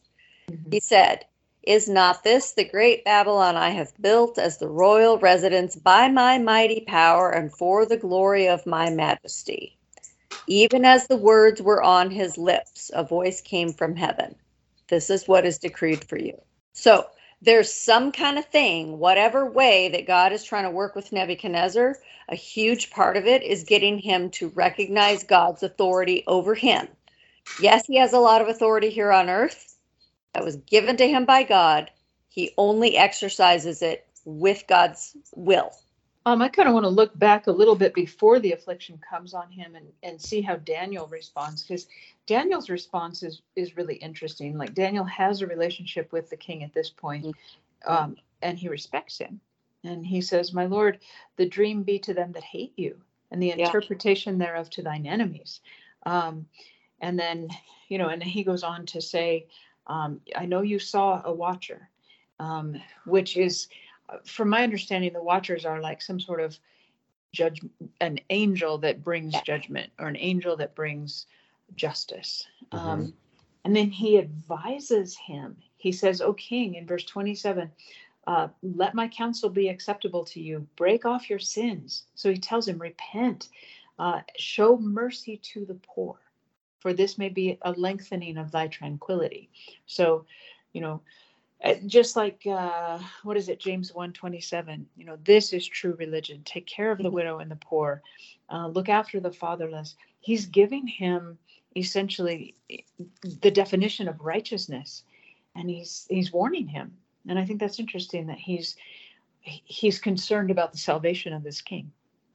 Mm-hmm. 0.49 0.69
He 0.69 0.81
said, 0.81 1.25
Is 1.63 1.87
not 1.87 2.23
this 2.23 2.53
the 2.53 2.63
great 2.63 3.05
Babylon 3.05 3.55
I 3.55 3.69
have 3.69 3.93
built 4.01 4.39
as 4.39 4.57
the 4.57 4.67
royal 4.67 5.19
residence 5.19 5.75
by 5.75 6.07
my 6.07 6.39
mighty 6.39 6.81
power 6.81 7.29
and 7.29 7.55
for 7.55 7.85
the 7.85 7.97
glory 7.97 8.47
of 8.47 8.65
my 8.65 8.89
majesty? 8.89 9.77
Even 10.47 10.85
as 10.85 11.05
the 11.05 11.17
words 11.17 11.61
were 11.61 11.83
on 11.83 12.09
his 12.09 12.35
lips, 12.35 12.89
a 12.95 13.03
voice 13.03 13.41
came 13.41 13.73
from 13.73 13.95
heaven. 13.95 14.35
This 14.87 15.11
is 15.11 15.27
what 15.27 15.45
is 15.45 15.59
decreed 15.59 16.03
for 16.03 16.17
you. 16.17 16.41
So, 16.73 17.05
there's 17.43 17.71
some 17.71 18.11
kind 18.11 18.39
of 18.39 18.45
thing, 18.45 18.97
whatever 18.97 19.45
way 19.45 19.89
that 19.89 20.07
God 20.07 20.31
is 20.31 20.43
trying 20.43 20.63
to 20.63 20.71
work 20.71 20.95
with 20.95 21.11
Nebuchadnezzar, 21.11 21.95
a 22.29 22.35
huge 22.35 22.89
part 22.89 23.17
of 23.17 23.27
it 23.27 23.43
is 23.43 23.63
getting 23.63 23.99
him 23.99 24.31
to 24.31 24.49
recognize 24.49 25.23
God's 25.23 25.61
authority 25.61 26.23
over 26.25 26.55
him. 26.55 26.87
Yes, 27.59 27.85
he 27.85 27.97
has 27.97 28.13
a 28.13 28.19
lot 28.19 28.41
of 28.41 28.47
authority 28.47 28.89
here 28.89 29.11
on 29.11 29.29
earth 29.29 29.70
that 30.33 30.43
was 30.43 30.57
given 30.57 30.97
to 30.97 31.07
him 31.07 31.25
by 31.25 31.43
God. 31.43 31.91
He 32.29 32.51
only 32.57 32.97
exercises 32.97 33.81
it 33.81 34.07
with 34.25 34.63
God's 34.67 35.15
will. 35.35 35.71
Um, 36.25 36.41
I 36.41 36.49
kind 36.49 36.67
of 36.67 36.75
want 36.75 36.83
to 36.83 36.89
look 36.89 37.17
back 37.17 37.47
a 37.47 37.51
little 37.51 37.75
bit 37.75 37.95
before 37.95 38.39
the 38.39 38.51
affliction 38.51 38.99
comes 39.09 39.33
on 39.33 39.49
him 39.49 39.75
and, 39.75 39.87
and 40.03 40.21
see 40.21 40.41
how 40.41 40.57
Daniel 40.57 41.07
responds 41.07 41.63
because 41.63 41.87
Daniel's 42.27 42.69
response 42.69 43.23
is 43.23 43.41
is 43.55 43.75
really 43.75 43.95
interesting. 43.95 44.55
Like 44.55 44.75
Daniel 44.75 45.05
has 45.05 45.41
a 45.41 45.47
relationship 45.47 46.11
with 46.11 46.29
the 46.29 46.37
king 46.37 46.63
at 46.63 46.73
this 46.73 46.91
point, 46.91 47.25
mm-hmm. 47.25 47.91
um, 47.91 48.17
and 48.43 48.57
he 48.57 48.69
respects 48.69 49.17
him. 49.17 49.41
And 49.83 50.05
he 50.05 50.21
says, 50.21 50.53
My 50.53 50.65
Lord, 50.65 50.99
the 51.37 51.49
dream 51.49 51.81
be 51.81 51.97
to 51.99 52.13
them 52.13 52.33
that 52.33 52.43
hate 52.43 52.73
you, 52.77 53.01
and 53.31 53.41
the 53.41 53.47
yeah. 53.47 53.65
interpretation 53.65 54.37
thereof 54.37 54.69
to 54.71 54.83
thine 54.83 55.07
enemies. 55.07 55.59
Um, 56.05 56.45
and 57.01 57.17
then, 57.17 57.49
you 57.89 57.97
know, 57.97 58.09
and 58.09 58.21
he 58.21 58.43
goes 58.43 58.61
on 58.61 58.85
to 58.87 59.01
say, 59.01 59.47
um, 59.87 60.21
I 60.35 60.45
know 60.45 60.61
you 60.61 60.79
saw 60.79 61.21
a 61.23 61.33
watcher, 61.33 61.89
um, 62.39 62.81
which 63.05 63.37
is 63.37 63.67
from 64.25 64.49
my 64.49 64.63
understanding, 64.63 65.13
the 65.13 65.23
Watchers 65.23 65.65
are 65.65 65.81
like 65.81 66.01
some 66.01 66.19
sort 66.19 66.41
of 66.41 66.57
judge, 67.31 67.61
an 67.99 68.19
angel 68.29 68.77
that 68.79 69.03
brings 69.03 69.33
judgment 69.41 69.91
or 69.99 70.07
an 70.07 70.17
angel 70.17 70.57
that 70.57 70.75
brings 70.75 71.25
justice. 71.75 72.47
Mm-hmm. 72.71 72.87
Um, 72.87 73.13
and 73.63 73.75
then 73.75 73.89
he 73.89 74.17
advises 74.17 75.15
him. 75.15 75.57
He 75.77 75.91
says, 75.91 76.21
O 76.21 76.33
king, 76.33 76.75
in 76.75 76.85
verse 76.85 77.05
27, 77.05 77.71
uh, 78.27 78.47
let 78.61 78.93
my 78.93 79.07
counsel 79.07 79.49
be 79.49 79.69
acceptable 79.69 80.25
to 80.25 80.41
you. 80.41 80.67
Break 80.75 81.05
off 81.05 81.29
your 81.29 81.39
sins. 81.39 82.03
So 82.15 82.29
he 82.31 82.37
tells 82.37 82.67
him, 82.67 82.79
repent, 82.79 83.49
uh, 83.97 84.21
show 84.37 84.77
mercy 84.77 85.37
to 85.37 85.65
the 85.65 85.75
poor, 85.75 86.19
for 86.81 86.93
this 86.93 87.17
may 87.17 87.29
be 87.29 87.57
a 87.61 87.71
lengthening 87.71 88.37
of 88.37 88.51
thy 88.51 88.67
tranquility. 88.67 89.49
So, 89.85 90.25
you 90.73 90.81
know, 90.81 91.01
uh, 91.63 91.75
just 91.85 92.15
like 92.15 92.41
uh, 92.47 92.99
what 93.23 93.37
is 93.37 93.47
it? 93.47 93.59
James 93.59 93.93
127 93.93 94.87
you 94.97 95.05
know 95.05 95.17
this 95.23 95.53
is 95.53 95.65
true 95.65 95.95
religion. 95.99 96.41
Take 96.43 96.65
care 96.65 96.91
of 96.91 96.97
the 96.97 97.05
mm-hmm. 97.05 97.15
widow 97.15 97.39
and 97.39 97.51
the 97.51 97.55
poor. 97.55 98.01
Uh, 98.49 98.67
look 98.67 98.89
after 98.89 99.19
the 99.19 99.31
fatherless. 99.31 99.95
He's 100.19 100.47
giving 100.47 100.87
him 100.87 101.37
essentially 101.75 102.55
the 103.41 103.51
definition 103.51 104.07
of 104.07 104.19
righteousness 104.19 105.03
and 105.55 105.69
he's 105.69 106.07
he's 106.09 106.33
warning 106.33 106.67
him. 106.67 106.93
And 107.27 107.37
i 107.37 107.45
think 107.45 107.59
that's 107.59 107.79
interesting 107.79 108.27
that 108.27 108.39
he's 108.39 108.75
he's 109.41 109.99
concerned 109.99 110.51
about 110.51 110.71
the 110.71 110.79
salvation 110.79 111.33
of 111.33 111.43
this 111.43 111.61
king. 111.61 111.91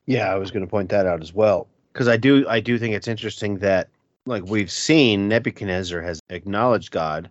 Yeah 0.07 0.33
i 0.33 0.37
was 0.37 0.53
going 0.53 0.65
to 0.65 0.71
point 0.71 0.89
that 0.91 1.07
out 1.07 1.21
as 1.21 1.35
well 1.35 1.67
because 1.93 2.07
i 2.07 2.17
do 2.17 2.49
i 2.49 2.61
do 2.61 2.79
think 2.79 2.95
it's 2.95 3.09
interesting 3.09 3.59
that 3.59 3.89
like 4.27 4.45
we've 4.45 4.71
seen 4.71 5.29
nebuchadnezzar 5.29 6.03
has 6.03 6.21
acknowledged 6.31 6.91
god 6.91 7.31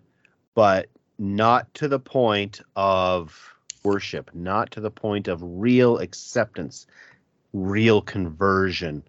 but 0.54 0.88
not 1.18 1.72
to 1.74 1.88
the 1.88 1.98
point 1.98 2.60
of 2.74 3.54
worship, 3.84 4.30
not 4.34 4.70
to 4.72 4.80
the 4.80 4.90
point 4.90 5.28
of 5.28 5.40
real 5.42 5.98
acceptance, 5.98 6.86
real 7.52 8.02
conversion. 8.02 9.02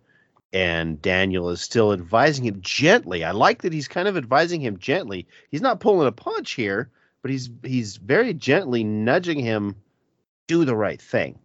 And 0.54 1.02
Daniel 1.02 1.50
is 1.50 1.62
still 1.62 1.92
advising 1.92 2.46
him 2.46 2.62
gently. 2.62 3.24
I 3.24 3.32
like 3.32 3.64
that 3.64 3.74
he's 3.74 3.88
kind 3.88 4.08
of 4.08 4.16
advising 4.16 4.62
him 4.62 4.78
gently. 4.78 5.28
He's 5.50 5.62
not 5.62 5.80
pulling 5.82 6.08
a 6.08 6.12
punch 6.12 6.54
here, 6.54 6.90
but 7.22 7.32
he's 7.32 7.50
he's 7.64 7.98
very 7.98 8.34
gently 8.34 8.84
nudging 8.84 9.40
him 9.40 9.76
do 10.48 10.64
the 10.64 10.76
right 10.76 11.02
thing. 11.02 11.38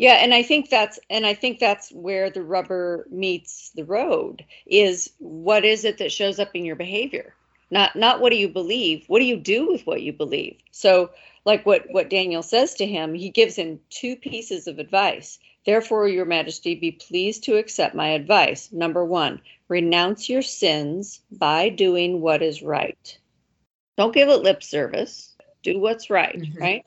Yeah, 0.00 0.14
and 0.14 0.32
I 0.32 0.42
think 0.42 0.70
that's 0.70 0.98
and 1.10 1.26
I 1.26 1.34
think 1.34 1.58
that's 1.58 1.90
where 1.90 2.30
the 2.30 2.42
rubber 2.42 3.06
meets 3.10 3.70
the 3.74 3.84
road 3.84 4.42
is 4.64 5.10
what 5.18 5.62
is 5.62 5.84
it 5.84 5.98
that 5.98 6.10
shows 6.10 6.40
up 6.40 6.48
in 6.54 6.64
your 6.64 6.76
behavior? 6.76 7.34
not 7.70 7.94
not 7.94 8.18
what 8.18 8.30
do 8.30 8.36
you 8.36 8.48
believe 8.48 9.04
what 9.08 9.18
do 9.18 9.26
you 9.26 9.36
do 9.36 9.68
with 9.68 9.86
what 9.86 10.00
you 10.00 10.10
believe? 10.14 10.56
So 10.70 11.10
like 11.44 11.66
what 11.66 11.84
what 11.90 12.08
daniel 12.08 12.42
says 12.42 12.72
to 12.76 12.86
him 12.86 13.12
he 13.12 13.28
gives 13.28 13.56
him 13.56 13.78
two 13.90 14.16
pieces 14.16 14.66
of 14.66 14.78
advice. 14.78 15.38
Therefore 15.66 16.08
your 16.08 16.24
majesty 16.24 16.74
be 16.74 16.92
pleased 16.92 17.44
to 17.44 17.58
accept 17.58 17.94
my 17.94 18.08
advice. 18.08 18.72
Number 18.72 19.04
one 19.04 19.42
renounce 19.68 20.30
your 20.30 20.40
sins 20.40 21.20
by 21.30 21.68
doing 21.68 22.22
what 22.22 22.40
is 22.40 22.62
right. 22.62 23.18
Don't 23.98 24.14
give 24.14 24.30
it 24.30 24.42
lip 24.42 24.62
service. 24.62 25.36
Do 25.62 25.78
what's 25.78 26.08
right 26.08 26.38
mm-hmm. 26.38 26.58
right 26.58 26.86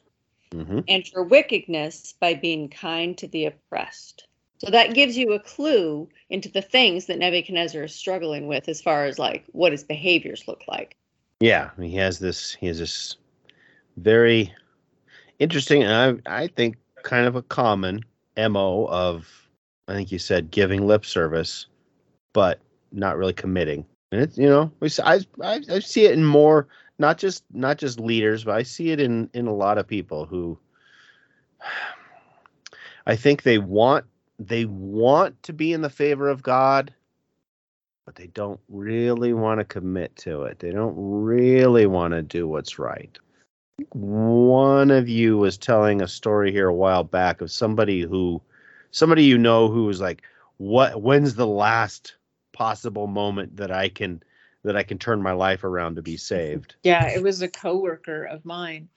mm-hmm. 0.53 0.79
and 0.87 1.07
for 1.07 1.23
wickedness 1.23 2.13
by 2.19 2.33
being 2.33 2.69
kind 2.69 3.17
to 3.17 3.27
the 3.27 3.45
oppressed 3.45 4.27
so 4.63 4.71
that 4.71 4.93
gives 4.93 5.17
you 5.17 5.33
a 5.33 5.39
clue 5.39 6.07
into 6.29 6.49
the 6.49 6.61
things 6.61 7.07
that 7.07 7.19
Nebuchadnezzar 7.19 7.83
is 7.83 7.93
struggling 7.93 8.47
with 8.47 8.69
as 8.69 8.81
far 8.81 9.03
as 9.03 9.19
like 9.19 9.43
what 9.51 9.73
his 9.73 9.83
behaviors 9.83 10.47
look 10.47 10.63
like. 10.69 10.95
Yeah, 11.41 11.71
he 11.77 11.93
has 11.97 12.19
this 12.19 12.53
he 12.53 12.67
has 12.67 12.79
this 12.79 13.17
very 13.97 14.53
interesting 15.39 15.83
and 15.83 16.23
I 16.25 16.43
I 16.43 16.47
think 16.47 16.77
kind 17.03 17.27
of 17.27 17.35
a 17.35 17.41
common 17.41 18.05
MO 18.37 18.85
of 18.85 19.27
I 19.89 19.95
think 19.95 20.13
you 20.13 20.19
said 20.19 20.49
giving 20.49 20.87
lip 20.87 21.05
service 21.05 21.65
but 22.31 22.59
not 22.93 23.17
really 23.17 23.33
committing. 23.33 23.85
And 24.13 24.21
it's 24.21 24.37
you 24.37 24.47
know, 24.47 24.71
we 24.79 24.89
I, 25.03 25.19
I 25.41 25.59
I 25.69 25.79
see 25.79 26.05
it 26.05 26.13
in 26.13 26.23
more 26.23 26.69
not 27.03 27.17
just 27.17 27.43
not 27.51 27.77
just 27.77 27.99
leaders, 27.99 28.45
but 28.45 28.55
I 28.55 28.63
see 28.63 28.91
it 28.91 29.01
in 29.01 29.29
in 29.33 29.45
a 29.45 29.53
lot 29.53 29.77
of 29.77 29.85
people 29.85 30.25
who 30.25 30.57
I 33.05 33.17
think 33.17 33.43
they 33.43 33.57
want 33.57 34.05
they 34.39 34.63
want 34.63 35.43
to 35.43 35.51
be 35.51 35.73
in 35.73 35.81
the 35.81 35.89
favor 35.89 36.29
of 36.29 36.41
God, 36.41 36.93
but 38.05 38.15
they 38.15 38.27
don't 38.27 38.61
really 38.69 39.33
want 39.33 39.59
to 39.59 39.65
commit 39.65 40.15
to 40.17 40.43
it. 40.43 40.59
They 40.59 40.71
don't 40.71 40.95
really 40.97 41.85
want 41.87 42.13
to 42.13 42.21
do 42.21 42.47
what's 42.47 42.79
right. 42.79 43.19
One 43.91 44.89
of 44.89 45.09
you 45.09 45.37
was 45.37 45.57
telling 45.57 46.01
a 46.01 46.07
story 46.07 46.53
here 46.53 46.69
a 46.69 46.73
while 46.73 47.03
back 47.03 47.41
of 47.41 47.51
somebody 47.51 47.99
who 47.99 48.41
somebody 48.91 49.25
you 49.25 49.37
know 49.37 49.67
who 49.67 49.83
was 49.83 49.99
like, 49.99 50.23
"What 50.55 51.01
when's 51.01 51.35
the 51.35 51.47
last 51.47 52.15
possible 52.53 53.07
moment 53.07 53.57
that 53.57 53.71
I 53.71 53.89
can 53.89 54.23
that 54.64 54.76
I 54.76 54.84
can 54.84 54.97
turn 54.97 55.22
my 55.22 55.34
life 55.34 55.64
around 55.64 55.95
to 55.95 56.01
be 56.01 56.18
saved?" 56.32 56.76
Yeah, 56.84 57.07
it 57.07 57.22
was 57.22 57.41
a 57.41 57.47
coworker 57.47 58.26
of 58.26 58.45
mine 58.45 58.89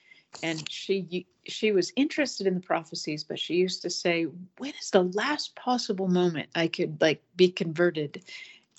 and 0.42 0.70
she 0.70 1.26
she 1.46 1.72
was 1.72 1.92
interested 1.96 2.46
in 2.46 2.54
the 2.54 2.60
prophecies 2.60 3.24
but 3.24 3.38
she 3.38 3.54
used 3.54 3.82
to 3.82 3.90
say 3.90 4.26
when 4.58 4.72
is 4.80 4.90
the 4.90 5.04
last 5.04 5.54
possible 5.54 6.08
moment 6.08 6.48
i 6.54 6.66
could 6.66 7.00
like 7.00 7.22
be 7.36 7.48
converted? 7.48 8.22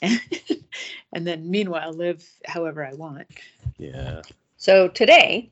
And, 0.02 0.20
and 1.14 1.26
then 1.26 1.50
meanwhile 1.50 1.94
live 1.94 2.24
however 2.46 2.86
i 2.86 2.94
want. 2.94 3.28
Yeah. 3.78 4.22
So 4.58 4.88
today 4.88 5.52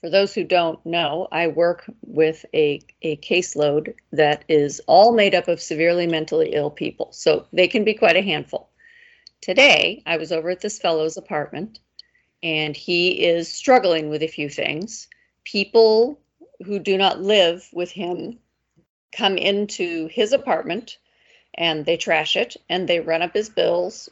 for 0.00 0.10
those 0.10 0.34
who 0.34 0.44
don't 0.44 0.84
know 0.84 1.28
i 1.32 1.46
work 1.46 1.90
with 2.02 2.44
a, 2.54 2.80
a 3.02 3.16
caseload 3.16 3.94
that 4.12 4.44
is 4.48 4.80
all 4.86 5.14
made 5.14 5.34
up 5.34 5.48
of 5.48 5.60
severely 5.60 6.06
mentally 6.06 6.50
ill 6.52 6.70
people. 6.70 7.08
So 7.12 7.46
they 7.52 7.68
can 7.68 7.84
be 7.84 7.94
quite 7.94 8.16
a 8.16 8.22
handful 8.22 8.68
today 9.40 10.02
i 10.06 10.16
was 10.16 10.32
over 10.32 10.50
at 10.50 10.60
this 10.60 10.78
fellow's 10.78 11.16
apartment 11.16 11.78
and 12.42 12.76
he 12.76 13.24
is 13.24 13.52
struggling 13.52 14.08
with 14.08 14.22
a 14.22 14.28
few 14.28 14.48
things. 14.48 15.08
People 15.44 16.20
who 16.64 16.78
do 16.78 16.96
not 16.96 17.20
live 17.20 17.68
with 17.72 17.90
him 17.90 18.38
come 19.12 19.36
into 19.36 20.06
his 20.08 20.32
apartment 20.32 20.98
and 21.54 21.84
they 21.84 21.96
trash 21.96 22.36
it 22.36 22.56
and 22.68 22.88
they 22.88 23.00
run 23.00 23.22
up 23.22 23.34
his 23.34 23.48
bills 23.48 24.08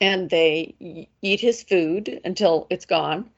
and 0.00 0.30
they 0.30 0.74
eat 1.22 1.40
his 1.40 1.62
food 1.62 2.20
until 2.24 2.66
it's 2.70 2.86
gone 2.86 3.28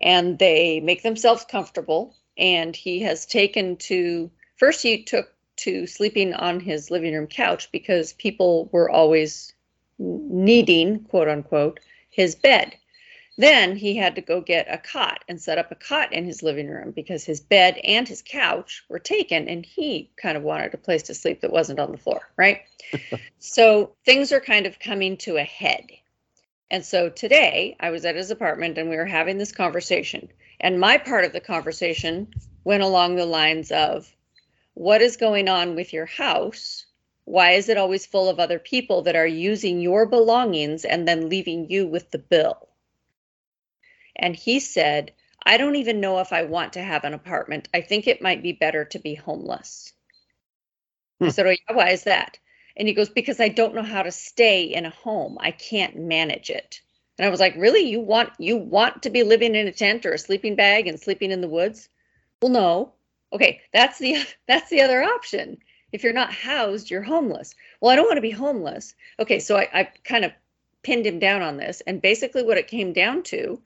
and 0.00 0.38
they 0.38 0.80
make 0.80 1.02
themselves 1.02 1.44
comfortable. 1.44 2.14
And 2.36 2.74
he 2.76 3.00
has 3.00 3.26
taken 3.26 3.76
to 3.76 4.30
first 4.56 4.82
he 4.82 5.02
took 5.02 5.32
to 5.56 5.86
sleeping 5.86 6.32
on 6.32 6.60
his 6.60 6.90
living 6.90 7.14
room 7.14 7.26
couch 7.26 7.70
because 7.72 8.12
people 8.14 8.68
were 8.72 8.88
always 8.90 9.52
needing 10.00 11.04
quote 11.04 11.28
unquote 11.28 11.78
his 12.08 12.34
bed 12.34 12.74
Then 13.36 13.76
he 13.76 13.96
had 13.96 14.14
to 14.16 14.20
go 14.20 14.40
get 14.40 14.66
a 14.72 14.78
cot 14.78 15.24
and 15.28 15.40
set 15.40 15.58
up 15.58 15.70
a 15.70 15.74
cot 15.74 16.12
in 16.12 16.24
his 16.24 16.42
living 16.42 16.68
room 16.68 16.90
because 16.90 17.24
his 17.24 17.40
bed 17.40 17.78
and 17.84 18.08
his 18.08 18.22
couch 18.22 18.82
were 18.88 18.98
taken 18.98 19.48
and 19.48 19.64
he 19.64 20.10
kind 20.16 20.36
of 20.36 20.42
wanted 20.42 20.74
a 20.74 20.78
place 20.78 21.04
to 21.04 21.14
sleep 21.14 21.40
that 21.42 21.52
wasn't 21.52 21.78
on 21.78 21.92
the 21.92 21.98
floor, 21.98 22.30
right? 22.36 22.62
so 23.38 23.92
things 24.04 24.32
are 24.32 24.40
kind 24.40 24.66
of 24.66 24.78
coming 24.78 25.16
to 25.18 25.36
a 25.36 25.44
head. 25.44 25.90
And 26.70 26.84
so 26.84 27.08
today 27.10 27.76
I 27.80 27.90
was 27.90 28.04
at 28.04 28.16
his 28.16 28.30
apartment 28.30 28.78
and 28.78 28.88
we 28.88 28.96
were 28.96 29.06
having 29.06 29.38
this 29.38 29.52
conversation. 29.52 30.28
And 30.60 30.80
my 30.80 30.98
part 30.98 31.24
of 31.24 31.32
the 31.32 31.40
conversation 31.40 32.28
went 32.64 32.82
along 32.82 33.16
the 33.16 33.26
lines 33.26 33.70
of 33.70 34.14
what 34.74 35.02
is 35.02 35.16
going 35.16 35.48
on 35.48 35.74
with 35.74 35.92
your 35.92 36.06
house? 36.06 36.86
Why 37.30 37.52
is 37.52 37.68
it 37.68 37.76
always 37.76 38.06
full 38.06 38.28
of 38.28 38.40
other 38.40 38.58
people 38.58 39.02
that 39.02 39.14
are 39.14 39.24
using 39.24 39.80
your 39.80 40.04
belongings 40.04 40.84
and 40.84 41.06
then 41.06 41.28
leaving 41.28 41.70
you 41.70 41.86
with 41.86 42.10
the 42.10 42.18
bill? 42.18 42.68
And 44.16 44.34
he 44.34 44.58
said, 44.58 45.12
I 45.46 45.56
don't 45.56 45.76
even 45.76 46.00
know 46.00 46.18
if 46.18 46.32
I 46.32 46.42
want 46.42 46.72
to 46.72 46.82
have 46.82 47.04
an 47.04 47.14
apartment. 47.14 47.68
I 47.72 47.82
think 47.82 48.08
it 48.08 48.20
might 48.20 48.42
be 48.42 48.50
better 48.52 48.84
to 48.86 48.98
be 48.98 49.14
homeless. 49.14 49.92
Hmm. 51.20 51.26
I 51.26 51.28
said, 51.28 51.46
Oh, 51.46 51.50
yeah, 51.50 51.76
why 51.76 51.90
is 51.90 52.02
that? 52.02 52.36
And 52.76 52.88
he 52.88 52.94
goes, 52.94 53.08
Because 53.08 53.38
I 53.38 53.48
don't 53.48 53.76
know 53.76 53.84
how 53.84 54.02
to 54.02 54.10
stay 54.10 54.64
in 54.64 54.84
a 54.84 54.90
home. 54.90 55.38
I 55.40 55.52
can't 55.52 55.94
manage 55.94 56.50
it. 56.50 56.80
And 57.16 57.26
I 57.26 57.30
was 57.30 57.38
like, 57.38 57.54
Really? 57.54 57.82
You 57.82 58.00
want 58.00 58.30
you 58.40 58.56
want 58.56 59.04
to 59.04 59.10
be 59.10 59.22
living 59.22 59.54
in 59.54 59.68
a 59.68 59.72
tent 59.72 60.04
or 60.04 60.14
a 60.14 60.18
sleeping 60.18 60.56
bag 60.56 60.88
and 60.88 60.98
sleeping 60.98 61.30
in 61.30 61.42
the 61.42 61.48
woods? 61.48 61.88
Well, 62.42 62.50
no. 62.50 62.92
Okay, 63.32 63.60
that's 63.72 64.00
the 64.00 64.16
that's 64.48 64.68
the 64.68 64.82
other 64.82 65.00
option. 65.00 65.58
If 65.92 66.02
you're 66.04 66.12
not 66.12 66.32
housed, 66.32 66.90
you're 66.90 67.02
homeless. 67.02 67.54
Well, 67.80 67.90
I 67.90 67.96
don't 67.96 68.06
want 68.06 68.18
to 68.18 68.22
be 68.22 68.30
homeless. 68.30 68.94
Okay, 69.18 69.38
so 69.38 69.56
I, 69.56 69.68
I 69.72 69.88
kind 70.04 70.24
of 70.24 70.32
pinned 70.82 71.06
him 71.06 71.18
down 71.18 71.42
on 71.42 71.56
this. 71.56 71.82
And 71.86 72.00
basically 72.00 72.42
what 72.42 72.58
it 72.58 72.68
came 72.68 72.92
down 72.92 73.22
to 73.24 73.60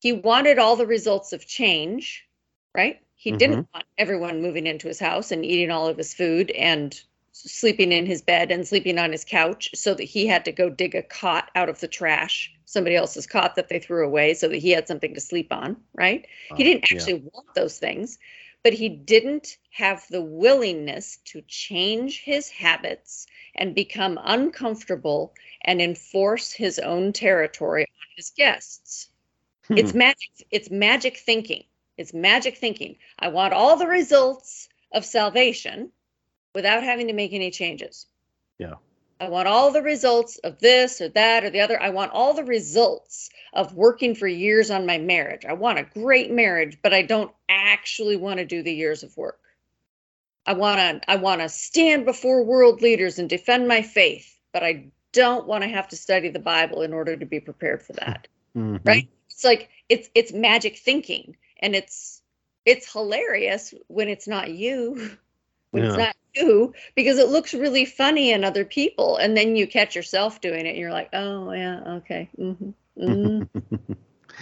he 0.00 0.12
wanted 0.12 0.58
all 0.58 0.76
the 0.76 0.86
results 0.86 1.32
of 1.32 1.46
change, 1.46 2.26
right? 2.74 3.00
He 3.14 3.30
mm-hmm. 3.30 3.38
didn't 3.38 3.68
want 3.72 3.86
everyone 3.98 4.42
moving 4.42 4.66
into 4.66 4.88
his 4.88 5.00
house 5.00 5.32
and 5.32 5.44
eating 5.44 5.70
all 5.70 5.88
of 5.88 5.96
his 5.96 6.14
food 6.14 6.50
and 6.50 7.00
sleeping 7.32 7.92
in 7.92 8.06
his 8.06 8.22
bed 8.22 8.50
and 8.50 8.66
sleeping 8.66 8.98
on 8.98 9.12
his 9.12 9.24
couch 9.24 9.68
so 9.74 9.94
that 9.94 10.04
he 10.04 10.26
had 10.26 10.44
to 10.44 10.52
go 10.52 10.70
dig 10.70 10.94
a 10.94 11.02
cot 11.02 11.50
out 11.54 11.68
of 11.68 11.80
the 11.80 11.88
trash, 11.88 12.52
somebody 12.64 12.96
else's 12.96 13.26
cot 13.26 13.56
that 13.56 13.68
they 13.68 13.78
threw 13.78 14.06
away 14.06 14.34
so 14.34 14.48
that 14.48 14.58
he 14.58 14.70
had 14.70 14.88
something 14.88 15.14
to 15.14 15.20
sleep 15.20 15.52
on, 15.52 15.76
right? 15.94 16.26
he 16.56 16.64
didn't 16.64 16.84
actually 16.84 17.14
yeah. 17.14 17.30
want 17.32 17.54
those 17.54 17.78
things, 17.78 18.18
but 18.66 18.74
he 18.74 18.88
didn't 18.88 19.58
have 19.70 20.04
the 20.10 20.20
willingness 20.20 21.18
to 21.24 21.40
change 21.42 22.22
his 22.24 22.48
habits 22.48 23.28
and 23.54 23.76
become 23.76 24.18
uncomfortable 24.24 25.32
and 25.62 25.80
enforce 25.80 26.50
his 26.50 26.80
own 26.80 27.12
territory 27.12 27.82
on 27.84 28.06
his 28.16 28.30
guests. 28.30 29.08
Hmm. 29.68 29.78
It's 29.78 29.94
magic. 29.94 30.30
It's 30.50 30.68
magic 30.68 31.18
thinking. 31.18 31.62
It's 31.96 32.12
magic 32.12 32.58
thinking. 32.58 32.96
I 33.20 33.28
want 33.28 33.54
all 33.54 33.76
the 33.76 33.86
results 33.86 34.68
of 34.90 35.04
salvation 35.04 35.92
without 36.52 36.82
having 36.82 37.06
to 37.06 37.12
make 37.12 37.32
any 37.32 37.52
changes. 37.52 38.06
Yeah. 38.58 38.74
I 39.20 39.28
want 39.28 39.46
all 39.46 39.70
the 39.70 39.82
results 39.82 40.38
of 40.38 40.58
this 40.58 41.00
or 41.00 41.08
that 41.10 41.44
or 41.44 41.50
the 41.50 41.60
other. 41.60 41.80
I 41.80 41.90
want 41.90 42.10
all 42.10 42.34
the 42.34 42.42
results 42.42 43.30
of 43.52 43.74
working 43.74 44.16
for 44.16 44.26
years 44.26 44.72
on 44.72 44.86
my 44.86 44.98
marriage. 44.98 45.44
I 45.44 45.52
want 45.52 45.78
a 45.78 45.84
great 45.84 46.32
marriage, 46.32 46.78
but 46.82 46.92
I 46.92 47.02
don't 47.02 47.30
actually 47.48 48.16
want 48.16 48.38
to 48.38 48.44
do 48.44 48.62
the 48.62 48.74
years 48.74 49.02
of 49.02 49.16
work. 49.16 49.40
I 50.46 50.52
want 50.52 50.78
to 50.78 51.10
I 51.10 51.16
want 51.16 51.40
to 51.40 51.48
stand 51.48 52.04
before 52.04 52.44
world 52.44 52.82
leaders 52.82 53.18
and 53.18 53.28
defend 53.28 53.66
my 53.66 53.82
faith, 53.82 54.38
but 54.52 54.62
I 54.62 54.86
don't 55.12 55.46
want 55.46 55.64
to 55.64 55.68
have 55.68 55.88
to 55.88 55.96
study 55.96 56.28
the 56.28 56.38
Bible 56.38 56.82
in 56.82 56.92
order 56.92 57.16
to 57.16 57.26
be 57.26 57.40
prepared 57.40 57.82
for 57.82 57.94
that. 57.94 58.28
Mm-hmm. 58.56 58.76
Right? 58.84 59.08
it's 59.36 59.44
like 59.44 59.68
it's 59.88 60.08
it's 60.14 60.32
magic 60.32 60.78
thinking 60.78 61.36
and 61.60 61.76
it's 61.76 62.22
it's 62.64 62.90
hilarious 62.90 63.74
when 63.88 64.08
it's 64.08 64.26
not 64.26 64.50
you 64.50 65.10
when 65.70 65.82
yeah. 65.82 65.88
it's 65.90 65.98
not 65.98 66.16
you 66.34 66.72
because 66.94 67.18
it 67.18 67.28
looks 67.28 67.52
really 67.52 67.84
funny 67.84 68.32
in 68.32 68.44
other 68.44 68.64
people 68.64 69.16
and 69.18 69.36
then 69.36 69.54
you 69.54 69.66
catch 69.66 69.94
yourself 69.94 70.40
doing 70.40 70.64
it 70.66 70.70
and 70.70 70.78
you're 70.78 70.90
like 70.90 71.10
oh 71.12 71.52
yeah 71.52 71.80
okay 71.86 72.28
mm-hmm, 72.38 72.70
mm-hmm. 72.98 73.92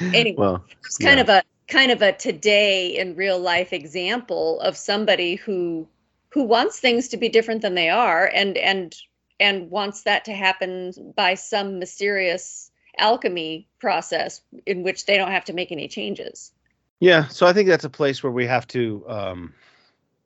anyway 0.14 0.36
well, 0.36 0.64
it's 0.84 0.98
kind 0.98 1.16
yeah. 1.16 1.22
of 1.22 1.28
a 1.28 1.42
kind 1.68 1.90
of 1.90 2.02
a 2.02 2.12
today 2.12 2.96
in 2.96 3.16
real 3.16 3.38
life 3.38 3.72
example 3.72 4.60
of 4.60 4.76
somebody 4.76 5.36
who 5.36 5.88
who 6.30 6.42
wants 6.42 6.80
things 6.80 7.08
to 7.08 7.16
be 7.16 7.28
different 7.28 7.62
than 7.62 7.74
they 7.74 7.88
are 7.88 8.30
and 8.34 8.56
and 8.58 8.96
and 9.40 9.70
wants 9.70 10.02
that 10.02 10.24
to 10.24 10.32
happen 10.32 10.92
by 11.16 11.34
some 11.34 11.78
mysterious 11.78 12.70
alchemy 12.98 13.68
process 13.80 14.40
in 14.66 14.82
which 14.82 15.06
they 15.06 15.16
don't 15.16 15.30
have 15.30 15.44
to 15.44 15.52
make 15.52 15.72
any 15.72 15.88
changes. 15.88 16.52
Yeah, 17.00 17.26
so 17.28 17.46
I 17.46 17.52
think 17.52 17.68
that's 17.68 17.84
a 17.84 17.90
place 17.90 18.22
where 18.22 18.32
we 18.32 18.46
have 18.46 18.66
to 18.68 19.04
um, 19.08 19.54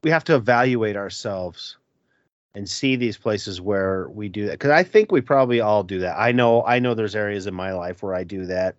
we 0.03 0.11
have 0.11 0.25
to 0.25 0.35
evaluate 0.35 0.97
ourselves 0.97 1.77
and 2.55 2.69
see 2.69 2.97
these 2.97 3.17
places 3.17 3.61
where 3.61 4.09
we 4.11 4.29
do 4.29 4.47
that 4.47 4.53
because 4.53 4.71
I 4.71 4.83
think 4.83 5.13
we 5.13 5.21
probably 5.21 5.61
all 5.61 5.83
do 5.83 6.01
that. 6.01 6.19
I 6.19 6.33
know 6.33 6.65
I 6.65 6.79
know 6.79 6.95
there's 6.95 7.17
areas 7.17 7.47
in 7.47 7.55
my 7.55 7.73
life 7.73 8.03
where 8.03 8.15
I 8.15 8.25
do 8.25 8.47
that. 8.47 8.77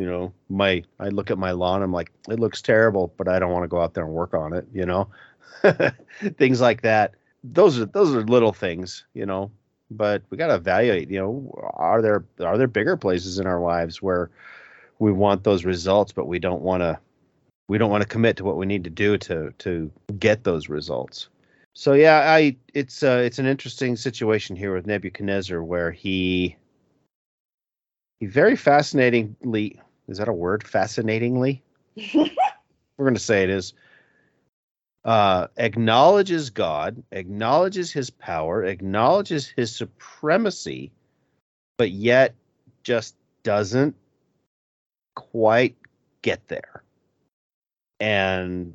You 0.00 0.06
know, 0.06 0.32
my 0.48 0.82
I 0.98 1.08
look 1.08 1.30
at 1.30 1.38
my 1.38 1.52
lawn, 1.52 1.82
I'm 1.82 1.92
like, 1.92 2.10
it 2.28 2.40
looks 2.40 2.62
terrible, 2.62 3.12
but 3.16 3.28
I 3.28 3.38
don't 3.38 3.52
want 3.52 3.64
to 3.64 3.68
go 3.68 3.80
out 3.80 3.94
there 3.94 4.04
and 4.04 4.12
work 4.12 4.34
on 4.34 4.52
it. 4.52 4.66
You 4.72 4.86
know, 4.86 5.08
things 6.38 6.60
like 6.60 6.82
that. 6.82 7.14
Those 7.44 7.78
are 7.78 7.84
those 7.86 8.14
are 8.14 8.22
little 8.22 8.52
things. 8.52 9.04
You 9.14 9.26
know, 9.26 9.50
but 9.90 10.22
we 10.30 10.36
got 10.36 10.48
to 10.48 10.54
evaluate 10.54 11.10
you 11.10 11.18
know 11.18 11.72
are 11.74 12.00
there 12.00 12.24
are 12.40 12.56
there 12.56 12.68
bigger 12.68 12.96
places 12.96 13.38
in 13.38 13.46
our 13.46 13.60
lives 13.60 14.00
where 14.00 14.30
we 14.98 15.12
want 15.12 15.44
those 15.44 15.64
results 15.64 16.12
but 16.12 16.26
we 16.26 16.38
don't 16.38 16.62
want 16.62 16.80
to 16.80 16.98
we 17.68 17.78
don't 17.78 17.90
want 17.90 18.02
to 18.02 18.08
commit 18.08 18.36
to 18.36 18.44
what 18.44 18.56
we 18.56 18.66
need 18.66 18.84
to 18.84 18.90
do 18.90 19.18
to 19.18 19.52
to 19.58 19.90
get 20.18 20.44
those 20.44 20.68
results 20.68 21.28
so 21.74 21.92
yeah 21.92 22.32
i 22.32 22.56
it's 22.74 23.02
uh 23.02 23.22
it's 23.24 23.38
an 23.38 23.46
interesting 23.46 23.96
situation 23.96 24.54
here 24.54 24.74
with 24.74 24.86
nebuchadnezzar 24.86 25.62
where 25.62 25.90
he 25.90 26.56
he 28.20 28.26
very 28.26 28.56
fascinatingly 28.56 29.80
is 30.10 30.18
that 30.18 30.28
a 30.28 30.32
word? 30.32 30.66
Fascinatingly? 30.66 31.62
We're 32.14 32.26
going 32.98 33.14
to 33.14 33.20
say 33.20 33.44
it 33.44 33.50
is. 33.50 33.72
Uh, 35.04 35.46
acknowledges 35.56 36.50
God, 36.50 37.02
acknowledges 37.12 37.90
his 37.90 38.10
power, 38.10 38.64
acknowledges 38.64 39.48
his 39.48 39.74
supremacy, 39.74 40.90
but 41.78 41.90
yet 41.90 42.34
just 42.82 43.14
doesn't 43.42 43.94
quite 45.14 45.76
get 46.20 46.46
there. 46.48 46.82
And 48.00 48.74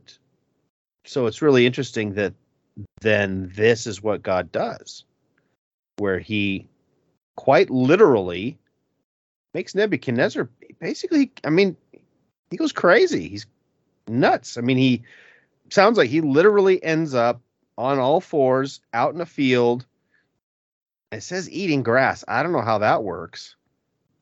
so 1.05 1.27
it's 1.27 1.41
really 1.41 1.67
interesting 1.67 2.13
that 2.13 2.33
then 3.01 3.51
this 3.55 3.85
is 3.85 4.01
what 4.01 4.23
God 4.23 4.51
does, 4.51 5.03
where 5.97 6.19
he 6.19 6.67
quite 7.35 7.69
literally 7.69 8.57
makes 9.53 9.75
Nebuchadnezzar 9.75 10.49
basically, 10.79 11.31
I 11.43 11.49
mean, 11.49 11.75
he 12.51 12.57
goes 12.57 12.71
crazy. 12.71 13.27
He's 13.27 13.45
nuts. 14.07 14.57
I 14.57 14.61
mean, 14.61 14.77
he 14.77 15.03
sounds 15.69 15.97
like 15.97 16.09
he 16.09 16.21
literally 16.21 16.83
ends 16.83 17.13
up 17.13 17.41
on 17.77 17.99
all 17.99 18.21
fours 18.21 18.81
out 18.93 19.13
in 19.13 19.21
a 19.21 19.25
field. 19.25 19.85
It 21.11 21.21
says 21.21 21.49
eating 21.49 21.83
grass. 21.83 22.23
I 22.27 22.43
don't 22.43 22.51
know 22.51 22.61
how 22.61 22.79
that 22.79 23.03
works. 23.03 23.55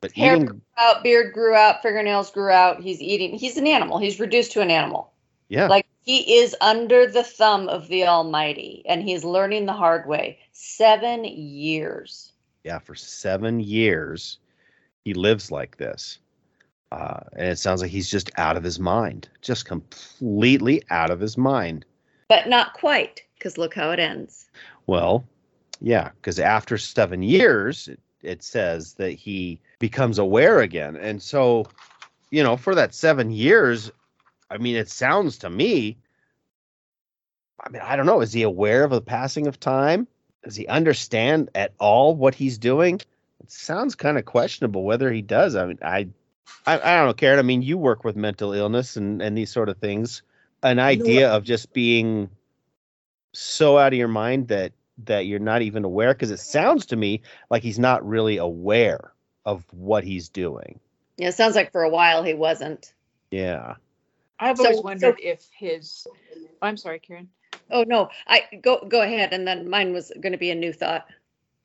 But 0.02 0.12
Hair 0.12 0.36
eating... 0.36 0.46
grew 0.48 0.62
out, 0.78 1.04
beard 1.04 1.34
grew 1.34 1.56
out, 1.56 1.82
fingernails 1.82 2.32
grew 2.32 2.50
out. 2.50 2.82
He's 2.82 3.02
eating. 3.02 3.38
He's 3.38 3.58
an 3.58 3.68
animal. 3.68 4.00
He's 4.00 4.20
reduced 4.20 4.52
to 4.54 4.62
an 4.62 4.70
animal. 4.70 5.14
Yeah. 5.48 5.68
Like 5.68 5.86
he 6.02 6.40
is 6.40 6.56
under 6.60 7.08
the 7.08 7.24
thumb 7.24 7.70
of 7.70 7.88
the 7.88 8.06
Almighty, 8.06 8.84
and 8.86 9.02
he's 9.02 9.24
learning 9.24 9.66
the 9.66 9.74
hard 9.74 10.08
way. 10.08 10.40
Seven 10.52 11.24
years. 11.24 12.34
Yeah, 12.64 12.80
for 12.80 12.96
seven 12.96 13.60
years, 13.60 14.40
he 15.06 15.14
lives 15.14 15.52
like 15.52 15.78
this. 15.78 16.20
Uh, 16.94 17.22
and 17.36 17.50
it 17.50 17.58
sounds 17.58 17.82
like 17.82 17.90
he's 17.90 18.10
just 18.10 18.30
out 18.38 18.56
of 18.56 18.64
his 18.64 18.80
mind, 18.80 19.28
just 19.42 19.66
completely 19.66 20.84
out 20.92 21.10
of 21.10 21.20
his 21.20 21.40
mind. 21.40 21.86
But 22.28 22.48
not 22.48 22.74
quite, 22.74 23.24
because 23.34 23.58
look 23.58 23.74
how 23.74 23.90
it 23.90 24.00
ends. 24.00 24.48
Well, 24.86 25.26
yeah, 25.82 26.12
because 26.16 26.40
after 26.40 26.78
seven 26.78 27.24
years, 27.24 27.88
it, 27.88 28.00
it 28.22 28.44
says 28.44 28.94
that 28.96 29.14
he 29.14 29.60
becomes 29.80 30.20
aware 30.20 30.60
again. 30.60 30.96
And 30.96 31.20
so, 31.20 31.66
you 32.30 32.44
know, 32.44 32.58
for 32.58 32.76
that 32.76 32.94
seven 32.94 33.32
years, 33.32 33.92
I 34.52 34.60
mean, 34.60 34.76
it 34.76 34.88
sounds 34.88 35.40
to 35.40 35.50
me, 35.50 35.98
I 37.60 37.70
mean, 37.70 37.82
I 37.84 37.96
don't 37.96 38.06
know, 38.06 38.22
is 38.22 38.34
he 38.34 38.44
aware 38.44 38.84
of 38.84 38.92
the 38.92 39.02
passing 39.02 39.48
of 39.48 39.60
time? 39.60 40.08
Does 40.44 40.56
he 40.56 40.68
understand 40.68 41.50
at 41.56 41.74
all 41.80 42.16
what 42.16 42.36
he's 42.36 42.60
doing? 42.60 43.02
It 43.40 43.52
sounds 43.52 43.96
kind 43.96 44.20
of 44.20 44.26
questionable 44.26 44.84
whether 44.84 45.12
he 45.12 45.24
does. 45.24 45.56
I 45.56 45.66
mean, 45.66 45.80
I 45.82 46.10
I, 46.66 46.80
I 46.80 46.96
don't 46.98 47.08
know, 47.08 47.14
Karen. 47.14 47.40
I 47.40 47.42
mean, 47.42 47.62
you 47.62 47.78
work 47.78 48.04
with 48.04 48.16
mental 48.16 48.54
illness 48.54 48.96
and, 48.96 49.22
and 49.22 49.38
these 49.38 49.52
sort 49.52 49.70
of 49.70 49.78
things. 49.78 50.22
An 50.62 50.80
idea 50.80 51.14
you 51.14 51.20
know 51.22 51.36
of 51.36 51.44
just 51.44 51.74
being 51.74 52.30
so 53.34 53.78
out 53.78 53.94
of 53.94 54.00
your 54.00 54.08
mind 54.08 54.48
that 54.48 54.72
that 55.06 55.26
you're 55.26 55.40
not 55.40 55.62
even 55.62 55.84
aware, 55.84 56.14
because 56.14 56.32
it 56.32 56.40
sounds 56.40 56.86
to 56.86 56.96
me 56.96 57.22
like 57.50 57.64
he's 57.64 57.80
not 57.80 58.08
really 58.08 58.38
aware 58.38 59.12
of 59.46 59.66
what 59.72 60.04
he's 60.04 60.30
doing. 60.30 60.80
Yeah, 61.18 61.30
it 61.30 61.34
sounds 61.34 61.56
like 61.56 61.72
for 61.72 61.84
a 61.84 61.90
while 61.90 62.24
he 62.24 62.34
wasn't. 62.34 62.94
Yeah. 63.32 63.76
I've 64.40 64.58
So- 64.58 64.64
always 64.66 64.78
so- 64.78 64.84
wondered 64.84 65.20
if 65.20 65.46
his. 65.58 66.08
Oh, 66.36 66.46
I'm 66.62 66.78
sorry, 66.78 67.00
Karen. 67.00 67.28
Oh 67.72 67.84
no, 67.84 68.10
I 68.28 68.44
go 68.62 68.86
go 68.88 69.02
ahead, 69.02 69.34
and 69.34 69.48
then 69.48 69.70
mine 69.70 69.94
was 69.94 70.12
going 70.22 70.32
to 70.34 70.38
be 70.38 70.52
a 70.52 70.56
new 70.56 70.72
thought. 70.72 71.08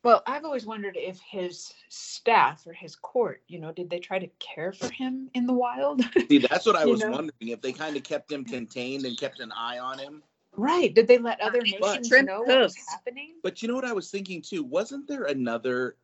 Well, 0.09 0.23
I've 0.27 0.47
always 0.47 0.65
wondered 0.65 0.97
if 0.99 1.21
his 1.21 1.71
staff 1.91 2.67
or 2.67 2.73
his 2.73 2.97
court, 2.97 3.43
you 3.47 3.59
know, 3.61 3.73
did 3.73 3.91
they 3.91 3.99
try 3.99 4.19
to 4.19 4.27
care 4.39 4.73
for 4.73 4.91
him 4.91 5.29
in 5.35 5.47
the 5.47 5.53
wild? 5.53 6.01
See, 6.31 6.39
that's 6.39 6.65
what 6.65 6.77
I 6.77 6.87
was 6.87 7.01
know? 7.01 7.11
wondering 7.11 7.49
if 7.49 7.61
they 7.61 7.73
kind 7.73 7.95
of 7.95 8.05
kept 8.05 8.33
him 8.33 8.43
contained 8.43 9.05
and 9.05 9.19
kept 9.19 9.39
an 9.41 9.53
eye 9.53 9.79
on 9.79 9.99
him. 9.99 10.23
right. 10.57 10.95
Did 10.95 11.09
they 11.09 11.19
let 11.19 11.43
other 11.43 11.61
nations 11.61 12.09
Shrimp 12.09 12.27
know 12.27 12.41
what 12.41 12.59
was 12.59 12.75
happening? 12.91 13.35
But 13.43 13.61
you 13.61 13.69
know 13.69 13.75
what 13.75 13.85
I 13.85 13.93
was 13.93 14.11
thinking 14.11 14.41
too? 14.41 14.63
Wasn't 14.63 15.07
there 15.07 15.25
another? 15.25 15.97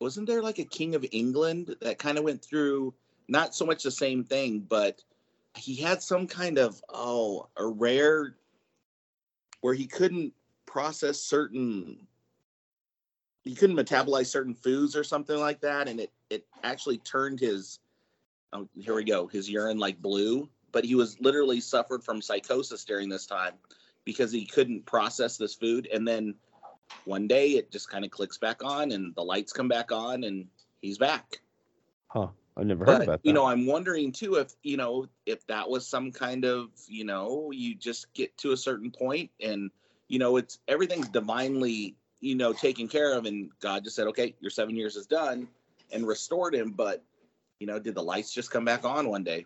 Wasn't 0.00 0.28
there 0.28 0.40
like 0.40 0.60
a 0.60 0.64
king 0.64 0.94
of 0.94 1.04
England 1.10 1.74
that 1.80 1.98
kind 1.98 2.18
of 2.18 2.22
went 2.22 2.40
through 2.40 2.94
not 3.26 3.52
so 3.52 3.66
much 3.66 3.82
the 3.82 3.90
same 3.90 4.22
thing, 4.22 4.60
but 4.60 5.02
he 5.56 5.74
had 5.74 6.00
some 6.00 6.28
kind 6.28 6.56
of 6.56 6.80
oh 6.88 7.48
a 7.56 7.66
rare 7.66 8.36
where 9.60 9.74
he 9.74 9.88
couldn't 9.88 10.32
process 10.66 11.18
certain 11.20 12.06
he 13.44 13.54
couldn't 13.54 13.76
metabolize 13.76 14.26
certain 14.26 14.54
foods 14.54 14.96
or 14.96 15.04
something 15.04 15.38
like 15.38 15.60
that, 15.60 15.88
and 15.88 16.00
it 16.00 16.12
it 16.30 16.46
actually 16.62 16.98
turned 16.98 17.40
his 17.40 17.78
oh 18.52 18.68
here 18.74 18.94
we 18.94 19.04
go 19.04 19.26
his 19.26 19.48
urine 19.48 19.78
like 19.78 20.00
blue, 20.00 20.48
but 20.72 20.84
he 20.84 20.94
was 20.94 21.20
literally 21.20 21.60
suffered 21.60 22.02
from 22.02 22.22
psychosis 22.22 22.84
during 22.84 23.08
this 23.08 23.26
time 23.26 23.54
because 24.04 24.32
he 24.32 24.44
couldn't 24.46 24.84
process 24.86 25.36
this 25.36 25.54
food, 25.54 25.88
and 25.92 26.06
then 26.06 26.34
one 27.04 27.26
day 27.26 27.50
it 27.50 27.70
just 27.70 27.90
kind 27.90 28.04
of 28.04 28.10
clicks 28.10 28.38
back 28.38 28.64
on, 28.64 28.92
and 28.92 29.14
the 29.14 29.22
lights 29.22 29.52
come 29.52 29.68
back 29.68 29.92
on, 29.92 30.24
and 30.24 30.46
he's 30.80 30.98
back. 30.98 31.40
Huh. 32.08 32.28
I've 32.56 32.66
never 32.66 32.84
heard 32.84 32.98
But 32.98 33.02
about 33.02 33.22
that. 33.22 33.28
you 33.28 33.32
know, 33.32 33.46
I'm 33.46 33.66
wondering 33.66 34.12
too 34.12 34.36
if 34.36 34.54
you 34.62 34.76
know 34.76 35.08
if 35.26 35.44
that 35.48 35.68
was 35.68 35.86
some 35.86 36.12
kind 36.12 36.44
of 36.44 36.68
you 36.86 37.04
know 37.04 37.50
you 37.52 37.74
just 37.74 38.12
get 38.14 38.36
to 38.38 38.52
a 38.52 38.56
certain 38.56 38.92
point 38.92 39.30
and 39.40 39.70
you 40.06 40.20
know 40.20 40.36
it's 40.36 40.60
everything's 40.68 41.08
divinely 41.08 41.96
you 42.24 42.34
know 42.34 42.52
taken 42.52 42.88
care 42.88 43.12
of 43.12 43.26
and 43.26 43.50
God 43.60 43.84
just 43.84 43.96
said 43.96 44.06
okay 44.08 44.34
your 44.40 44.50
seven 44.50 44.76
years 44.76 44.96
is 44.96 45.06
done 45.06 45.48
and 45.92 46.06
restored 46.06 46.54
him 46.54 46.70
but 46.70 47.02
you 47.60 47.66
know 47.66 47.78
did 47.78 47.94
the 47.94 48.02
lights 48.02 48.32
just 48.32 48.50
come 48.50 48.64
back 48.64 48.84
on 48.84 49.08
one 49.08 49.24
day 49.24 49.44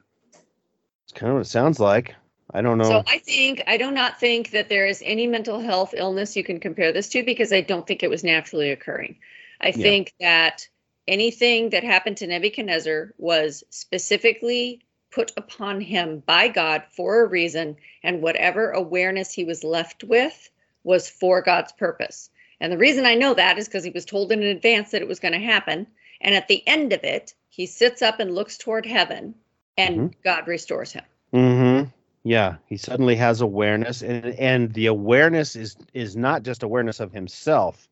it's 1.09 1.19
kind 1.19 1.31
of 1.31 1.37
what 1.37 1.47
it 1.47 1.49
sounds 1.49 1.81
like. 1.81 2.15
I 2.53 2.61
don't 2.61 2.77
know. 2.77 2.85
So 2.85 3.03
I 3.07 3.19
think 3.19 3.63
I 3.67 3.79
do 3.79 3.91
not 3.91 4.21
think 4.21 4.51
that 4.51 4.69
there 4.69 4.87
is 4.87 5.03
any 5.05 5.27
mental 5.27 5.59
health 5.59 5.95
illness 5.97 6.37
you 6.37 6.45
can 6.45 6.61
compare 6.61 6.93
this 6.93 7.09
to 7.11 7.23
because 7.23 7.51
I 7.51 7.63
don't 7.63 7.87
think 7.87 8.03
it 8.03 8.11
was 8.11 8.23
naturally 8.23 8.71
occurring. 8.71 9.17
I 9.59 9.73
think 9.73 10.13
that 10.21 10.69
anything 11.07 11.71
that 11.71 11.83
happened 11.83 12.19
to 12.19 12.27
Nebuchadnezzar 12.27 13.15
was 13.17 13.65
specifically 13.71 14.83
put 15.11 15.33
upon 15.39 15.81
him 15.81 16.23
by 16.27 16.49
God 16.49 16.83
for 16.95 17.23
a 17.23 17.27
reason, 17.27 17.77
and 18.03 18.21
whatever 18.21 18.71
awareness 18.71 19.33
he 19.33 19.45
was 19.45 19.65
left 19.65 20.05
with 20.05 20.51
was 20.85 21.09
for 21.09 21.41
God's 21.41 21.73
purpose. 21.73 22.29
And 22.61 22.73
the 22.73 22.79
reason 22.79 23.07
I 23.07 23.15
know 23.15 23.35
that 23.35 23.59
is 23.59 23.67
because 23.67 23.85
he 23.85 23.91
was 23.91 24.05
told 24.05 24.33
in 24.33 24.43
advance 24.43 24.91
that 24.91 25.03
it 25.03 25.09
was 25.09 25.21
going 25.21 25.33
to 25.33 25.39
happen. 25.39 25.87
And 26.21 26.35
at 26.35 26.49
the 26.49 26.67
end 26.67 26.93
of 26.93 27.05
it, 27.05 27.35
he 27.49 27.67
sits 27.67 28.03
up 28.03 28.19
and 28.21 28.35
looks 28.35 28.59
toward 28.59 28.85
heaven, 28.85 29.35
and 29.77 30.15
God 30.23 30.49
restores 30.49 30.93
him. 30.93 31.05
Mm-hmm. 31.33 31.91
Yeah, 32.25 32.57
he 32.67 32.77
suddenly 32.77 33.17
has 33.17 33.41
awareness, 33.41 34.03
and 34.03 34.27
and 34.27 34.75
the 34.75 34.87
awareness 34.87 35.57
is 35.57 35.77
is 35.95 36.17
not 36.17 36.43
just 36.43 36.63
awareness 36.63 37.01
of 37.01 37.13
himself, 37.13 37.89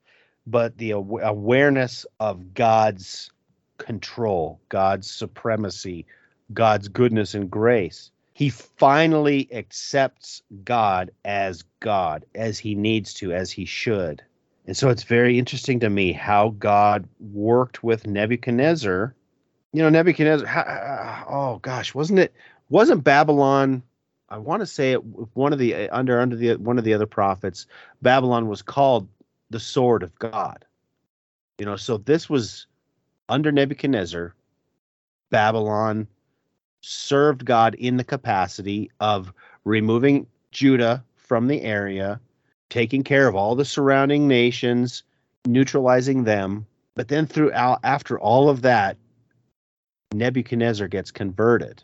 but 0.47 0.77
the 0.77 0.95
aw- 0.95 1.21
awareness 1.23 2.05
of 2.19 2.53
God's 2.53 3.31
control, 3.79 4.61
God's 4.69 5.11
supremacy, 5.11 6.07
God's 6.53 6.89
goodness 6.89 7.35
and 7.35 7.51
grace. 7.51 8.11
He 8.33 8.51
finally 8.51 9.49
accepts 9.53 10.43
God 10.65 11.11
as 11.25 11.65
God, 11.81 12.27
as 12.35 12.59
he 12.59 12.75
needs 12.75 13.15
to, 13.15 13.33
as 13.33 13.51
he 13.51 13.65
should. 13.65 14.23
And 14.67 14.77
so 14.77 14.89
it's 14.89 15.05
very 15.05 15.39
interesting 15.39 15.81
to 15.81 15.91
me 15.91 16.13
how 16.13 16.51
God 16.59 17.09
worked 17.21 17.83
with 17.85 18.07
Nebuchadnezzar. 18.07 19.15
You 19.73 19.83
know, 19.83 19.89
Nebuchadnezzar. 19.89 20.47
ha- 20.47 21.25
Oh 21.29 21.59
gosh, 21.59 21.95
wasn't 21.95 22.19
it? 22.19 22.35
Wasn't 22.69 23.05
Babylon? 23.05 23.83
I 24.29 24.39
want 24.39 24.61
to 24.61 24.67
say 24.67 24.93
it. 24.93 25.05
One 25.35 25.53
of 25.53 25.59
the 25.59 25.75
uh, 25.75 25.97
under 25.97 26.21
under 26.21 26.35
the 26.35 26.57
one 26.57 26.79
of 26.79 26.85
the 26.85 26.95
other 26.95 27.07
prophets, 27.07 27.67
Babylon 28.03 28.49
was 28.49 28.63
called 28.63 29.09
the 29.51 29.61
sword 29.61 30.03
of 30.03 30.19
God. 30.19 30.65
You 31.59 31.67
know, 31.67 31.77
so 31.77 31.99
this 31.99 32.29
was 32.29 32.67
under 33.29 33.53
Nebuchadnezzar. 33.53 34.35
Babylon 35.31 36.09
served 36.81 37.45
God 37.45 37.75
in 37.77 37.97
the 37.97 38.05
capacity 38.05 38.91
of 39.01 39.33
removing 39.65 40.27
Judah 40.51 41.05
from 41.17 41.47
the 41.49 41.63
area, 41.63 42.21
taking 42.71 43.03
care 43.03 43.29
of 43.29 43.35
all 43.35 43.55
the 43.55 43.65
surrounding 43.65 44.29
nations, 44.29 45.03
neutralizing 45.47 46.25
them. 46.25 46.67
But 46.95 47.09
then 47.09 47.27
throughout 47.27 47.81
after 47.85 48.19
all 48.19 48.49
of 48.49 48.63
that, 48.63 48.97
Nebuchadnezzar 50.13 50.89
gets 50.89 51.11
converted. 51.11 51.83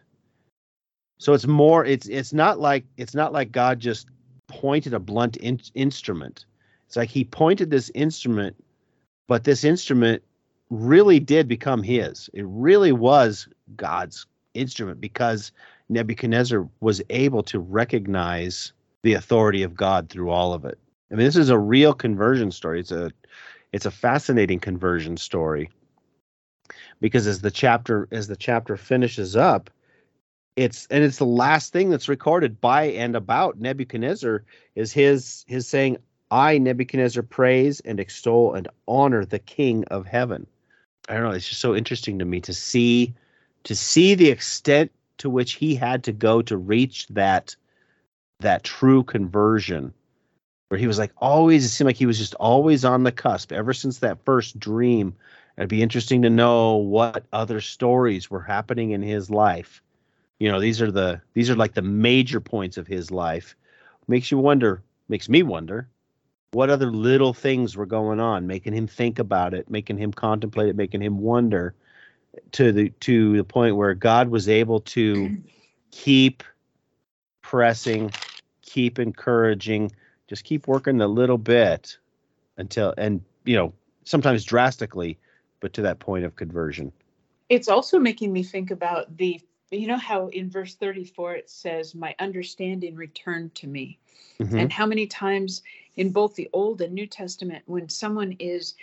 So 1.18 1.34
it's 1.34 1.46
more 1.46 1.84
it's 1.84 2.08
it's 2.08 2.32
not 2.32 2.58
like 2.58 2.84
it's 2.96 3.14
not 3.14 3.32
like 3.32 3.52
God 3.52 3.78
just 3.78 4.08
pointed 4.48 4.94
a 4.94 4.98
blunt 4.98 5.36
in, 5.36 5.60
instrument. 5.74 6.46
It's 6.86 6.96
like 6.96 7.10
he 7.10 7.24
pointed 7.24 7.70
this 7.70 7.90
instrument, 7.94 8.56
but 9.28 9.44
this 9.44 9.64
instrument 9.64 10.22
really 10.70 11.20
did 11.20 11.46
become 11.46 11.82
his. 11.82 12.28
It 12.32 12.44
really 12.46 12.92
was 12.92 13.46
God's 13.76 14.26
instrument 14.54 15.00
because 15.00 15.52
Nebuchadnezzar 15.88 16.68
was 16.80 17.02
able 17.10 17.42
to 17.44 17.60
recognize 17.60 18.72
the 19.02 19.14
authority 19.14 19.62
of 19.62 19.74
God 19.74 20.08
through 20.08 20.30
all 20.30 20.52
of 20.52 20.64
it. 20.64 20.78
I 21.10 21.14
mean, 21.14 21.26
this 21.26 21.36
is 21.36 21.50
a 21.50 21.58
real 21.58 21.92
conversion 21.92 22.50
story. 22.50 22.80
It's 22.80 22.92
a 22.92 23.12
it's 23.72 23.86
a 23.86 23.90
fascinating 23.90 24.60
conversion 24.60 25.16
story 25.16 25.70
because 27.00 27.26
as 27.26 27.40
the 27.40 27.50
chapter 27.50 28.08
as 28.12 28.28
the 28.28 28.36
chapter 28.36 28.76
finishes 28.76 29.36
up, 29.36 29.70
it's 30.56 30.86
and 30.90 31.04
it's 31.04 31.18
the 31.18 31.26
last 31.26 31.72
thing 31.72 31.90
that's 31.90 32.08
recorded 32.08 32.60
by 32.60 32.84
and 32.84 33.16
about 33.16 33.60
Nebuchadnezzar 33.60 34.44
is 34.74 34.92
his 34.92 35.44
his 35.48 35.66
saying, 35.66 35.98
"I 36.30 36.58
Nebuchadnezzar 36.58 37.22
praise 37.22 37.80
and 37.80 38.00
extol 38.00 38.54
and 38.54 38.68
honor 38.88 39.24
the 39.24 39.38
King 39.38 39.84
of 39.86 40.06
Heaven." 40.06 40.46
I 41.08 41.14
don't 41.14 41.24
know. 41.24 41.30
It's 41.32 41.48
just 41.48 41.60
so 41.60 41.74
interesting 41.74 42.18
to 42.20 42.24
me 42.24 42.40
to 42.42 42.54
see 42.54 43.14
to 43.64 43.74
see 43.74 44.14
the 44.14 44.30
extent 44.30 44.92
to 45.18 45.28
which 45.28 45.54
he 45.54 45.74
had 45.74 46.04
to 46.04 46.12
go 46.12 46.42
to 46.42 46.56
reach 46.56 47.06
that 47.08 47.54
that 48.42 48.64
true 48.64 49.02
conversion 49.02 49.92
where 50.68 50.78
he 50.78 50.86
was 50.86 50.98
like 50.98 51.12
always 51.18 51.64
it 51.64 51.68
seemed 51.68 51.86
like 51.86 51.96
he 51.96 52.06
was 52.06 52.18
just 52.18 52.34
always 52.36 52.84
on 52.84 53.02
the 53.02 53.12
cusp 53.12 53.52
ever 53.52 53.74
since 53.74 53.98
that 53.98 54.24
first 54.24 54.58
dream. 54.58 55.14
It'd 55.58 55.68
be 55.68 55.82
interesting 55.82 56.22
to 56.22 56.30
know 56.30 56.76
what 56.76 57.26
other 57.32 57.60
stories 57.60 58.30
were 58.30 58.40
happening 58.40 58.92
in 58.92 59.02
his 59.02 59.28
life. 59.28 59.82
You 60.38 60.50
know 60.50 60.60
these 60.60 60.80
are 60.80 60.90
the 60.90 61.20
these 61.34 61.50
are 61.50 61.56
like 61.56 61.74
the 61.74 61.82
major 61.82 62.40
points 62.40 62.78
of 62.78 62.86
his 62.86 63.10
life. 63.10 63.54
Makes 64.08 64.30
you 64.30 64.38
wonder 64.38 64.82
makes 65.08 65.28
me 65.28 65.42
wonder 65.42 65.88
what 66.52 66.70
other 66.70 66.90
little 66.90 67.32
things 67.32 67.76
were 67.76 67.86
going 67.86 68.20
on 68.20 68.46
making 68.46 68.74
him 68.74 68.86
think 68.86 69.18
about 69.18 69.54
it 69.54 69.70
making 69.70 69.98
him 69.98 70.12
contemplate 70.12 70.68
it 70.68 70.76
making 70.76 71.02
him 71.02 71.18
wonder 71.18 71.74
to 72.52 72.72
the 72.72 72.90
to 73.00 73.36
the 73.36 73.44
point 73.44 73.76
where 73.76 73.94
god 73.94 74.28
was 74.28 74.48
able 74.48 74.80
to 74.80 75.36
keep 75.90 76.42
pressing 77.42 78.10
keep 78.72 78.98
encouraging 78.98 79.92
just 80.28 80.44
keep 80.44 80.66
working 80.66 81.00
a 81.02 81.06
little 81.06 81.38
bit 81.38 81.98
until 82.56 82.94
and 82.96 83.20
you 83.44 83.56
know 83.56 83.72
sometimes 84.04 84.44
drastically 84.44 85.18
but 85.60 85.74
to 85.74 85.82
that 85.82 85.98
point 85.98 86.24
of 86.24 86.34
conversion 86.36 86.90
It's 87.48 87.68
also 87.68 87.98
making 87.98 88.32
me 88.32 88.42
think 88.42 88.70
about 88.70 89.14
the, 89.18 89.38
you 89.70 89.86
know, 89.86 89.98
how 89.98 90.28
in 90.28 90.48
verse 90.48 90.74
34 90.74 91.34
it 91.34 91.50
says, 91.50 91.94
My 91.94 92.14
understanding 92.18 92.94
returned 92.96 93.54
to 93.56 93.66
me. 93.66 93.98
Mhm. 94.40 94.58
And 94.58 94.72
how 94.72 94.86
many 94.86 95.06
times 95.06 95.62
in 95.96 96.10
both 96.10 96.34
the 96.34 96.48
Old 96.54 96.80
and 96.80 96.94
New 96.94 97.06
Testament, 97.06 97.62
when 97.66 97.90
someone 97.90 98.32
is 98.38 98.74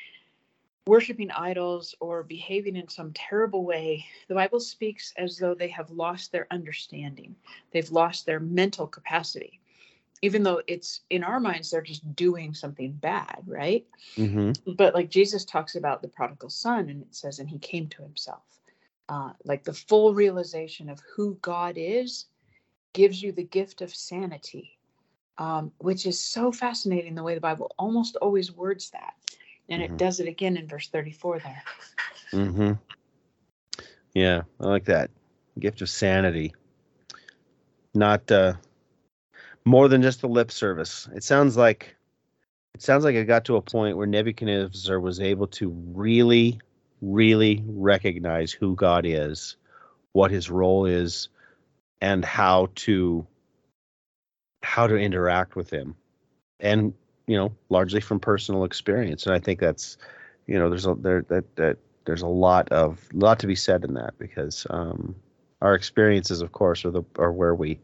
worshiping 0.86 1.32
idols 1.32 1.96
or 2.00 2.24
behaving 2.24 2.76
in 2.76 2.88
some 2.88 3.12
terrible 3.14 3.64
way, 3.64 4.06
the 4.28 4.36
Bible 4.36 4.60
speaks 4.60 5.14
as 5.18 5.38
though 5.38 5.56
they 5.56 5.70
have 5.70 5.90
lost 5.90 6.32
their 6.32 6.48
understanding, 6.52 7.36
they've 7.72 7.92
lost 7.92 8.26
their 8.26 8.40
mental 8.40 8.88
capacity. 8.88 9.60
Even 10.22 10.44
though 10.44 10.62
it's 10.68 11.02
in 11.10 11.24
our 11.24 11.40
minds, 11.40 11.72
they're 11.72 11.82
just 11.82 12.16
doing 12.16 12.54
something 12.54 12.92
bad, 12.94 13.44
right? 13.46 13.86
Mhm. 14.18 14.58
but 14.78 14.94
like 14.94 15.10
Jesus 15.10 15.46
talks 15.46 15.76
about 15.76 16.02
the 16.02 16.08
prodigal 16.08 16.50
son, 16.50 16.90
and 16.90 17.02
it 17.02 17.16
says, 17.16 17.40
and 17.40 17.50
he 17.50 17.58
came 17.60 17.88
to 17.88 18.04
himself. 18.04 18.44
Uh, 19.08 19.32
like 19.44 19.64
the 19.64 19.74
full 19.74 20.14
realization 20.14 20.90
of 20.90 21.00
who 21.16 21.36
God 21.42 21.76
is 21.78 22.26
gives 22.94 23.22
you 23.24 23.32
the 23.32 23.44
gift 23.44 23.82
of 23.82 23.94
sanity, 23.96 24.78
um, 25.38 25.72
which 25.80 26.06
is 26.06 26.20
so 26.20 26.52
fascinating 26.52 27.16
the 27.16 27.24
way 27.24 27.34
the 27.34 27.42
Bible 27.42 27.72
almost 27.80 28.16
always 28.18 28.52
words 28.52 28.90
that. 28.92 29.14
And 29.70 29.82
Mhm. 29.82 29.86
it 29.86 29.98
does 29.98 30.20
it 30.20 30.28
again 30.28 30.58
in 30.58 30.68
verse 30.68 30.90
34 30.90 31.40
there. 31.40 31.64
hmm 32.32 32.74
Yeah, 34.14 34.44
I 34.60 34.66
like 34.68 34.86
that. 34.86 35.10
Gift 35.60 35.82
of 35.82 35.90
sanity. 35.90 36.54
Not 37.94 38.30
uh 38.32 38.54
more 39.70 39.88
than 39.88 40.02
just 40.02 40.22
the 40.22 40.28
lip 40.28 40.52
service. 40.52 41.08
It 41.16 41.24
sounds 41.24 41.56
like 41.56 41.96
it 42.74 42.82
sounds 42.82 43.04
like 43.04 43.16
it 43.16 43.26
got 43.26 43.46
to 43.46 43.56
a 43.56 43.62
point 43.62 43.98
where 43.98 44.08
Nebuchadnezzar 44.08 45.00
was 45.00 45.20
able 45.20 45.48
to 45.48 45.70
really, 45.94 46.60
really 47.02 47.64
recognize 47.68 48.52
who 48.52 48.76
God 48.76 49.06
is, 49.06 49.58
what 50.14 50.32
his 50.32 50.50
role 50.50 50.86
is, 50.88 51.30
and 52.02 52.26
how 52.26 52.70
to 52.76 53.28
how 54.64 54.88
to 54.88 54.96
interact 54.96 55.56
with 55.56 55.70
him. 55.70 55.96
And, 56.60 56.94
you 57.28 57.38
know, 57.38 57.54
largely 57.70 58.02
from 58.02 58.20
personal 58.20 58.64
experience. 58.64 59.28
And 59.28 59.36
I 59.36 59.40
think 59.40 59.60
that's 59.60 59.98
you 60.48 60.58
know, 60.58 60.70
there's 60.70 60.88
a 60.88 60.96
there 60.96 61.22
that 61.30 61.56
that 61.58 61.78
there's 62.06 62.24
a 62.24 62.28
lot 62.28 62.70
of 62.70 63.08
lot 63.14 63.38
to 63.40 63.48
be 63.48 63.56
said 63.56 63.84
in 63.84 63.94
that 63.94 64.18
because 64.18 64.66
um 64.72 65.16
our 65.62 65.76
experiences 65.76 66.42
of 66.42 66.54
course 66.54 66.86
are 66.86 66.92
the 66.92 67.04
are 67.20 67.32
where 67.32 67.54
we 67.54 67.80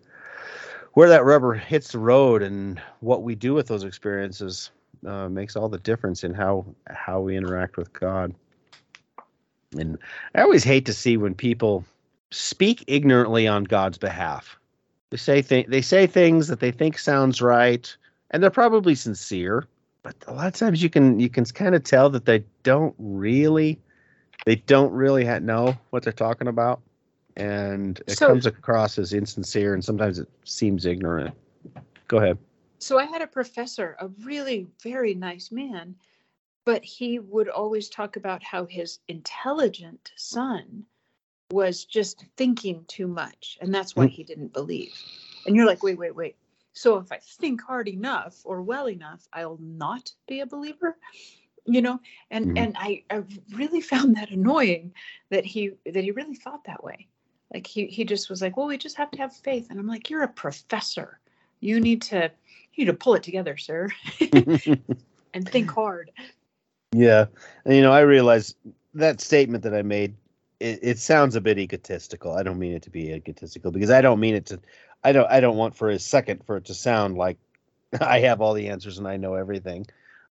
where 0.95 1.09
that 1.09 1.25
rubber 1.25 1.53
hits 1.53 1.91
the 1.91 1.99
road 1.99 2.41
and 2.41 2.81
what 3.01 3.21
we 3.21 3.35
do 3.35 3.53
with 3.53 3.67
those 3.67 3.83
experiences 3.83 4.71
uh, 5.05 5.29
makes 5.29 5.55
all 5.55 5.69
the 5.69 5.77
difference 5.77 6.23
in 6.23 6.33
how 6.33 6.65
how 6.87 7.21
we 7.21 7.37
interact 7.37 7.77
with 7.77 7.93
God. 7.93 8.33
And 9.77 9.97
I 10.33 10.41
always 10.41 10.63
hate 10.63 10.85
to 10.85 10.93
see 10.93 11.17
when 11.17 11.35
people 11.35 11.83
speak 12.31 12.83
ignorantly 12.87 13.45
on 13.45 13.65
God's 13.65 13.97
behalf. 13.97 14.57
They 15.09 15.17
say 15.17 15.41
th- 15.41 15.67
they 15.67 15.81
say 15.81 16.07
things 16.07 16.47
that 16.47 16.61
they 16.61 16.71
think 16.71 16.97
sounds 16.97 17.41
right, 17.41 17.95
and 18.31 18.41
they're 18.41 18.49
probably 18.49 18.95
sincere. 18.95 19.67
But 20.01 20.15
a 20.27 20.33
lot 20.33 20.47
of 20.47 20.53
times 20.53 20.81
you 20.81 20.89
can 20.89 21.19
you 21.19 21.29
can 21.29 21.43
kind 21.45 21.75
of 21.75 21.83
tell 21.83 22.09
that 22.11 22.25
they 22.25 22.43
don't 22.63 22.95
really 22.97 23.79
they 24.45 24.55
don't 24.55 24.93
really 24.93 25.25
know 25.41 25.77
what 25.89 26.03
they're 26.03 26.13
talking 26.13 26.47
about 26.47 26.81
and 27.37 28.01
it 28.07 28.17
so, 28.17 28.27
comes 28.27 28.45
across 28.45 28.97
as 28.97 29.13
insincere 29.13 29.73
and 29.73 29.83
sometimes 29.83 30.19
it 30.19 30.29
seems 30.43 30.85
ignorant. 30.85 31.33
Go 32.07 32.17
ahead. 32.17 32.37
So 32.79 32.99
I 32.99 33.05
had 33.05 33.21
a 33.21 33.27
professor, 33.27 33.95
a 33.99 34.07
really 34.23 34.67
very 34.81 35.13
nice 35.13 35.51
man, 35.51 35.95
but 36.65 36.83
he 36.83 37.19
would 37.19 37.49
always 37.49 37.89
talk 37.89 38.15
about 38.15 38.43
how 38.43 38.65
his 38.65 38.99
intelligent 39.07 40.11
son 40.15 40.85
was 41.51 41.85
just 41.85 42.25
thinking 42.37 42.83
too 42.87 43.07
much 43.07 43.57
and 43.61 43.73
that's 43.73 43.95
why 43.95 44.07
mm. 44.07 44.11
he 44.11 44.23
didn't 44.23 44.53
believe. 44.53 44.93
And 45.45 45.55
you're 45.55 45.67
like, 45.67 45.83
"Wait, 45.83 45.97
wait, 45.97 46.15
wait. 46.15 46.35
So 46.73 46.97
if 46.97 47.11
I 47.11 47.19
think 47.21 47.61
hard 47.61 47.87
enough 47.87 48.41
or 48.43 48.61
well 48.61 48.89
enough, 48.89 49.27
I'll 49.31 49.59
not 49.61 50.11
be 50.27 50.39
a 50.39 50.45
believer?" 50.45 50.97
you 51.67 51.81
know 51.81 51.99
and 52.29 52.45
mm-hmm. 52.45 52.57
and 52.57 52.75
I, 52.77 53.03
I 53.09 53.23
really 53.53 53.81
found 53.81 54.15
that 54.17 54.29
annoying 54.29 54.93
that 55.31 55.45
he 55.45 55.71
that 55.85 56.03
he 56.03 56.11
really 56.11 56.35
thought 56.35 56.63
that 56.65 56.83
way 56.83 57.07
like 57.53 57.67
he 57.67 57.87
he 57.87 58.03
just 58.03 58.29
was 58.29 58.41
like, 58.41 58.57
well, 58.57 58.67
we 58.67 58.77
just 58.77 58.97
have 58.97 59.11
to 59.11 59.17
have 59.17 59.35
faith, 59.35 59.67
and 59.69 59.79
I'm 59.79 59.87
like, 59.87 60.09
you're 60.09 60.23
a 60.23 60.27
professor. 60.27 61.19
You 61.59 61.79
need 61.79 62.01
to 62.03 62.31
you 62.73 62.85
need 62.85 62.91
to 62.91 62.97
pull 62.97 63.15
it 63.15 63.23
together, 63.23 63.57
sir, 63.57 63.89
and 65.33 65.49
think 65.49 65.71
hard. 65.71 66.11
Yeah, 66.91 67.25
and 67.65 67.75
you 67.75 67.81
know, 67.81 67.91
I 67.91 68.01
realize 68.01 68.55
that 68.93 69.21
statement 69.21 69.63
that 69.63 69.73
I 69.73 69.81
made. 69.81 70.15
It, 70.61 70.79
it 70.81 70.99
sounds 70.99 71.35
a 71.35 71.41
bit 71.41 71.59
egotistical. 71.59 72.33
I 72.33 72.41
don't 72.41 72.59
mean 72.59 72.73
it 72.73 72.81
to 72.83 72.89
be 72.89 73.11
egotistical 73.11 73.71
because 73.71 73.89
I 73.89 74.01
don't 74.01 74.19
mean 74.19 74.35
it 74.35 74.45
to. 74.47 74.59
I 75.03 75.11
don't. 75.11 75.29
I 75.29 75.39
don't 75.39 75.57
want 75.57 75.75
for 75.75 75.89
a 75.89 75.99
second 75.99 76.45
for 76.45 76.57
it 76.57 76.65
to 76.65 76.73
sound 76.73 77.17
like 77.17 77.37
I 78.01 78.19
have 78.19 78.41
all 78.41 78.53
the 78.53 78.69
answers 78.69 78.97
and 78.97 79.07
I 79.07 79.17
know 79.17 79.35
everything. 79.35 79.85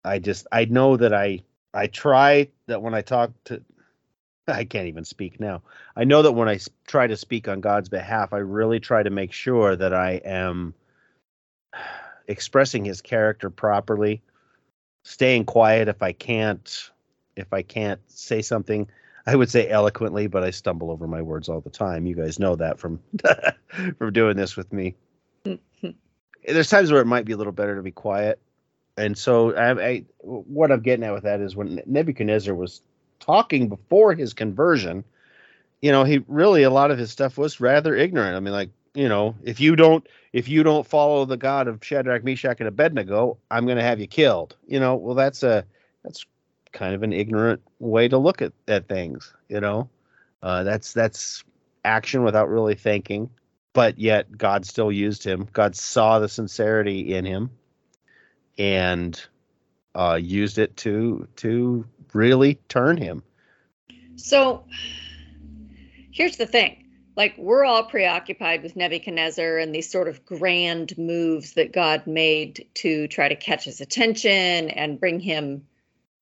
I 0.04 0.18
just 0.18 0.46
I 0.52 0.66
know 0.66 0.96
that 0.96 1.12
I 1.14 1.42
I 1.74 1.86
try 1.86 2.48
that 2.66 2.82
when 2.82 2.94
I 2.94 3.02
talk 3.02 3.32
to 3.44 3.62
I 4.48 4.64
can't 4.64 4.88
even 4.88 5.04
speak 5.04 5.40
now. 5.40 5.62
I 5.96 6.04
know 6.04 6.22
that 6.22 6.32
when 6.32 6.48
I 6.48 6.58
try 6.86 7.06
to 7.06 7.16
speak 7.16 7.48
on 7.48 7.60
God's 7.60 7.88
behalf, 7.88 8.32
I 8.32 8.38
really 8.38 8.80
try 8.80 9.02
to 9.02 9.10
make 9.10 9.32
sure 9.32 9.76
that 9.76 9.94
I 9.94 10.20
am 10.24 10.74
expressing 12.28 12.84
his 12.84 13.00
character 13.00 13.50
properly, 13.50 14.22
staying 15.04 15.44
quiet 15.44 15.88
if 15.88 16.02
I 16.02 16.12
can't 16.12 16.90
if 17.36 17.52
I 17.52 17.62
can't 17.62 18.00
say 18.08 18.42
something. 18.42 18.88
I 19.26 19.36
would 19.36 19.50
say 19.50 19.68
eloquently, 19.68 20.26
but 20.26 20.42
I 20.42 20.50
stumble 20.50 20.90
over 20.90 21.06
my 21.06 21.22
words 21.22 21.48
all 21.48 21.60
the 21.60 21.70
time. 21.70 22.06
You 22.06 22.14
guys 22.14 22.38
know 22.38 22.56
that 22.56 22.78
from 22.78 23.00
from 23.98 24.12
doing 24.12 24.36
this 24.36 24.56
with 24.56 24.72
me. 24.72 24.96
There's 26.44 26.70
times 26.70 26.90
where 26.90 27.02
it 27.02 27.06
might 27.06 27.26
be 27.26 27.32
a 27.32 27.36
little 27.36 27.52
better 27.52 27.76
to 27.76 27.82
be 27.82 27.90
quiet. 27.90 28.40
And 28.96 29.16
so 29.16 29.54
I, 29.54 29.86
I 29.86 30.04
what 30.18 30.72
I'm 30.72 30.80
getting 30.80 31.04
at 31.04 31.12
with 31.12 31.22
that 31.24 31.40
is 31.40 31.54
when 31.54 31.80
Nebuchadnezzar 31.86 32.54
was 32.54 32.82
talking 33.20 33.68
before 33.68 34.14
his 34.14 34.34
conversion, 34.34 35.04
you 35.80 35.92
know, 35.92 36.04
he 36.04 36.22
really 36.26 36.62
a 36.62 36.70
lot 36.70 36.90
of 36.90 36.98
his 36.98 37.10
stuff 37.10 37.38
was 37.38 37.60
rather 37.60 37.94
ignorant. 37.94 38.36
I 38.36 38.40
mean, 38.40 38.52
like, 38.52 38.70
you 38.94 39.08
know, 39.08 39.36
if 39.42 39.60
you 39.60 39.76
don't 39.76 40.06
if 40.32 40.48
you 40.48 40.62
don't 40.62 40.86
follow 40.86 41.24
the 41.24 41.36
God 41.36 41.68
of 41.68 41.84
Shadrach, 41.84 42.24
Meshach, 42.24 42.60
and 42.60 42.68
Abednego, 42.68 43.38
I'm 43.50 43.66
going 43.66 43.78
to 43.78 43.82
have 43.82 44.00
you 44.00 44.06
killed. 44.06 44.56
You 44.66 44.80
know, 44.80 44.96
well, 44.96 45.14
that's 45.14 45.42
a 45.42 45.64
that's 46.04 46.24
kind 46.72 46.94
of 46.94 47.02
an 47.02 47.12
ignorant 47.12 47.62
way 47.78 48.08
to 48.08 48.18
look 48.18 48.42
at 48.42 48.52
at 48.68 48.88
things. 48.88 49.32
You 49.48 49.60
know, 49.60 49.88
uh, 50.42 50.64
that's 50.64 50.92
that's 50.92 51.44
action 51.84 52.24
without 52.24 52.48
really 52.48 52.74
thinking. 52.74 53.30
But 53.72 53.98
yet, 53.98 54.36
God 54.36 54.66
still 54.66 54.90
used 54.90 55.22
him. 55.22 55.48
God 55.52 55.76
saw 55.76 56.18
the 56.18 56.28
sincerity 56.28 57.14
in 57.14 57.24
him, 57.24 57.50
and 58.58 59.20
uh, 59.94 60.18
used 60.20 60.58
it 60.58 60.76
to 60.78 61.28
to 61.36 61.86
really 62.14 62.56
turn 62.68 62.96
him. 62.96 63.22
So 64.16 64.64
here's 66.10 66.36
the 66.36 66.46
thing 66.46 66.80
like 67.16 67.34
we're 67.36 67.64
all 67.64 67.84
preoccupied 67.84 68.62
with 68.62 68.76
Nebuchadnezzar 68.76 69.58
and 69.58 69.74
these 69.74 69.90
sort 69.90 70.08
of 70.08 70.24
grand 70.24 70.96
moves 70.96 71.54
that 71.54 71.72
God 71.72 72.06
made 72.06 72.66
to 72.74 73.08
try 73.08 73.28
to 73.28 73.36
catch 73.36 73.64
his 73.64 73.80
attention 73.80 74.70
and 74.70 75.00
bring 75.00 75.20
him 75.20 75.66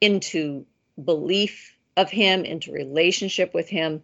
into 0.00 0.66
belief 1.02 1.76
of 1.96 2.10
him, 2.10 2.44
into 2.44 2.72
relationship 2.72 3.54
with 3.54 3.68
him. 3.68 4.02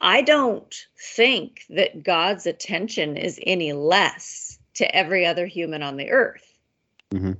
I 0.00 0.22
don't 0.22 0.74
think 1.16 1.62
that 1.70 2.02
God's 2.02 2.46
attention 2.46 3.16
is 3.16 3.40
any 3.46 3.72
less 3.72 4.58
to 4.74 4.94
every 4.94 5.26
other 5.26 5.46
human 5.46 5.82
on 5.82 5.96
the 5.96 6.10
earth. 6.10 6.44
Mm-hmm. 7.10 7.32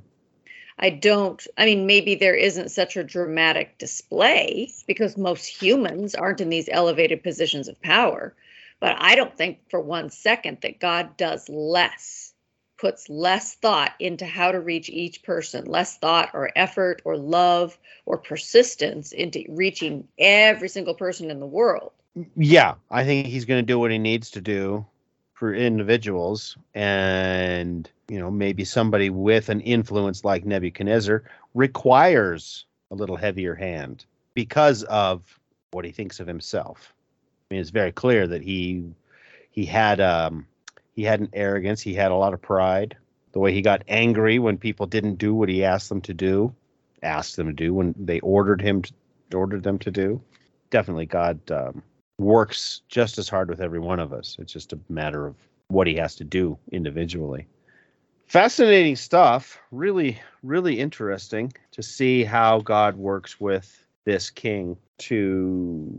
I 0.78 0.90
don't, 0.90 1.44
I 1.56 1.64
mean, 1.64 1.86
maybe 1.86 2.14
there 2.14 2.34
isn't 2.34 2.70
such 2.70 2.96
a 2.96 3.02
dramatic 3.02 3.78
display 3.78 4.72
because 4.86 5.16
most 5.16 5.46
humans 5.46 6.14
aren't 6.14 6.40
in 6.40 6.50
these 6.50 6.68
elevated 6.70 7.22
positions 7.22 7.66
of 7.68 7.80
power. 7.82 8.34
But 8.80 8.96
I 8.98 9.16
don't 9.16 9.36
think 9.36 9.58
for 9.70 9.80
one 9.80 10.08
second 10.08 10.58
that 10.62 10.78
God 10.78 11.16
does 11.16 11.48
less, 11.48 12.32
puts 12.78 13.08
less 13.08 13.54
thought 13.54 13.94
into 13.98 14.24
how 14.24 14.52
to 14.52 14.60
reach 14.60 14.88
each 14.88 15.24
person, 15.24 15.64
less 15.64 15.98
thought 15.98 16.30
or 16.32 16.52
effort 16.54 17.02
or 17.04 17.16
love 17.16 17.76
or 18.06 18.18
persistence 18.18 19.10
into 19.10 19.44
reaching 19.48 20.06
every 20.16 20.68
single 20.68 20.94
person 20.94 21.28
in 21.28 21.40
the 21.40 21.46
world. 21.46 21.90
Yeah, 22.36 22.74
I 22.88 23.04
think 23.04 23.26
he's 23.26 23.44
going 23.44 23.60
to 23.60 23.66
do 23.66 23.80
what 23.80 23.90
he 23.90 23.98
needs 23.98 24.30
to 24.30 24.40
do 24.40 24.86
for 25.38 25.54
individuals 25.54 26.56
and 26.74 27.88
you 28.08 28.18
know 28.18 28.28
maybe 28.28 28.64
somebody 28.64 29.08
with 29.08 29.48
an 29.48 29.60
influence 29.60 30.24
like 30.24 30.44
Nebuchadnezzar 30.44 31.22
requires 31.54 32.66
a 32.90 32.96
little 32.96 33.16
heavier 33.16 33.54
hand 33.54 34.04
because 34.34 34.82
of 34.84 35.38
what 35.70 35.84
he 35.84 35.92
thinks 35.92 36.18
of 36.18 36.26
himself. 36.26 36.92
I 37.48 37.54
mean, 37.54 37.60
it's 37.60 37.70
very 37.70 37.92
clear 37.92 38.26
that 38.26 38.42
he 38.42 38.82
he 39.50 39.64
had 39.64 40.00
um 40.00 40.44
he 40.96 41.04
had 41.04 41.20
an 41.20 41.28
arrogance, 41.32 41.80
he 41.80 41.94
had 41.94 42.10
a 42.10 42.16
lot 42.16 42.34
of 42.34 42.42
pride. 42.42 42.96
The 43.30 43.38
way 43.38 43.52
he 43.52 43.62
got 43.62 43.84
angry 43.86 44.40
when 44.40 44.58
people 44.58 44.86
didn't 44.86 45.16
do 45.16 45.32
what 45.32 45.48
he 45.48 45.62
asked 45.62 45.88
them 45.88 46.00
to 46.00 46.14
do, 46.14 46.52
asked 47.00 47.36
them 47.36 47.46
to 47.46 47.52
do 47.52 47.72
when 47.72 47.94
they 47.96 48.18
ordered 48.20 48.60
him 48.60 48.82
to, 48.82 48.92
ordered 49.32 49.62
them 49.62 49.78
to 49.80 49.92
do. 49.92 50.20
Definitely, 50.70 51.06
God 51.06 51.38
um, 51.52 51.84
works 52.18 52.82
just 52.88 53.18
as 53.18 53.28
hard 53.28 53.48
with 53.48 53.60
every 53.60 53.78
one 53.78 54.00
of 54.00 54.12
us. 54.12 54.36
It's 54.38 54.52
just 54.52 54.72
a 54.72 54.78
matter 54.88 55.26
of 55.26 55.36
what 55.68 55.86
he 55.86 55.94
has 55.96 56.16
to 56.16 56.24
do 56.24 56.58
individually. 56.72 57.46
Fascinating 58.26 58.96
stuff. 58.96 59.58
Really, 59.70 60.20
really 60.42 60.78
interesting 60.78 61.52
to 61.72 61.82
see 61.82 62.24
how 62.24 62.60
God 62.60 62.96
works 62.96 63.40
with 63.40 63.84
this 64.04 64.30
king 64.30 64.76
to 64.98 65.90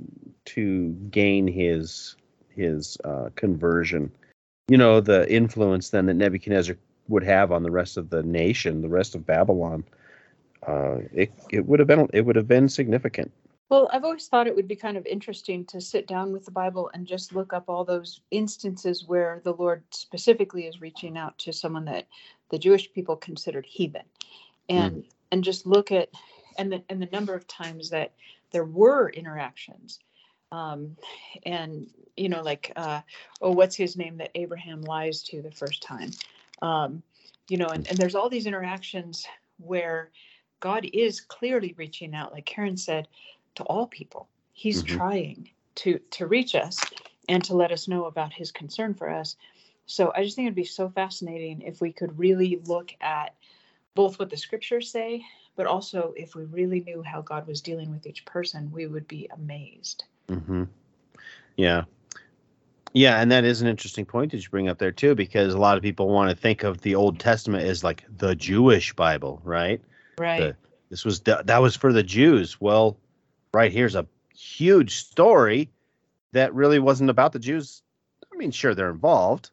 to 0.45 0.89
gain 1.11 1.47
his 1.47 2.15
his 2.49 2.97
uh, 3.03 3.29
conversion. 3.35 4.11
You 4.67 4.77
know 4.77 4.99
the 4.99 5.31
influence 5.31 5.89
then 5.89 6.05
that 6.07 6.15
Nebuchadnezzar 6.15 6.75
would 7.07 7.23
have 7.23 7.51
on 7.51 7.63
the 7.63 7.71
rest 7.71 7.97
of 7.97 8.09
the 8.09 8.21
nation, 8.21 8.81
the 8.81 8.89
rest 8.89 9.15
of 9.15 9.25
Babylon. 9.25 9.83
Uh, 10.67 10.99
it 11.13 11.31
it 11.49 11.65
would 11.65 11.79
have 11.79 11.87
been 11.87 12.07
it 12.13 12.21
would 12.21 12.35
have 12.35 12.47
been 12.47 12.69
significant. 12.69 13.31
Well, 13.69 13.89
I've 13.93 14.03
always 14.03 14.27
thought 14.27 14.47
it 14.47 14.55
would 14.55 14.67
be 14.67 14.75
kind 14.75 14.97
of 14.97 15.05
interesting 15.05 15.63
to 15.65 15.79
sit 15.79 16.07
down 16.07 16.31
with 16.31 16.45
the 16.45 16.51
Bible 16.51 16.89
and 16.93 17.05
just 17.05 17.35
look 17.35 17.53
up 17.53 17.65
all 17.69 17.85
those 17.85 18.21
instances 18.31 19.05
where 19.07 19.41
the 19.43 19.53
Lord 19.53 19.83
specifically 19.91 20.65
is 20.65 20.81
reaching 20.81 21.17
out 21.17 21.37
to 21.39 21.53
someone 21.53 21.85
that 21.85 22.07
the 22.49 22.57
Jewish 22.59 22.91
people 22.93 23.15
considered 23.15 23.65
heathen, 23.65 24.03
and 24.69 25.03
mm. 25.03 25.09
and 25.31 25.43
just 25.43 25.67
look 25.67 25.91
at 25.91 26.09
and 26.57 26.71
the 26.71 26.83
and 26.89 27.01
the 27.01 27.09
number 27.11 27.35
of 27.35 27.47
times 27.47 27.91
that 27.91 28.13
there 28.51 28.65
were 28.65 29.09
interactions. 29.09 29.99
um, 30.51 30.95
and 31.45 31.87
you 32.17 32.29
know, 32.29 32.41
like, 32.41 32.71
uh, 32.75 33.01
oh, 33.41 33.51
what's 33.51 33.75
his 33.75 33.95
name 33.95 34.17
that 34.17 34.31
Abraham 34.35 34.81
lies 34.81 35.23
to 35.23 35.41
the 35.41 35.51
first 35.51 35.81
time? 35.83 36.11
Um, 36.61 37.01
you 37.49 37.57
know, 37.57 37.67
and, 37.67 37.87
and 37.87 37.97
there's 37.97 38.15
all 38.15 38.29
these 38.29 38.45
interactions 38.45 39.25
where 39.57 40.11
God 40.59 40.85
is 40.91 41.21
clearly 41.21 41.73
reaching 41.77 42.13
out, 42.13 42.33
like 42.33 42.45
Karen 42.45 42.77
said, 42.77 43.07
to 43.55 43.63
all 43.63 43.87
people. 43.87 44.27
He's 44.53 44.83
mm-hmm. 44.83 44.97
trying 44.97 45.49
to 45.75 45.99
to 46.11 46.27
reach 46.27 46.55
us 46.55 46.79
and 47.27 47.43
to 47.43 47.55
let 47.55 47.71
us 47.71 47.87
know 47.87 48.05
about 48.05 48.33
his 48.33 48.51
concern 48.51 48.93
for 48.93 49.09
us. 49.09 49.35
So 49.85 50.11
I 50.15 50.23
just 50.23 50.35
think 50.35 50.47
it'd 50.47 50.55
be 50.55 50.63
so 50.65 50.89
fascinating 50.89 51.61
if 51.61 51.81
we 51.81 51.91
could 51.91 52.17
really 52.17 52.61
look 52.65 52.91
at 53.01 53.35
both 53.95 54.19
what 54.19 54.29
the 54.29 54.37
scriptures 54.37 54.91
say, 54.91 55.23
but 55.55 55.65
also 55.65 56.13
if 56.15 56.35
we 56.35 56.45
really 56.45 56.81
knew 56.81 57.01
how 57.01 57.21
God 57.21 57.47
was 57.47 57.61
dealing 57.61 57.91
with 57.91 58.05
each 58.05 58.23
person, 58.25 58.71
we 58.71 58.87
would 58.87 59.07
be 59.07 59.27
amazed. 59.33 60.03
Mm-hmm. 60.27 60.65
Yeah. 61.57 61.83
Yeah, 62.93 63.21
and 63.21 63.31
that 63.31 63.43
is 63.43 63.61
an 63.61 63.67
interesting 63.67 64.05
point 64.05 64.31
that 64.31 64.43
you 64.43 64.49
bring 64.49 64.67
up 64.67 64.79
there 64.79 64.91
too, 64.91 65.13
because 65.15 65.53
a 65.53 65.59
lot 65.59 65.77
of 65.77 65.83
people 65.83 66.09
want 66.09 66.29
to 66.29 66.35
think 66.35 66.63
of 66.63 66.81
the 66.81 66.95
Old 66.95 67.19
Testament 67.19 67.63
as 67.63 67.83
like 67.83 68.03
the 68.17 68.35
Jewish 68.35 68.93
Bible, 68.93 69.41
right? 69.43 69.81
Right. 70.17 70.39
The, 70.39 70.55
this 70.89 71.05
was 71.05 71.19
the, 71.21 71.43
that 71.45 71.61
was 71.61 71.75
for 71.75 71.93
the 71.93 72.03
Jews. 72.03 72.59
Well, 72.59 72.97
right 73.53 73.71
here's 73.71 73.95
a 73.95 74.07
huge 74.33 74.95
story 74.95 75.69
that 76.31 76.53
really 76.53 76.79
wasn't 76.79 77.09
about 77.09 77.33
the 77.33 77.39
Jews. 77.39 77.81
I 78.31 78.37
mean, 78.37 78.51
sure 78.51 78.75
they're 78.75 78.89
involved, 78.89 79.51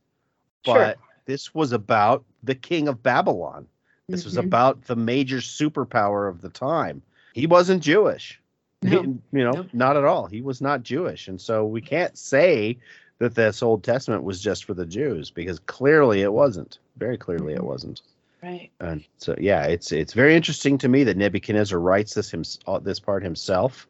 but 0.64 0.96
sure. 0.96 1.06
this 1.24 1.54
was 1.54 1.72
about 1.72 2.24
the 2.42 2.54
king 2.54 2.88
of 2.88 3.02
Babylon. 3.02 3.66
This 4.08 4.20
mm-hmm. 4.20 4.28
was 4.28 4.36
about 4.36 4.84
the 4.84 4.96
major 4.96 5.38
superpower 5.38 6.28
of 6.28 6.40
the 6.40 6.48
time. 6.48 7.02
He 7.34 7.46
wasn't 7.46 7.82
Jewish. 7.82 8.40
No. 8.82 9.02
He, 9.02 9.06
you 9.06 9.44
know, 9.44 9.52
no. 9.52 9.66
not 9.72 9.96
at 9.96 10.04
all. 10.04 10.26
He 10.26 10.42
was 10.42 10.60
not 10.60 10.82
Jewish. 10.82 11.28
And 11.28 11.40
so 11.40 11.66
we 11.66 11.80
can't 11.80 12.16
say 12.16 12.78
that 13.18 13.34
this 13.34 13.62
Old 13.62 13.82
Testament 13.82 14.22
was 14.22 14.40
just 14.40 14.64
for 14.64 14.74
the 14.74 14.86
Jews 14.86 15.30
because 15.30 15.58
clearly 15.60 16.22
it 16.22 16.32
wasn't. 16.32 16.78
Very 16.96 17.16
clearly 17.16 17.54
it 17.54 17.58
mm-hmm. 17.58 17.66
wasn't. 17.66 18.02
Right. 18.42 18.70
And 18.80 19.04
so 19.18 19.34
yeah, 19.38 19.64
it's 19.64 19.92
it's 19.92 20.12
very 20.12 20.36
interesting 20.36 20.78
to 20.78 20.88
me 20.88 21.04
that 21.04 21.16
Nebuchadnezzar 21.16 21.78
writes 21.78 22.14
this 22.14 22.32
him 22.32 22.42
uh, 22.66 22.78
this 22.78 23.00
part 23.00 23.22
himself. 23.22 23.88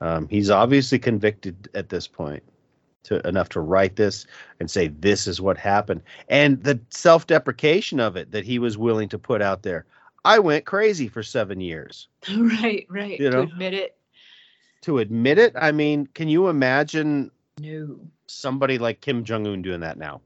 Um, 0.00 0.28
he's 0.28 0.50
obviously 0.50 0.98
convicted 0.98 1.68
at 1.74 1.88
this 1.88 2.06
point 2.06 2.42
to 3.04 3.26
enough 3.26 3.48
to 3.50 3.60
write 3.60 3.96
this 3.96 4.26
and 4.60 4.70
say 4.70 4.88
this 4.88 5.26
is 5.26 5.40
what 5.40 5.56
happened 5.56 6.02
and 6.28 6.62
the 6.62 6.78
self-deprecation 6.90 7.98
of 7.98 8.16
it 8.16 8.30
that 8.30 8.44
he 8.44 8.58
was 8.58 8.76
willing 8.78 9.08
to 9.08 9.18
put 9.18 9.42
out 9.42 9.62
there. 9.62 9.86
I 10.24 10.38
went 10.38 10.66
crazy 10.66 11.08
for 11.08 11.22
7 11.22 11.60
years. 11.60 12.08
Right, 12.36 12.86
right. 12.90 13.18
You 13.18 13.30
know, 13.30 13.46
to 13.46 13.52
admit 13.52 13.74
it. 13.74 13.96
To 14.82 14.98
admit 14.98 15.38
it, 15.38 15.54
I 15.56 15.72
mean, 15.72 16.06
can 16.14 16.28
you 16.28 16.48
imagine 16.48 17.30
no 17.58 17.98
somebody 18.26 18.78
like 18.78 19.00
Kim 19.00 19.24
Jong 19.24 19.46
Un 19.46 19.62
doing 19.62 19.80
that 19.80 19.98
now? 19.98 20.20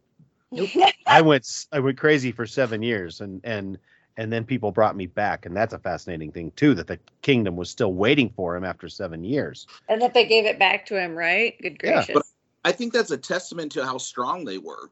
Nope. 0.52 0.70
I 1.06 1.22
went 1.22 1.66
I 1.72 1.80
went 1.80 1.98
crazy 1.98 2.30
for 2.30 2.46
seven 2.46 2.82
years, 2.82 3.20
and 3.20 3.40
and 3.42 3.78
and 4.16 4.32
then 4.32 4.44
people 4.44 4.70
brought 4.70 4.94
me 4.94 5.06
back, 5.06 5.46
and 5.46 5.56
that's 5.56 5.72
a 5.72 5.78
fascinating 5.78 6.30
thing 6.30 6.52
too. 6.54 6.74
That 6.74 6.86
the 6.86 6.98
kingdom 7.22 7.56
was 7.56 7.70
still 7.70 7.94
waiting 7.94 8.30
for 8.36 8.54
him 8.54 8.64
after 8.64 8.88
seven 8.88 9.24
years, 9.24 9.66
and 9.88 10.00
that 10.02 10.14
they 10.14 10.26
gave 10.26 10.44
it 10.44 10.58
back 10.58 10.86
to 10.86 11.00
him. 11.00 11.16
Right? 11.16 11.56
Good 11.60 11.78
gracious. 11.78 12.08
Yeah, 12.08 12.14
but 12.14 12.26
I 12.64 12.72
think 12.72 12.92
that's 12.92 13.10
a 13.10 13.16
testament 13.16 13.72
to 13.72 13.84
how 13.84 13.98
strong 13.98 14.44
they 14.44 14.58
were, 14.58 14.90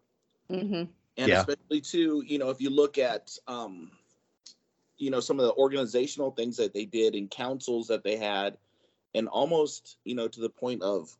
mm-hmm. 0.50 0.74
and 0.74 1.28
yeah. 1.28 1.40
especially 1.40 1.82
too, 1.82 2.24
you 2.26 2.38
know, 2.38 2.50
if 2.50 2.60
you 2.60 2.70
look 2.70 2.98
at, 2.98 3.36
um, 3.46 3.90
you 4.96 5.10
know, 5.10 5.20
some 5.20 5.38
of 5.38 5.46
the 5.46 5.54
organizational 5.54 6.30
things 6.30 6.56
that 6.56 6.72
they 6.72 6.86
did 6.86 7.14
and 7.14 7.30
councils 7.30 7.86
that 7.88 8.02
they 8.02 8.16
had, 8.16 8.56
and 9.14 9.28
almost, 9.28 9.98
you 10.04 10.14
know, 10.14 10.28
to 10.28 10.40
the 10.40 10.48
point 10.50 10.82
of 10.82 11.14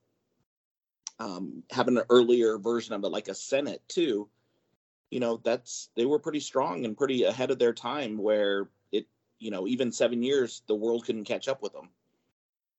um, 1.21 1.63
having 1.71 1.99
an 1.99 2.05
earlier 2.11 2.59
version 2.59 2.95
of 2.95 3.05
it, 3.05 3.09
like 3.09 3.29
a 3.29 3.35
Senate 3.35 3.83
too. 3.87 4.29
You 5.11 5.21
know, 5.21 5.41
that's 5.45 5.91
they 5.95 6.07
were 6.07 6.19
pretty 6.19 6.41
strong 6.41 6.85
and 6.85 6.97
pretty 6.97 7.25
ahead 7.25 7.51
of 7.51 7.59
their 7.59 7.75
time. 7.75 8.17
Where 8.17 8.69
it, 8.91 9.07
you 9.39 9.51
know, 9.51 9.69
even 9.69 9.93
seven 9.93 10.23
years, 10.23 10.63
the 10.67 10.75
world 10.75 11.05
couldn't 11.05 11.25
catch 11.25 11.47
up 11.47 11.63
with 11.63 11.73
them. 11.73 11.91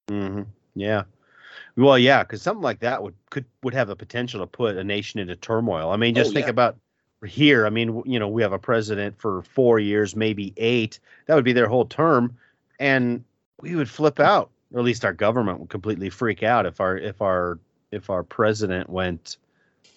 Mm-hmm. 0.08 0.42
Yeah. 0.76 1.04
Well, 1.76 2.00
yeah, 2.00 2.24
because 2.24 2.42
something 2.42 2.64
like 2.64 2.80
that 2.80 3.04
would 3.04 3.14
could 3.30 3.46
would 3.64 3.74
have 3.74 3.88
the 3.88 3.96
potential 3.96 4.39
to 4.39 4.48
put 4.48 4.76
a 4.76 4.84
nation 4.84 5.20
into 5.20 5.36
turmoil. 5.36 5.92
I 5.92 5.98
mean, 5.98 6.16
just 6.16 6.32
oh, 6.32 6.34
think 6.34 6.48
yeah. 6.48 6.52
about 6.52 6.78
here. 7.26 7.68
I 7.68 7.70
mean, 7.70 8.02
you 8.06 8.18
know, 8.18 8.28
we 8.28 8.42
have 8.42 8.54
a 8.54 8.60
president 8.60 9.20
for 9.20 9.44
four 9.44 9.80
years, 9.80 10.16
maybe 10.16 10.54
eight. 10.58 11.00
That 11.28 11.36
would 11.36 11.46
be 11.46 11.54
their 11.54 11.68
whole 11.68 11.86
term, 11.86 12.36
and 12.80 13.24
we 13.60 13.76
would 13.76 13.89
flip 13.89 14.20
out, 14.20 14.50
or 14.74 14.80
at 14.80 14.86
least 14.86 15.06
our 15.06 15.14
government 15.14 15.60
would 15.60 15.70
completely 15.70 16.10
freak 16.10 16.42
out 16.42 16.66
if 16.66 16.82
our 16.82 16.98
if 16.98 17.22
our 17.22 17.60
if 17.92 18.10
our 18.10 18.24
president 18.24 18.89
went 18.89 19.38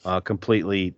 uh, 0.04 0.20
completely 0.20 0.94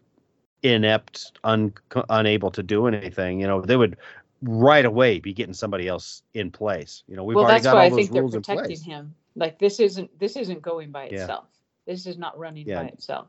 inept, 0.63 1.33
un, 1.45 1.73
unable 2.09 2.51
to 2.51 2.63
do 2.63 2.87
anything, 2.87 3.41
you 3.41 3.47
know, 3.47 3.61
they 3.61 3.77
would 3.77 3.97
right 4.43 4.85
away 4.85 5.19
be 5.19 5.33
getting 5.33 5.55
somebody 5.55 5.89
else 5.89 6.23
in 6.35 6.51
place. 6.51 7.03
You 7.07 7.17
know, 7.17 7.25
we've 7.25 7.37
well, 7.37 7.45
already 7.45 7.63
got 7.63 7.77
all 7.77 7.91
those 7.91 8.11
rules 8.11 8.35
in 8.35 8.43
place. 8.43 8.61
protecting 8.61 8.85
him. 8.85 9.15
Like 9.35 9.59
this 9.59 9.81
isn't 9.81 10.19
this 10.19 10.37
isn't 10.37 10.63
going 10.63 10.91
by 10.91 11.09
yeah. 11.09 11.23
itself. 11.23 11.49
This 11.87 12.07
is 12.07 12.19
not 12.19 12.39
running 12.39 12.67
yeah. 12.67 12.83
by 12.83 12.89
itself. 12.89 13.29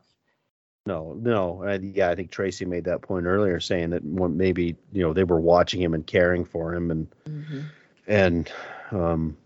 No, 0.86 1.14
no. 1.20 1.64
I, 1.64 1.74
yeah, 1.74 2.08
I 2.08 2.14
think 2.14 2.30
Tracy 2.30 2.64
made 2.64 2.84
that 2.84 3.02
point 3.02 3.26
earlier, 3.26 3.60
saying 3.60 3.90
that 3.90 4.04
maybe 4.04 4.74
you 4.92 5.02
know 5.02 5.12
they 5.12 5.24
were 5.24 5.40
watching 5.40 5.82
him 5.82 5.92
and 5.92 6.06
caring 6.06 6.44
for 6.46 6.74
him, 6.74 6.90
and 6.90 7.06
mm-hmm. 7.28 7.60
and 8.06 8.50
um, 8.90 9.36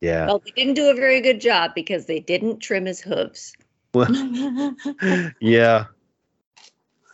yeah. 0.00 0.26
Well, 0.26 0.42
they 0.44 0.50
didn't 0.52 0.74
do 0.74 0.90
a 0.90 0.94
very 0.94 1.20
good 1.20 1.40
job 1.40 1.72
because 1.74 2.06
they 2.06 2.20
didn't 2.20 2.60
trim 2.60 2.86
his 2.86 3.00
hooves. 3.00 3.54
Well, 3.94 4.10
yeah. 5.40 5.86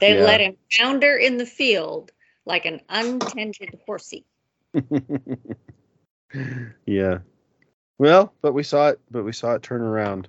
They 0.00 0.18
yeah. 0.18 0.24
let 0.24 0.40
him 0.40 0.56
founder 0.70 1.16
in 1.16 1.36
the 1.36 1.46
field 1.46 2.10
like 2.44 2.66
an 2.66 2.80
untended 2.88 3.78
horsey. 3.86 4.24
yeah. 6.86 7.18
Well, 7.98 8.32
but 8.42 8.52
we 8.52 8.64
saw 8.64 8.88
it, 8.88 9.00
but 9.10 9.22
we 9.24 9.32
saw 9.32 9.54
it 9.54 9.62
turn 9.62 9.80
around. 9.80 10.28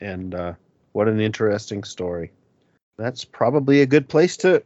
And 0.00 0.34
uh, 0.34 0.54
what 0.92 1.08
an 1.08 1.20
interesting 1.20 1.82
story. 1.84 2.30
That's 2.96 3.24
probably 3.24 3.82
a 3.82 3.86
good 3.86 4.08
place 4.08 4.36
to 4.38 4.62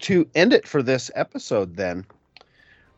to 0.00 0.28
end 0.34 0.52
it 0.52 0.66
for 0.66 0.82
this 0.82 1.10
episode 1.14 1.76
then. 1.76 2.04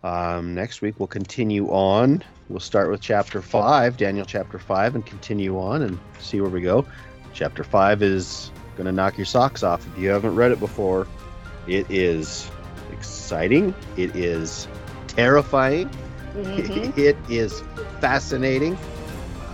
Um, 0.05 0.55
next 0.55 0.83
week 0.83 1.01
we'll 1.01 1.07
continue 1.07 1.69
on. 1.69 2.23
We'll 2.51 2.61
start 2.61 2.91
with 2.91 3.01
chapter 3.01 3.41
five, 3.41 3.97
Daniel 3.97 4.27
chapter 4.27 4.59
five, 4.59 4.95
and 4.95 5.05
continue 5.05 5.59
on 5.59 5.81
and 5.81 5.99
see 6.21 6.43
where 6.43 6.51
we 6.51 6.61
go. 6.61 6.85
Chapter 7.33 7.65
five 7.65 8.03
is 8.03 8.53
going 8.77 8.85
to 8.85 8.93
knock 8.93 9.17
your 9.17 9.25
socks 9.25 9.63
off 9.63 9.87
if 9.87 9.99
you 9.99 10.11
haven't 10.11 10.35
read 10.35 10.53
it 10.53 10.61
before. 10.61 11.07
It 11.67 11.91
is 11.91 12.51
exciting. 12.93 13.75
It 13.97 14.15
is 14.15 14.69
terrifying. 15.07 15.89
Mm-hmm. 16.35 17.01
It 17.01 17.17
is 17.31 17.63
fascinating. 18.01 18.77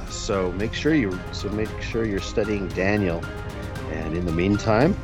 So 0.08 0.50
make 0.52 0.74
sure 0.74 0.94
you 0.94 1.16
so 1.30 1.48
make 1.50 1.70
sure 1.80 2.04
you're 2.04 2.18
studying 2.18 2.66
Daniel. 2.68 3.24
And 3.92 4.16
in 4.16 4.26
the 4.26 4.32
meantime, 4.32 4.96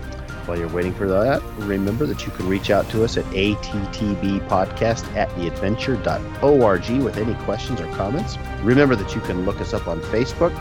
while 0.46 0.58
you're 0.58 0.68
waiting 0.68 0.94
for 0.94 1.08
that, 1.08 1.42
remember 1.58 2.06
that 2.06 2.24
you 2.24 2.32
can 2.32 2.48
reach 2.48 2.70
out 2.70 2.88
to 2.90 3.04
us 3.04 3.16
at 3.16 3.24
attbpodcast 3.26 5.14
at 5.14 5.28
theadventure.org 5.30 7.02
with 7.02 7.16
any 7.16 7.34
questions 7.44 7.80
or 7.80 7.86
comments. 7.94 8.38
Remember 8.62 8.96
that 8.96 9.14
you 9.14 9.20
can 9.22 9.44
look 9.44 9.60
us 9.60 9.74
up 9.74 9.88
on 9.88 10.00
Facebook. 10.02 10.54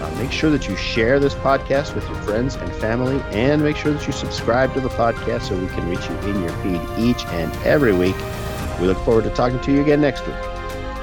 Uh, 0.00 0.22
make 0.22 0.30
sure 0.30 0.50
that 0.50 0.68
you 0.68 0.76
share 0.76 1.18
this 1.18 1.34
podcast 1.34 1.94
with 1.94 2.08
your 2.08 2.16
friends 2.22 2.54
and 2.54 2.72
family, 2.74 3.20
and 3.32 3.62
make 3.62 3.76
sure 3.76 3.92
that 3.92 4.06
you 4.06 4.12
subscribe 4.12 4.72
to 4.74 4.80
the 4.80 4.88
podcast 4.90 5.48
so 5.48 5.58
we 5.58 5.66
can 5.68 5.88
reach 5.88 6.08
you 6.08 6.16
in 6.30 6.40
your 6.40 6.52
feed 6.62 6.80
each 6.98 7.24
and 7.26 7.52
every 7.66 7.92
week. 7.92 8.16
We 8.80 8.86
look 8.86 8.98
forward 9.04 9.24
to 9.24 9.30
talking 9.30 9.60
to 9.60 9.72
you 9.72 9.80
again 9.80 10.00
next 10.00 10.24
week. 10.26 10.36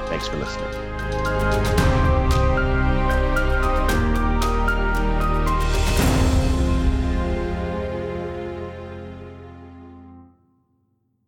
Thanks 0.08 0.26
for 0.26 0.36
listening. 0.38 0.85